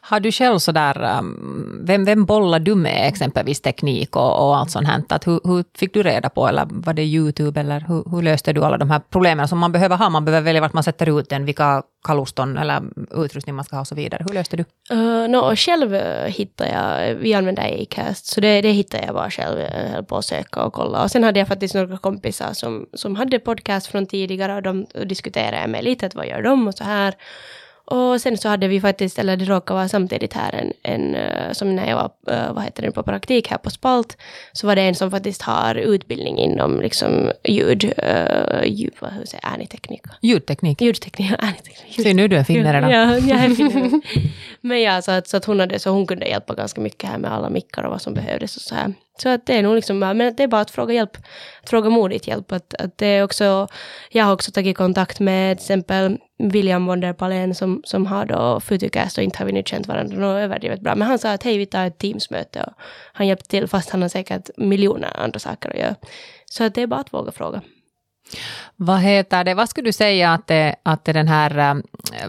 Har 0.00 0.20
du 0.20 0.32
själv 0.32 0.58
sådär, 0.58 1.18
um, 1.18 1.80
vem, 1.86 2.04
vem 2.04 2.24
bollar 2.24 2.58
du 2.58 2.74
med 2.74 3.08
exempelvis 3.08 3.60
teknik 3.60 4.16
och, 4.16 4.48
och 4.48 4.56
allt 4.56 4.70
sånt 4.70 4.88
här? 4.88 5.02
Att 5.08 5.26
hur, 5.26 5.40
hur 5.44 5.64
fick 5.78 5.94
du 5.94 6.02
reda 6.02 6.28
på, 6.28 6.48
eller 6.48 6.66
var 6.70 6.92
det 6.92 7.02
YouTube, 7.02 7.60
eller 7.60 7.80
hur, 7.80 8.10
hur 8.10 8.22
löste 8.22 8.52
du 8.52 8.64
alla 8.64 8.78
de 8.78 8.90
här 8.90 9.00
problemen 9.10 9.48
som 9.48 9.58
man 9.58 9.72
behöver 9.72 9.96
ha? 9.96 10.08
Man 10.08 10.24
behöver 10.24 10.44
välja 10.44 10.60
vart 10.60 10.72
man 10.72 10.82
sätter 10.82 11.18
ut 11.20 11.28
den, 11.28 11.44
vilka 11.44 11.82
kaluston 12.04 12.58
eller 12.58 12.82
utrustning 13.24 13.54
man 13.54 13.64
ska 13.64 13.76
ha 13.76 13.80
och 13.80 13.88
så 13.88 13.94
vidare. 13.94 14.24
Hur 14.28 14.34
löste 14.34 14.56
du? 14.56 14.64
Uh, 14.92 15.28
no, 15.28 15.56
själv 15.56 15.94
uh, 15.94 16.24
hittade 16.26 16.70
jag, 16.70 17.14
vi 17.14 17.34
använder 17.34 17.82
Acast, 17.82 18.26
så 18.26 18.40
det, 18.40 18.60
det 18.60 18.70
hittade 18.70 19.06
jag 19.06 19.14
bara 19.14 19.30
själv, 19.30 19.60
jag 19.60 19.90
höll 19.90 20.04
på 20.04 20.16
att 20.16 20.24
söka 20.24 20.62
och 20.62 20.72
kolla. 20.72 21.02
Och 21.02 21.10
sen 21.10 21.24
hade 21.24 21.38
jag 21.38 21.48
faktiskt 21.48 21.74
några 21.74 21.98
kompisar 21.98 22.52
som, 22.52 22.86
som 22.94 23.16
hade 23.16 23.38
podcast 23.38 23.86
från 23.86 24.06
tidigare 24.06 24.54
och 24.54 24.62
de 24.62 24.86
diskuterade 25.04 25.66
med 25.66 25.84
lite 25.84 26.06
att 26.06 26.14
vad 26.14 26.26
gör 26.26 26.42
de 26.42 26.68
och 26.68 26.74
så 26.74 26.84
här. 26.84 27.14
Och 27.90 28.20
sen 28.20 28.38
så 28.38 28.48
hade 28.48 28.68
vi 28.68 28.80
faktiskt, 28.80 29.18
eller 29.18 29.36
det 29.36 29.44
råkade 29.44 29.76
vara 29.76 29.88
samtidigt 29.88 30.32
här 30.34 30.54
en, 30.54 30.72
en 30.82 31.14
eh, 31.14 31.52
som 31.52 31.76
när 31.76 31.88
jag 31.88 31.96
var, 31.96 32.34
eh, 32.34 32.52
vad 32.52 32.64
heter 32.64 32.82
det, 32.82 32.90
på 32.90 33.02
praktik 33.02 33.48
här 33.50 33.58
på 33.58 33.70
Spalt, 33.70 34.16
så 34.52 34.66
var 34.66 34.76
det 34.76 34.82
en 34.82 34.94
som 34.94 35.10
faktiskt 35.10 35.42
har 35.42 35.74
utbildning 35.74 36.38
inom 36.38 36.80
liksom 36.80 37.32
ljud, 37.44 37.84
uh, 37.84 38.66
ljud 38.66 38.94
vad 39.00 39.12
hur 39.12 39.24
säger 39.24 39.44
ärniteknik. 39.54 40.02
Ljudteknik. 40.22 40.80
Ljudteknik, 40.80 41.30
ärniteknik. 41.38 42.02
Se 42.02 42.14
nu, 42.14 42.28
du 42.28 42.36
är 42.36 42.44
finne 42.44 42.72
redan. 42.72 42.90
Ja, 42.90 43.18
jag 43.18 43.44
är 43.44 43.54
finne. 43.54 44.00
Men 44.60 44.82
ja, 44.82 45.02
så 45.02 45.10
att, 45.10 45.28
så 45.28 45.36
att 45.36 45.44
hon 45.44 45.60
hade, 45.60 45.78
så 45.78 45.90
hon 45.90 46.06
kunde 46.06 46.26
hjälpa 46.26 46.54
ganska 46.54 46.80
mycket 46.80 47.10
här 47.10 47.18
med 47.18 47.32
alla 47.32 47.50
mickar 47.50 47.82
och 47.82 47.90
vad 47.90 48.02
som 48.02 48.14
behövdes 48.14 48.56
och 48.56 48.62
så 48.62 48.74
här. 48.74 48.94
Så 49.22 49.28
att 49.28 49.46
det 49.46 49.54
är 49.58 49.62
nog 49.62 49.74
liksom, 49.74 50.00
bara- 50.00 50.14
men 50.14 50.34
det 50.36 50.42
är 50.42 50.48
bara 50.48 50.60
att 50.60 50.70
fråga 50.70 50.94
hjälp, 50.94 51.16
att 51.62 51.70
fråga 51.70 51.90
modigt 51.90 52.26
hjälp. 52.26 52.52
Att, 52.52 52.74
att 52.74 52.98
det 52.98 53.06
är 53.06 53.24
också, 53.24 53.68
jag 54.10 54.24
har 54.24 54.32
också 54.32 54.50
tagit 54.50 54.76
kontakt 54.76 55.20
med 55.20 55.58
till 55.58 55.64
exempel 55.64 56.18
William 56.38 56.86
von 56.86 57.00
der 57.00 57.12
Palen 57.12 57.54
som, 57.54 57.82
som 57.84 58.06
har 58.06 58.24
då 58.24 58.60
Futucast 58.60 59.18
och 59.18 59.24
inte 59.24 59.38
har 59.38 59.46
vi 59.46 59.52
nu 59.52 59.62
känt 59.66 59.86
varandra 59.88 60.16
något 60.18 60.38
överdrivet 60.38 60.80
bra. 60.80 60.94
Men 60.94 61.08
han 61.08 61.18
sa 61.18 61.32
att 61.32 61.42
hej, 61.42 61.58
vi 61.58 61.66
tar 61.66 61.86
ett 61.86 61.98
Teamsmöte 61.98 62.62
och 62.62 62.72
han 63.12 63.26
hjälpte 63.26 63.48
till 63.48 63.66
fast 63.68 63.90
han 63.90 64.02
har 64.02 64.08
säkert 64.08 64.50
miljoner 64.56 65.20
andra 65.20 65.38
saker 65.38 65.70
att 65.70 65.76
göra. 65.78 65.94
Så 66.50 66.64
att 66.64 66.74
det 66.74 66.82
är 66.82 66.86
bara 66.86 67.00
att 67.00 67.12
våga 67.12 67.32
fråga. 67.32 67.60
Vad 68.76 68.98
heter 69.00 69.44
det, 69.44 69.54
vad 69.54 69.68
skulle 69.68 69.88
du 69.88 69.92
säga 69.92 70.32
att 70.32 70.46
det, 70.46 70.76
att 70.82 71.04
det 71.04 71.12
den 71.12 71.28
här, 71.28 71.58
eh, 71.58 71.74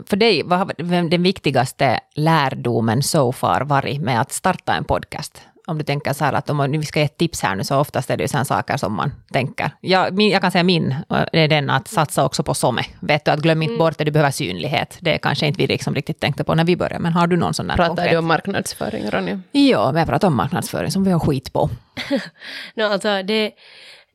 för 0.05 0.17
dig, 0.17 0.43
vad 0.45 0.59
har 0.59 0.73
den 1.09 1.23
viktigaste 1.23 1.99
lärdomen 2.15 3.03
so 3.03 3.31
far 3.31 3.61
varit 3.61 4.01
med 4.01 4.21
att 4.21 4.31
starta 4.31 4.73
en 4.73 4.83
podcast? 4.83 5.41
Om 5.69 5.77
du 5.77 5.83
tänker 5.83 6.13
så 6.13 6.25
här 6.25 6.33
att 6.33 6.49
om 6.49 6.71
vi 6.71 6.85
ska 6.85 6.99
ge 6.99 7.05
ett 7.05 7.17
tips 7.17 7.41
här 7.41 7.55
nu 7.55 7.63
så 7.63 7.77
oftast 7.77 8.09
är 8.09 8.17
det 8.17 8.23
ju 8.23 8.27
sådana 8.27 8.45
saker 8.45 8.77
som 8.77 8.93
man 8.93 9.11
tänker. 9.31 9.71
Jag, 9.81 10.13
min, 10.13 10.29
jag 10.29 10.41
kan 10.41 10.51
säga 10.51 10.63
min, 10.63 10.95
det 11.31 11.39
är 11.39 11.47
den 11.47 11.69
att 11.69 11.87
satsa 11.87 12.25
också 12.25 12.43
på 12.43 12.53
SOME. 12.53 12.81
Vet 12.99 13.25
du 13.25 13.31
att 13.31 13.39
glöm 13.39 13.61
inte 13.61 13.77
bort 13.77 13.97
det, 13.97 14.03
du 14.03 14.11
behöver 14.11 14.31
synlighet. 14.31 14.97
Det 15.01 15.17
kanske 15.17 15.47
inte 15.47 15.57
vi 15.57 15.67
liksom 15.67 15.95
riktigt 15.95 16.19
tänkte 16.19 16.43
på 16.43 16.55
när 16.55 16.63
vi 16.63 16.75
började, 16.75 16.99
men 16.99 17.13
har 17.13 17.27
du 17.27 17.37
någon 17.37 17.53
sån 17.53 17.67
där 17.67 17.75
Pratar 17.75 17.87
konkret? 17.87 18.11
du 18.11 18.17
om 18.17 18.25
marknadsföring, 18.25 19.09
Ronja? 19.09 19.41
Ja, 19.51 19.91
vi 19.91 19.99
har 19.99 20.05
pratat 20.05 20.23
om 20.23 20.35
marknadsföring 20.35 20.91
som 20.91 21.03
vi 21.03 21.11
har 21.11 21.19
skit 21.19 21.53
på. 21.53 21.69
No, 22.75 22.83
alltså 22.83 23.23
det, 23.23 23.51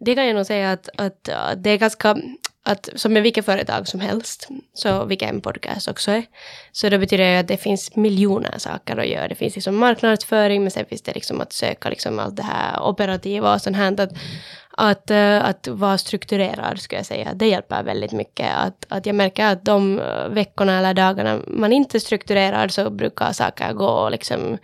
det 0.01 0.15
kan 0.15 0.27
jag 0.27 0.37
nog 0.37 0.47
säga 0.47 0.73
att, 0.73 0.89
att, 0.97 1.29
att 1.29 1.63
det 1.63 1.71
är 1.71 1.79
ganska, 1.79 2.17
att 2.67 2.89
som 2.95 3.13
med 3.13 3.23
vilket 3.23 3.45
företag 3.45 3.89
som 3.89 4.01
helst, 4.01 4.49
så 4.75 5.05
vilken 5.05 5.41
podcast 5.41 5.89
också 5.89 6.11
är, 6.11 6.25
så 6.73 6.89
det 6.89 6.99
betyder 6.99 7.31
ju 7.31 7.37
att 7.37 7.49
det 7.49 7.57
finns 7.57 7.97
miljoner 7.97 8.59
saker 8.59 8.97
att 8.97 9.09
göra. 9.09 9.29
Det 9.29 9.35
finns 9.35 9.55
liksom 9.55 9.77
marknadsföring, 9.77 10.63
men 10.63 10.71
sen 10.71 10.87
finns 10.87 11.03
det 11.03 11.15
liksom 11.15 11.41
att 11.41 11.53
söka 11.53 11.89
liksom 11.89 12.19
allt 12.19 12.37
det 12.37 12.43
här 12.43 12.83
operativa 12.83 13.55
och 13.55 13.61
sånt 13.61 13.77
här. 13.77 14.01
Att, 14.01 14.13
att, 14.77 15.11
eh, 15.11 15.45
att 15.45 15.69
vara 15.69 15.99
strukturerad, 15.99 16.81
skulle 16.81 16.99
jag 16.99 17.07
säga, 17.07 17.35
det 17.35 17.47
hjälper 17.47 17.83
väldigt 17.83 18.13
mycket. 18.13 18.51
Att, 18.57 18.87
att 18.89 19.07
jag 19.07 19.15
märker 19.15 19.47
att 19.47 19.65
de 19.65 19.99
eh, 19.99 20.29
veckorna 20.29 20.79
eller 20.79 20.95
dagarna 20.95 21.41
man 21.47 21.73
inte 21.73 21.97
är 21.97 22.01
strukturerad 22.01 22.71
så 22.71 22.91
brukar 22.91 23.33
saker 23.33 23.73
gå 23.73 24.09
liksom 24.09 24.59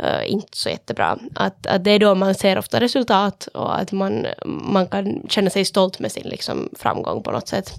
Uh, 0.00 0.32
inte 0.32 0.56
så 0.56 0.68
jättebra. 0.68 1.18
Att, 1.34 1.66
att 1.66 1.84
det 1.84 1.90
är 1.90 1.98
då 1.98 2.14
man 2.14 2.34
ser 2.34 2.58
ofta 2.58 2.80
resultat 2.80 3.48
och 3.54 3.78
att 3.78 3.92
man, 3.92 4.26
man 4.46 4.86
kan 4.86 5.22
känna 5.28 5.50
sig 5.50 5.64
stolt 5.64 5.98
med 5.98 6.12
sin 6.12 6.28
liksom, 6.28 6.68
framgång 6.78 7.22
på 7.22 7.30
något 7.30 7.48
sätt 7.48 7.72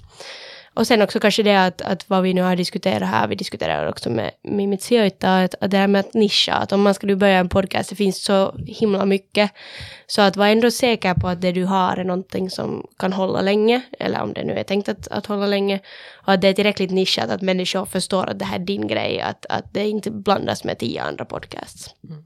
och 0.77 0.87
sen 0.87 1.01
också 1.01 1.19
kanske 1.19 1.43
det 1.43 1.55
att, 1.55 1.81
att 1.81 2.09
vad 2.09 2.23
vi 2.23 2.33
nu 2.33 2.41
har 2.41 2.55
diskuterat 2.55 3.09
här, 3.09 3.27
vi 3.27 3.35
diskuterar 3.35 3.87
också 3.87 4.09
med 4.09 4.31
Mimit 4.43 4.81
Sijoita, 4.81 5.37
att, 5.37 5.55
att 5.61 5.71
det 5.71 5.77
här 5.77 5.87
med 5.87 5.99
att 5.99 6.13
nischa, 6.13 6.53
att 6.53 6.71
om 6.71 6.81
man 6.81 6.93
ska 6.93 7.15
börja 7.15 7.37
en 7.37 7.49
podcast, 7.49 7.89
det 7.89 7.95
finns 7.95 8.23
så 8.23 8.55
himla 8.65 9.05
mycket. 9.05 9.51
Så 10.07 10.21
att 10.21 10.37
vara 10.37 10.49
ändå 10.49 10.71
säker 10.71 11.13
på 11.13 11.27
att 11.27 11.41
det 11.41 11.51
du 11.51 11.65
har 11.65 11.97
är 11.97 12.03
någonting 12.03 12.49
som 12.49 12.87
kan 12.99 13.13
hålla 13.13 13.41
länge, 13.41 13.81
eller 13.99 14.21
om 14.21 14.33
det 14.33 14.43
nu 14.43 14.53
är 14.53 14.63
tänkt 14.63 14.89
att, 14.89 15.07
att 15.07 15.25
hålla 15.25 15.47
länge, 15.47 15.79
och 16.25 16.33
att 16.33 16.41
det 16.41 16.47
är 16.47 16.53
tillräckligt 16.53 16.91
nischat 16.91 17.29
att 17.29 17.41
människor 17.41 17.85
förstår 17.85 18.29
att 18.29 18.39
det 18.39 18.45
här 18.45 18.59
är 18.59 18.65
din 18.65 18.87
grej, 18.87 19.21
att, 19.21 19.45
att 19.49 19.73
det 19.73 19.87
inte 19.87 20.11
blandas 20.11 20.63
med 20.63 20.77
tio 20.77 21.01
andra 21.01 21.25
podcasts. 21.25 21.95
Mm. 22.03 22.23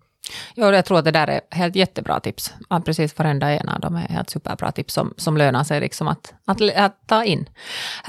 Jo, 0.55 0.65
jag 0.65 0.85
tror 0.85 0.99
att 0.99 1.05
det 1.05 1.11
där 1.11 1.27
är 1.27 1.41
helt 1.51 1.75
jättebra 1.75 2.19
tips. 2.19 2.53
Ja, 2.69 2.81
precis, 2.85 3.17
varenda 3.17 3.49
en 3.49 3.69
av 3.69 3.79
dem 3.79 3.95
är 3.95 4.07
helt 4.07 4.29
superbra 4.29 4.71
tips 4.71 4.93
som, 4.93 5.13
som 5.17 5.37
lönar 5.37 5.63
sig 5.63 5.79
liksom 5.79 6.07
att, 6.07 6.33
att, 6.45 6.61
att 6.75 7.07
ta 7.07 7.23
in. 7.23 7.49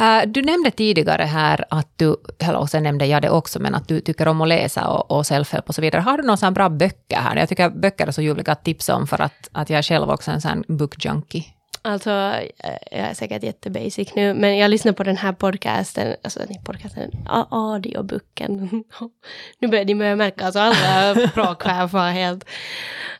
Uh, 0.00 0.20
du 0.26 0.42
nämnde 0.42 0.70
tidigare 0.70 1.22
här 1.22 1.64
att 1.70 1.88
du, 1.96 2.16
och 2.56 2.70
sen 2.70 2.82
nämnde 2.82 3.06
jag 3.06 3.22
det 3.22 3.30
också, 3.30 3.60
men 3.60 3.74
att 3.74 3.88
du 3.88 4.00
tycker 4.00 4.28
om 4.28 4.40
att 4.40 4.48
läsa 4.48 4.88
och, 4.88 5.10
och 5.10 5.22
self-help 5.22 5.66
och 5.66 5.74
så 5.74 5.82
vidare. 5.82 6.02
Har 6.02 6.16
du 6.16 6.22
några 6.22 6.50
bra 6.50 6.68
böcker 6.68 7.16
här? 7.16 7.36
Jag 7.36 7.48
tycker 7.48 7.70
böcker 7.70 8.06
är 8.06 8.10
så 8.10 8.22
ljuvliga 8.22 8.52
att 8.52 8.64
tipsa 8.64 8.96
om 8.96 9.06
för 9.06 9.22
att, 9.22 9.48
att 9.52 9.70
jag 9.70 9.78
är 9.78 9.82
själv 9.82 10.10
också 10.10 10.30
en 10.30 10.40
sån 10.40 10.64
book 10.68 11.04
junkie. 11.04 11.44
Alltså, 11.84 12.10
jag 12.10 13.00
är 13.00 13.14
säkert 13.14 13.42
jättebasic 13.42 14.14
nu, 14.14 14.34
men 14.34 14.58
jag 14.58 14.70
lyssnar 14.70 14.92
på 14.92 15.02
den 15.02 15.16
här 15.16 15.32
podcasten, 15.32 16.16
alltså 16.22 16.40
podcasten, 16.64 17.10
audioboken. 17.50 18.84
nu 19.58 19.68
börjar 19.68 19.84
ni 19.84 19.94
börja 19.94 20.16
märka, 20.16 20.44
alltså 20.44 20.60
alla 20.60 21.28
språk 21.28 21.64
här 21.64 21.86
var 21.86 22.10
helt... 22.10 22.44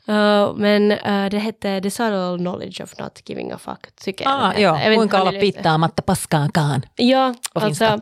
Uh, 0.08 0.54
men 0.56 0.92
uh, 0.92 1.30
det 1.30 1.38
hette 1.38 1.80
The 1.80 1.90
Subtle 1.90 2.38
Knowledge 2.38 2.80
of 2.80 2.98
Not 2.98 3.28
Giving 3.28 3.52
a 3.52 3.58
Fuck, 3.58 3.96
tycker 3.96 4.28
ah, 4.28 4.52
jag. 4.58 4.80
Ja, 4.80 4.96
kuinka 4.96 5.22
olla 5.22 5.40
pittaamatta 5.40 6.02
paskaakaan. 6.02 6.82
Ja, 6.96 7.34
alltså, 7.52 8.00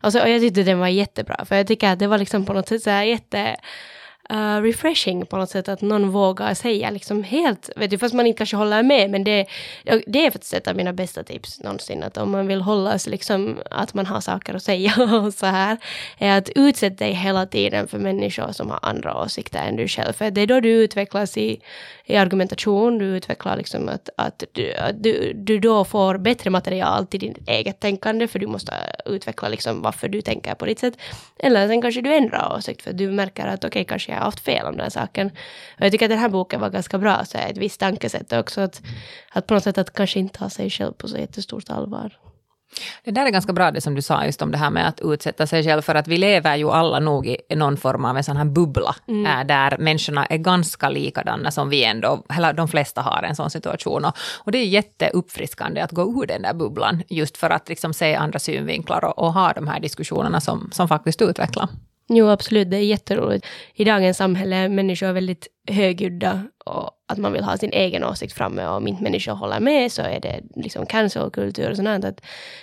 alltså, 0.00 0.20
och 0.20 0.28
jag 0.28 0.40
tyckte 0.40 0.62
den 0.62 0.78
var 0.78 0.88
jättebra, 0.88 1.44
för 1.44 1.56
jag 1.56 1.66
tycker 1.66 1.92
att 1.92 1.98
det 1.98 2.06
var 2.06 2.18
liksom 2.18 2.46
på 2.46 2.52
något 2.52 2.68
sätt 2.68 2.82
så 2.82 2.90
här 2.90 3.04
jätte 3.04 3.56
uh, 4.30 4.62
refreshing 4.62 5.26
på 5.26 5.36
något 5.36 5.50
sätt 5.50 5.68
att 5.68 5.80
någon 5.80 6.10
vågar 6.10 6.54
säga 6.54 6.90
liksom 6.90 7.24
helt, 7.24 7.70
vet 7.76 7.90
du, 7.90 7.98
fast 7.98 8.14
man 8.14 8.26
inte 8.26 8.38
kanske 8.38 8.56
håller 8.56 8.82
med, 8.82 9.10
men 9.10 9.24
det, 9.24 9.46
det 10.06 10.26
är 10.26 10.30
faktiskt 10.30 10.54
ett 10.54 10.68
av 10.68 10.76
mina 10.76 10.92
bästa 10.92 11.22
tips 11.22 11.60
någonsin, 11.60 12.02
att 12.02 12.16
om 12.16 12.30
man 12.30 12.46
vill 12.46 12.60
hålla 12.60 12.98
sig 12.98 13.10
liksom, 13.10 13.58
att 13.70 13.94
man 13.94 14.06
har 14.06 14.20
saker 14.20 14.54
att 14.54 14.62
säga 14.62 14.92
och 15.24 15.34
så 15.34 15.46
här, 15.46 15.78
är 16.18 16.38
att 16.38 16.48
utsätta 16.48 17.04
dig 17.04 17.12
hela 17.12 17.46
tiden 17.46 17.88
för 17.88 17.98
människor 17.98 18.52
som 18.52 18.70
har 18.70 18.78
andra 18.82 19.22
åsikter 19.22 19.68
än 19.68 19.76
du 19.76 19.88
själv, 19.88 20.12
för 20.12 20.30
det 20.30 20.40
är 20.40 20.46
då 20.46 20.60
du 20.60 20.70
utvecklas 20.70 21.36
i, 21.36 21.60
i 22.04 22.16
argumentation, 22.16 22.98
du 22.98 23.04
utvecklar 23.04 23.56
liksom 23.56 23.88
att, 23.88 24.08
att, 24.16 24.44
du, 24.52 24.74
att 24.74 25.02
du, 25.02 25.32
du 25.32 25.58
då 25.58 25.84
får 25.84 26.18
bättre 26.18 26.50
material 26.50 27.06
till 27.06 27.20
ditt 27.20 27.48
eget 27.48 27.80
tänkande, 27.80 28.28
för 28.28 28.38
du 28.38 28.46
måste 28.46 28.72
utveckla 29.06 29.48
liksom 29.48 29.82
varför 29.82 30.08
du 30.08 30.20
tänker 30.20 30.54
på 30.54 30.66
ditt 30.66 30.78
sätt, 30.78 30.94
eller 31.38 31.68
sen 31.68 31.82
kanske 31.82 32.00
du 32.00 32.14
ändrar 32.14 32.56
åsikt, 32.56 32.82
för 32.82 32.92
du 32.92 33.10
märker 33.10 33.46
att 33.46 33.64
okej, 33.64 33.68
okay, 33.68 33.84
kanske 33.84 34.12
jag 34.12 34.19
har 34.20 34.26
haft 34.26 34.40
fel 34.40 34.66
om 34.66 34.76
den 34.76 34.90
saken. 34.90 35.26
Och 35.78 35.84
jag 35.84 35.92
tycker 35.92 36.06
att 36.06 36.10
den 36.10 36.18
här 36.18 36.28
boken 36.28 36.60
var 36.60 36.70
ganska 36.70 36.98
bra, 36.98 37.24
så 37.24 37.38
ett 37.38 37.58
visst 37.58 37.80
tankesätt 37.80 38.32
också, 38.32 38.60
att, 38.60 38.82
att 39.32 39.46
på 39.46 39.54
något 39.54 39.64
sätt 39.64 39.78
att 39.78 39.92
kanske 39.92 40.18
inte 40.18 40.38
ta 40.38 40.50
sig 40.50 40.70
själv 40.70 40.92
på 40.92 41.08
så 41.08 41.18
jättestort 41.18 41.70
allvar. 41.70 42.18
Det 43.04 43.10
där 43.10 43.26
är 43.26 43.30
ganska 43.30 43.52
bra 43.52 43.70
det 43.70 43.80
som 43.80 43.94
du 43.94 44.02
sa 44.02 44.24
just 44.24 44.42
om 44.42 44.50
det 44.50 44.58
här 44.58 44.70
med 44.70 44.88
att 44.88 45.00
utsätta 45.00 45.46
sig 45.46 45.64
själv 45.64 45.82
för 45.82 45.94
att 45.94 46.08
vi 46.08 46.16
lever 46.16 46.56
ju 46.56 46.70
alla 46.70 46.98
nog 46.98 47.26
i 47.26 47.56
någon 47.56 47.76
form 47.76 48.04
av 48.04 48.16
en 48.16 48.24
sån 48.24 48.36
här 48.36 48.44
bubbla 48.44 48.94
mm. 49.08 49.26
äh, 49.26 49.46
där 49.46 49.78
människorna 49.78 50.26
är 50.26 50.36
ganska 50.36 50.88
likadana 50.88 51.50
som 51.50 51.68
vi 51.68 51.84
ändå, 51.84 52.24
eller 52.36 52.52
de 52.52 52.68
flesta 52.68 53.00
har 53.00 53.22
en 53.22 53.36
sån 53.36 53.50
situation. 53.50 54.04
Och, 54.04 54.16
och 54.18 54.52
det 54.52 54.58
är 54.58 54.66
jätteuppfriskande 54.66 55.80
att 55.80 55.92
gå 55.92 56.02
ur 56.02 56.26
den 56.26 56.42
där 56.42 56.54
bubblan 56.54 57.02
just 57.08 57.36
för 57.36 57.50
att 57.50 57.68
liksom 57.68 57.94
se 57.94 58.14
andra 58.14 58.38
synvinklar 58.38 59.04
och, 59.04 59.18
och 59.18 59.32
ha 59.32 59.52
de 59.52 59.68
här 59.68 59.80
diskussionerna 59.80 60.40
som, 60.40 60.70
som 60.72 60.88
faktiskt 60.88 61.22
utvecklar. 61.22 61.68
Jo, 62.12 62.28
absolut. 62.28 62.70
Det 62.70 62.76
är 62.76 62.80
jätteroligt. 62.80 63.46
I 63.74 63.84
dagens 63.84 64.16
samhälle 64.16 64.56
är 64.56 64.68
människor 64.68 65.12
väldigt 65.12 65.48
högljudda 65.68 66.42
och 66.64 66.90
att 67.08 67.18
man 67.18 67.32
vill 67.32 67.44
ha 67.44 67.56
sin 67.56 67.72
egen 67.72 68.04
åsikt 68.04 68.32
framme 68.32 68.66
och 68.66 68.76
om 68.76 68.88
inte 68.88 69.02
människor 69.02 69.32
håller 69.32 69.60
med 69.60 69.92
så 69.92 70.02
är 70.02 70.20
det 70.20 70.40
liksom 70.56 70.86
cancel-kultur 70.86 71.70
och 71.70 71.76
sånt. 71.76 72.04
Att 72.04 72.20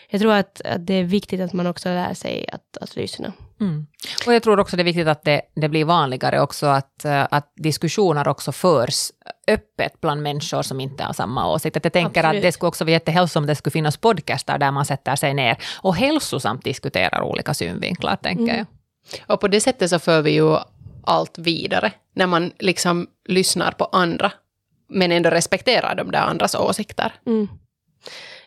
jag 0.10 0.22
tror 0.22 0.34
att, 0.34 0.62
att 0.62 0.88
det 0.88 0.94
är 0.94 1.04
viktigt 1.04 1.42
att 1.42 1.54
man 1.54 1.68
också 1.68 1.90
lär 1.90 2.14
sig 2.14 2.50
att, 2.52 2.78
att 2.82 2.96
lyssna. 2.96 3.34
Mm. 3.60 3.88
Och 4.26 4.34
jag 4.34 4.44
tror 4.44 4.60
också 4.60 4.78
det 4.78 4.82
är 4.82 4.86
viktigt 4.86 5.08
att 5.08 5.24
det, 5.24 5.42
det 5.56 5.70
blir 5.70 5.86
vanligare 5.86 6.42
också 6.42 6.66
att, 6.66 7.06
att 7.06 7.52
diskussioner 7.56 8.28
också 8.28 8.52
förs 8.52 9.12
öppet 9.48 10.02
bland 10.02 10.22
människor 10.22 10.62
som 10.62 10.80
inte 10.80 11.04
har 11.04 11.14
samma 11.14 11.54
åsikt. 11.54 11.78
Att 11.78 11.86
jag 11.86 11.94
tänker 11.94 12.24
Absolut. 12.24 12.40
att 12.40 12.48
det 12.48 12.52
skulle 12.52 12.68
också 12.68 12.84
vara 12.84 12.92
jättehälsosamt 12.92 13.44
om 13.44 13.48
det 13.48 13.56
skulle 13.56 13.72
finnas 13.72 13.98
podcaster 13.98 14.58
där 14.58 14.72
man 14.72 14.86
sätter 14.86 15.16
sig 15.16 15.34
ner 15.34 15.58
och 15.82 15.96
hälsosamt 15.96 16.64
diskuterar 16.64 17.22
olika 17.22 17.54
synvinklar, 17.54 18.16
tänker 18.16 18.44
mm. 18.44 18.58
jag. 18.58 18.66
Och 19.28 19.40
på 19.42 19.48
det 19.48 19.62
sättet 19.62 19.90
så 19.90 20.00
för 20.00 20.22
vi 20.22 20.32
ju 20.32 20.58
allt 21.04 21.38
vidare, 21.38 21.92
när 22.14 22.28
man 22.28 22.52
liksom 22.60 23.08
lyssnar 23.26 23.72
på 23.72 23.86
andra, 23.86 24.32
men 24.90 25.12
ändå 25.12 25.30
respekterar 25.30 25.96
de 25.96 26.12
där 26.12 26.22
andras 26.22 26.56
åsikter. 26.56 27.14
Mm. 27.26 27.48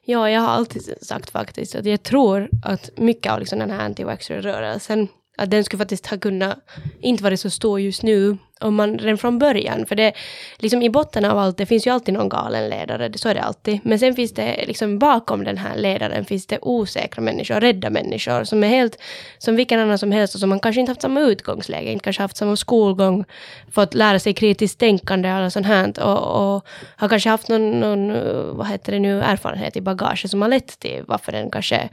Ja, 0.05 0.31
jag 0.31 0.41
har 0.41 0.49
alltid 0.49 0.95
sagt 1.03 1.31
faktiskt 1.31 1.75
att 1.75 1.87
jag 1.87 2.03
tror 2.03 2.49
att 2.63 2.91
mycket 2.97 3.33
av 3.33 3.41
liksom 3.41 3.59
den 3.59 3.71
här 3.71 3.89
anti-vaxxer-rörelsen, 3.89 5.09
att 5.41 5.51
den 5.51 5.65
skulle 5.65 5.79
faktiskt 5.79 6.07
ha 6.07 6.19
kunnat 6.19 6.59
inte 7.01 7.23
vara 7.23 7.37
så 7.37 7.51
stor 7.51 7.81
just 7.81 8.03
nu, 8.03 8.39
om 8.61 8.75
man 8.75 8.99
redan 8.99 9.19
från 9.19 9.39
början, 9.39 9.87
för 9.87 9.95
det 9.95 10.13
liksom 10.59 10.83
i 10.83 10.91
botten 10.91 11.25
av 11.25 11.39
allt, 11.39 11.57
det 11.57 11.67
finns 11.67 11.87
ju 11.87 11.91
alltid 11.91 12.15
någon 12.15 12.29
galen 12.29 12.69
ledare, 12.71 13.19
så 13.19 13.29
är 13.29 13.35
det 13.35 13.43
alltid. 13.43 13.81
Men 13.83 13.99
sen 13.99 14.15
finns 14.15 14.35
det 14.35 14.65
liksom 14.67 14.99
bakom 14.99 15.45
den 15.45 15.59
här 15.59 15.77
ledaren 15.77 16.25
finns 16.25 16.47
det 16.47 16.59
osäkra 16.63 17.23
människor, 17.23 17.61
rädda 17.61 17.91
människor 17.91 18.45
som 18.45 18.65
är 18.65 18.69
helt 18.69 18.99
som 19.39 19.57
vilken 19.57 19.81
annan 19.81 19.99
som 19.99 20.13
helst 20.13 20.35
och 20.35 20.41
som 20.41 20.49
man 20.49 20.61
kanske 20.61 20.81
inte 20.81 20.91
haft 20.91 21.03
samma 21.03 21.21
utgångsläge, 21.21 21.93
inte 21.93 22.05
kanske 22.05 22.23
haft 22.23 22.37
samma 22.37 22.57
skolgång, 22.57 23.25
fått 23.73 23.95
lära 23.95 24.19
sig 24.19 24.35
kritiskt 24.35 24.79
tänkande 24.79 25.33
och 25.33 25.53
sånt 25.53 25.67
här 25.67 26.01
och, 26.01 26.55
och 26.55 26.65
har 26.97 27.09
kanske 27.09 27.31
haft 27.31 27.49
någon, 27.49 27.81
någon, 27.81 28.13
vad 28.57 28.67
heter 28.67 28.93
det 28.93 28.99
nu, 28.99 29.23
erfarenhet 29.23 29.77
i 29.77 29.81
bagaget 29.81 30.31
som 30.31 30.43
har 30.43 30.49
lett 30.49 30.79
till 30.81 31.05
varför 31.07 31.33
den 31.33 31.51
kanske 31.51 31.89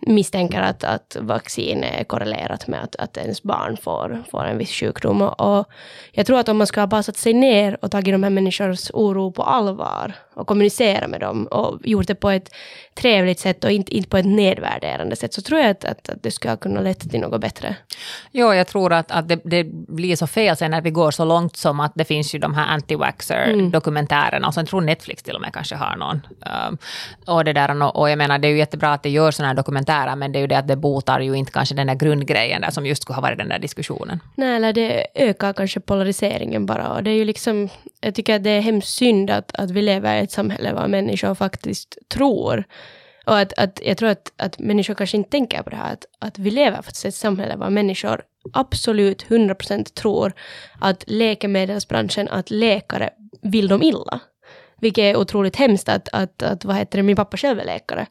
misstänker 0.00 0.62
att, 0.62 0.84
att 0.84 1.16
vaccin 1.20 1.84
är 1.84 2.04
korrelerat 2.04 2.68
med 2.68 2.82
att, 2.82 2.96
att 2.96 3.16
ens 3.16 3.42
barn 3.42 3.76
får, 3.76 4.22
får 4.30 4.44
en 4.44 4.58
viss 4.58 4.72
sjukdom. 4.72 5.22
Och, 5.22 5.58
och 5.58 5.68
jag 6.12 6.26
tror 6.26 6.38
att 6.38 6.48
om 6.48 6.58
man 6.58 6.66
skulle 6.66 6.82
ha 6.82 6.86
basat 6.86 7.16
sig 7.16 7.32
ner 7.34 7.78
och 7.82 7.90
tagit 7.90 8.14
de 8.14 8.22
här 8.22 8.30
människors 8.30 8.90
oro 8.94 9.32
på 9.32 9.42
allvar 9.42 10.12
och 10.40 10.46
kommunicerat 10.46 11.10
med 11.10 11.20
dem 11.20 11.46
och 11.46 11.78
gjort 11.84 12.06
det 12.06 12.14
på 12.14 12.30
ett 12.30 12.50
trevligt 12.94 13.38
sätt 13.38 13.64
och 13.64 13.70
inte, 13.70 13.96
inte 13.96 14.08
på 14.08 14.16
ett 14.16 14.26
nedvärderande 14.26 15.16
sätt, 15.16 15.34
så 15.34 15.42
tror 15.42 15.60
jag 15.60 15.70
att, 15.70 15.84
att, 15.84 16.08
att 16.08 16.22
det 16.22 16.30
skulle 16.30 16.56
kunna 16.56 16.80
leda 16.80 16.94
till 16.94 17.20
något 17.20 17.40
bättre. 17.40 17.76
Jo, 18.32 18.54
jag 18.54 18.66
tror 18.66 18.92
att, 18.92 19.10
att 19.10 19.28
det, 19.28 19.40
det, 19.44 19.64
blir 19.88 20.16
så 20.16 20.26
fel 20.26 20.56
sen 20.56 20.70
när 20.70 20.80
vi 20.80 20.90
går 20.90 21.10
så 21.10 21.24
långt 21.24 21.56
som 21.56 21.80
att 21.80 21.92
det 21.94 22.04
finns 22.04 22.34
ju 22.34 22.38
de 22.38 22.54
här 22.54 22.78
anti-vaxxer-dokumentärerna, 22.78 24.36
mm. 24.36 24.48
och 24.48 24.54
sen 24.54 24.66
tror 24.66 24.80
Netflix 24.80 25.22
till 25.22 25.34
och 25.34 25.40
med 25.40 25.52
kanske 25.52 25.74
har 25.74 25.96
någon. 25.96 26.20
Um, 26.68 26.78
och, 27.26 27.44
det 27.44 27.52
där, 27.52 27.96
och 27.96 28.10
jag 28.10 28.18
menar, 28.18 28.38
det 28.38 28.48
är 28.48 28.50
ju 28.50 28.58
jättebra 28.58 28.92
att 28.92 29.02
det 29.02 29.10
görs 29.10 29.34
sådana 29.34 29.48
här 29.48 29.56
dokumentärer, 29.56 30.16
men 30.16 30.32
det 30.32 30.38
är 30.38 30.40
ju 30.40 30.46
det 30.46 30.58
att 30.58 30.68
det 30.68 30.76
botar 30.76 31.20
ju 31.20 31.34
inte 31.34 31.52
kanske 31.52 31.74
den 31.74 31.86
där 31.86 31.94
grundgrejen 31.94 32.60
där 32.60 32.70
som 32.70 32.86
just 32.86 33.02
skulle 33.02 33.14
ha 33.14 33.22
varit 33.22 33.38
den 33.38 33.48
där 33.48 33.58
diskussionen. 33.58 34.20
Nej, 34.34 34.56
eller 34.56 34.72
det 34.72 35.06
ökar 35.14 35.52
kanske 35.52 35.80
polariseringen 35.80 36.66
bara, 36.66 36.88
och 36.88 37.02
det 37.02 37.10
är 37.10 37.14
ju 37.14 37.24
liksom, 37.24 37.68
jag 38.00 38.14
tycker 38.14 38.36
att 38.36 38.44
det 38.44 38.50
är 38.50 38.60
hemskt 38.60 38.88
synd 38.88 39.30
att, 39.30 39.54
att 39.54 39.70
vi 39.70 39.82
lever 39.82 40.22
i 40.22 40.26
ett 40.30 40.34
samhälle 40.34 40.72
var 40.72 40.88
människor 40.88 41.34
faktiskt 41.34 41.98
tror. 42.08 42.64
Och 43.26 43.38
att, 43.38 43.52
att 43.58 43.80
jag 43.84 43.96
tror 43.96 44.08
att, 44.08 44.32
att 44.36 44.58
människor 44.58 44.94
kanske 44.94 45.16
inte 45.16 45.30
tänker 45.30 45.62
på 45.62 45.70
det 45.70 45.76
här, 45.76 45.92
att, 45.92 46.04
att 46.18 46.38
vi 46.38 46.50
lever 46.50 46.76
faktiskt 46.76 47.04
i 47.04 47.08
ett 47.08 47.14
samhälle 47.14 47.56
var 47.56 47.70
människor 47.70 48.22
absolut 48.52 49.26
100% 49.28 49.94
tror 49.94 50.32
att 50.80 51.04
läkemedelsbranschen, 51.06 52.28
att 52.28 52.50
läkare 52.50 53.10
vill 53.42 53.68
dem 53.68 53.82
illa. 53.82 54.20
Vilket 54.80 55.02
är 55.02 55.16
otroligt 55.16 55.56
hemskt 55.56 55.88
att, 55.88 56.08
att, 56.12 56.42
att 56.42 56.64
vad 56.64 56.76
heter 56.76 56.98
det, 56.98 57.02
min 57.02 57.16
pappa 57.16 57.36
själv 57.36 57.60
är 57.60 57.64
läkare. 57.64 58.06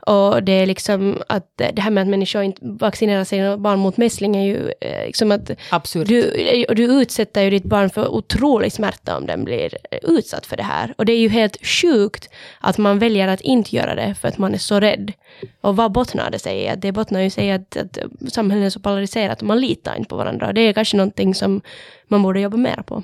Och 0.00 0.42
det 0.42 0.52
är 0.52 0.66
liksom 0.66 1.22
att 1.28 1.46
det 1.56 1.80
här 1.80 1.90
med 1.90 2.02
att 2.02 2.08
människor 2.08 2.42
inte 2.42 2.60
vaccinerar 2.62 3.24
sina 3.24 3.58
barn 3.58 3.78
mot 3.78 3.96
mässling 3.96 4.36
är 4.36 4.44
ju 4.44 4.72
eh, 4.80 5.06
liksom 5.06 5.32
att 5.32 5.50
Absurd. 5.70 6.06
Du, 6.06 6.22
du 6.68 6.84
utsätter 6.84 7.42
ju 7.42 7.50
ditt 7.50 7.64
barn 7.64 7.90
för 7.90 8.08
otrolig 8.08 8.72
smärta 8.72 9.16
om 9.16 9.26
den 9.26 9.44
blir 9.44 9.76
utsatt 10.02 10.46
för 10.46 10.56
det 10.56 10.62
här. 10.62 10.94
Och 10.98 11.04
det 11.04 11.12
är 11.12 11.18
ju 11.18 11.28
helt 11.28 11.66
sjukt 11.66 12.30
att 12.60 12.78
man 12.78 12.98
väljer 12.98 13.28
att 13.28 13.40
inte 13.40 13.76
göra 13.76 13.94
det 13.94 14.14
för 14.20 14.28
att 14.28 14.38
man 14.38 14.54
är 14.54 14.58
så 14.58 14.80
rädd. 14.80 15.12
Och 15.60 15.76
vad 15.76 15.92
bottnar 15.92 16.30
det 16.30 16.38
sig 16.38 16.64
i? 16.64 16.72
Det 16.76 16.92
bottnar 16.92 17.20
ju 17.20 17.30
sig 17.30 17.46
i 17.46 17.50
att, 17.50 17.76
att 17.76 17.98
samhället 18.32 18.66
är 18.66 18.70
så 18.70 18.80
polariserat 18.80 19.40
och 19.40 19.46
man 19.46 19.60
litar 19.60 19.96
inte 19.96 20.08
på 20.08 20.16
varandra. 20.16 20.52
Det 20.52 20.60
är 20.60 20.72
kanske 20.72 20.96
någonting 20.96 21.34
som 21.34 21.60
man 22.08 22.22
borde 22.22 22.40
jobba 22.40 22.56
mer 22.56 22.82
på. 22.86 23.02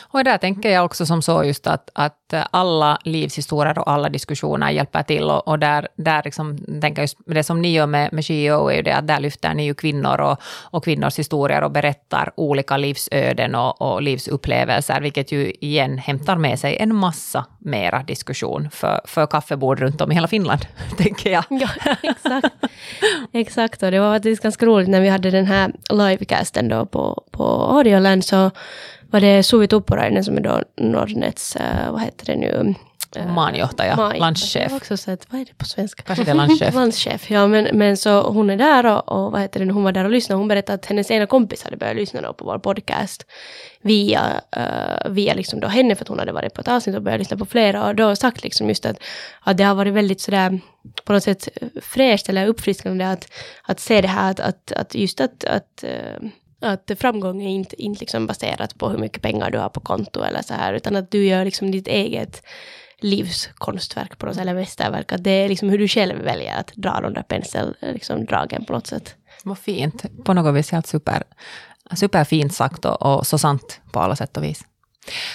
Och 0.00 0.24
där 0.24 0.38
tänker 0.38 0.70
jag 0.70 0.84
också 0.84 1.06
som 1.06 1.22
så 1.22 1.44
just 1.44 1.66
att, 1.66 1.90
att 1.94 2.34
alla 2.50 2.98
livshistorier 3.04 3.78
och 3.78 3.90
alla 3.90 4.08
diskussioner 4.08 4.70
hjälper 4.70 5.02
till 5.02 5.22
och, 5.22 5.48
och 5.48 5.58
där, 5.58 5.88
där 5.96 6.22
liksom, 6.24 6.58
tänker 6.80 7.02
just, 7.02 7.18
det 7.26 7.44
som 7.44 7.62
ni 7.62 7.72
gör 7.72 7.86
med, 7.86 8.12
med 8.12 8.24
GEO 8.24 8.68
är 8.68 8.76
ju 8.76 8.82
det 8.82 8.96
att 8.96 9.06
där 9.06 9.20
lyfter 9.20 9.54
ni 9.54 9.64
ju 9.64 9.74
kvinnor 9.74 10.20
och, 10.20 10.38
och 10.70 10.84
kvinnors 10.84 11.18
historier 11.18 11.62
och 11.62 11.70
berättar 11.70 12.32
olika 12.36 12.76
livsöden 12.76 13.54
och, 13.54 13.82
och 13.82 14.02
livsupplevelser, 14.02 15.00
vilket 15.00 15.32
ju 15.32 15.52
igen 15.60 15.98
hämtar 15.98 16.36
med 16.36 16.58
sig 16.58 16.76
en 16.76 16.94
massa 16.94 17.44
mera 17.58 18.02
diskussion 18.02 18.68
för, 18.70 19.00
för 19.04 19.26
kaffebord 19.26 19.80
runt 19.80 20.00
om 20.00 20.12
i 20.12 20.14
hela 20.14 20.28
Finland, 20.28 20.66
tänker 20.96 21.30
jag. 21.30 21.44
Ja, 21.48 21.68
exakt. 22.02 22.54
exakt, 23.32 23.82
och 23.82 23.90
det 23.90 24.00
var 24.00 24.14
faktiskt 24.14 24.42
ganska 24.42 24.66
roligt 24.66 24.88
när 24.88 25.00
vi 25.00 25.08
hade 25.08 25.30
den 25.30 25.46
här 25.46 25.72
livecasten 25.90 26.68
då 26.68 26.86
på, 26.86 27.24
på 27.30 27.44
Audioland 27.44 28.24
så 28.24 28.50
var 29.10 29.20
det 29.20 29.42
Suvi 29.42 29.66
Tuppurainen 29.66 30.24
som 30.24 30.36
är 30.36 30.40
då 30.40 30.62
Nordnets, 30.76 31.56
uh, 31.56 31.92
vad 31.92 32.02
heter 32.02 32.26
det 32.26 32.36
nu? 32.36 32.74
Uh, 33.16 33.32
Maanjohtaja, 33.34 33.96
Maanjohtaja. 33.96 34.20
landschef. 34.20 34.72
Också 34.72 34.96
sett, 34.96 35.32
vad 35.32 35.40
är 35.40 35.44
det 35.44 35.58
på 35.58 35.64
svenska? 35.64 36.02
Kanske 36.02 36.24
det 36.24 36.30
är 36.30 36.34
landschef. 36.34 36.74
landschef, 36.74 37.30
ja 37.30 37.46
men, 37.46 37.68
men 37.72 37.96
så 37.96 38.30
hon 38.30 38.50
är 38.50 38.56
där 38.56 38.86
och, 38.86 39.08
och 39.08 39.32
vad 39.32 39.40
heter 39.40 39.64
det, 39.64 39.72
hon 39.72 39.84
var 39.84 39.92
där 39.92 40.04
och 40.04 40.10
lyssnade. 40.10 40.38
Hon 40.38 40.48
berättade 40.48 40.74
att 40.74 40.86
hennes 40.86 41.10
ena 41.10 41.26
kompis 41.26 41.64
hade 41.64 41.76
börjat 41.76 41.96
lyssna 41.96 42.20
då 42.20 42.32
på 42.32 42.44
vår 42.44 42.58
podcast 42.58 43.26
via, 43.82 44.40
uh, 44.56 45.10
via 45.10 45.34
liksom 45.34 45.60
då 45.60 45.68
henne 45.68 45.94
för 45.94 46.04
att 46.04 46.08
hon 46.08 46.18
hade 46.18 46.32
varit 46.32 46.54
på 46.54 46.60
ett 46.60 46.68
avsnitt 46.68 46.96
och 46.96 47.02
börjat 47.02 47.18
lyssna 47.18 47.36
på 47.36 47.46
flera 47.46 47.86
och 47.86 47.94
då 47.94 48.16
sagt 48.16 48.42
liksom 48.42 48.68
just 48.68 48.86
att, 48.86 48.96
att 49.40 49.56
det 49.56 49.64
har 49.64 49.74
varit 49.74 49.94
väldigt 49.94 50.20
sådär 50.20 50.60
på 51.04 51.12
något 51.12 51.22
sätt 51.22 51.48
fräscht 51.82 52.28
eller 52.28 52.46
uppfriskande 52.46 53.04
att, 53.04 53.32
att 53.62 53.80
se 53.80 54.00
det 54.00 54.08
här 54.08 54.30
att, 54.30 54.40
att, 54.40 54.72
att 54.72 54.94
just 54.94 55.20
att, 55.20 55.44
att 55.44 55.84
uh, 55.84 56.28
att 56.60 56.90
framgång 56.98 57.42
är 57.42 57.48
inte, 57.48 57.82
inte 57.82 58.00
liksom 58.00 58.26
baserat 58.26 58.78
på 58.78 58.88
hur 58.88 58.98
mycket 58.98 59.22
pengar 59.22 59.50
du 59.50 59.58
har 59.58 59.68
på 59.68 59.80
konto 59.80 60.22
eller 60.22 60.42
så 60.42 60.54
här, 60.54 60.72
utan 60.72 60.96
att 60.96 61.10
du 61.10 61.26
gör 61.26 61.44
liksom 61.44 61.70
ditt 61.70 61.88
eget 61.88 62.42
livskonstverk 63.00 64.18
på 64.18 64.26
något 64.26 64.34
sätt, 64.34 64.42
eller 64.42 64.54
mästerverk. 64.54 65.12
Att 65.12 65.24
det 65.24 65.30
är 65.30 65.48
liksom 65.48 65.68
hur 65.68 65.78
du 65.78 65.88
själv 65.88 66.18
väljer 66.24 66.60
att 66.60 66.72
dra 66.74 67.00
de 67.00 67.14
där 67.14 67.22
penseldragen 67.22 67.94
liksom, 67.94 68.64
på 68.66 68.72
något 68.72 68.86
sätt. 68.86 69.14
Vad 69.44 69.58
fint. 69.58 70.24
På 70.24 70.34
något 70.34 70.54
vis 70.54 70.70
helt 70.70 70.86
super, 70.86 71.22
superfint 71.94 72.54
sagt 72.54 72.84
och, 72.84 73.02
och 73.02 73.26
så 73.26 73.38
sant 73.38 73.80
på 73.92 74.00
alla 74.00 74.16
sätt 74.16 74.36
och 74.36 74.44
vis. 74.44 74.64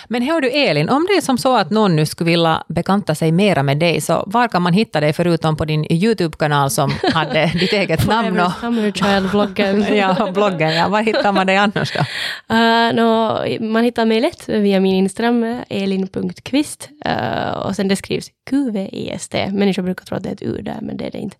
Men 0.08 0.22
hör 0.22 0.42
du 0.42 0.50
Elin, 0.50 0.90
om 0.90 1.06
det 1.10 1.18
är 1.18 1.22
som 1.22 1.38
så 1.38 1.58
att 1.58 1.70
någon 1.70 1.96
nu 1.96 2.06
skulle 2.06 2.30
vilja 2.30 2.64
bekanta 2.68 3.16
sig 3.16 3.32
mera 3.32 3.64
med 3.64 3.78
dig, 3.78 4.02
så 4.02 4.24
var 4.28 4.48
kan 4.48 4.62
man 4.62 4.74
hitta 4.74 5.00
dig 5.00 5.14
förutom 5.14 5.58
på 5.58 5.66
din 5.66 5.92
YouTube-kanal 5.94 6.70
som 6.70 6.92
hade 7.14 7.46
ditt 7.46 7.74
eget 7.74 8.08
namn? 8.08 8.40
Och, 8.40 8.52
Summer 8.52 8.92
Child-bloggen. 8.92 9.96
ja, 9.96 10.32
bloggen, 10.34 10.76
ja. 10.76 10.88
Var 10.88 11.02
hittar 11.02 11.32
man 11.32 11.48
dig 11.48 11.58
annars 11.58 11.94
då? 11.94 12.00
Uh, 12.52 12.94
no, 12.94 13.40
man 13.60 13.84
hittar 13.84 14.06
mig 14.06 14.22
lätt 14.22 14.50
via 14.50 14.80
min 14.80 14.96
Instagram, 14.96 15.62
elin.kvist. 15.70 16.90
Uh, 17.06 17.50
och 17.50 17.76
sen 17.76 17.88
det 17.88 17.96
skrivs 17.96 18.28
QVIST. 18.50 19.34
Människor 19.34 19.84
brukar 19.84 20.06
tro 20.06 20.18
att 20.18 20.24
det 20.24 20.30
är 20.30 20.34
ett 20.34 20.42
U 20.42 20.62
där, 20.62 20.78
men 20.82 20.98
det 20.98 21.06
är 21.06 21.12
det 21.12 21.18
inte. 21.18 21.38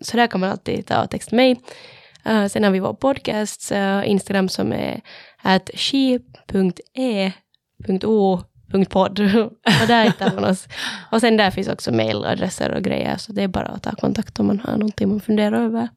Så 0.00 0.16
där 0.16 0.26
kan 0.26 0.40
man 0.40 0.50
alltid 0.50 0.86
ta 0.86 1.02
och 1.02 1.10
texta 1.10 1.36
mig. 1.36 1.60
Uh, 2.28 2.46
sen 2.46 2.64
har 2.64 2.70
vi 2.70 2.78
vår 2.78 2.94
podcast, 2.94 3.72
Instagram 4.04 4.48
som 4.48 4.72
är 4.72 5.00
at 5.42 5.70
she.e 5.74 7.32
.o.podd. 7.86 9.20
och 9.82 9.86
där 9.86 10.04
hittar 10.04 10.34
man 10.34 10.44
oss. 10.44 10.68
Och 11.12 11.20
sen 11.20 11.36
där 11.36 11.50
finns 11.50 11.68
också 11.68 11.92
mailadresser 11.92 12.74
och 12.74 12.82
grejer, 12.82 13.16
så 13.16 13.32
det 13.32 13.42
är 13.42 13.48
bara 13.48 13.66
att 13.66 13.82
ta 13.82 13.92
kontakt 13.92 14.40
om 14.40 14.46
man 14.46 14.60
har 14.60 14.72
någonting 14.72 15.08
man 15.08 15.20
funderar 15.20 15.64
över. 15.64 15.88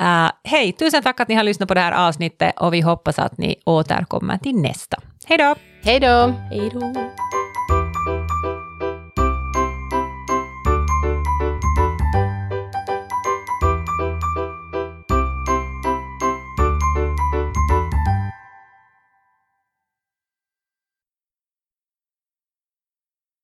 Uh, 0.00 0.30
hej, 0.44 0.72
tusen 0.72 1.02
tack 1.02 1.20
att 1.20 1.28
ni 1.28 1.34
har 1.34 1.42
lyssnat 1.42 1.68
på 1.68 1.74
det 1.74 1.80
här 1.80 2.08
avsnittet 2.08 2.58
och 2.60 2.74
vi 2.74 2.80
hoppas 2.80 3.18
att 3.18 3.38
ni 3.38 3.56
återkommer 3.66 4.38
till 4.38 4.56
nästa. 4.56 4.98
Hej 5.26 5.38
då! 5.38 5.54
Hej 5.82 6.00
då! 6.00 6.34
Hej 6.50 6.70
då! 6.72 7.11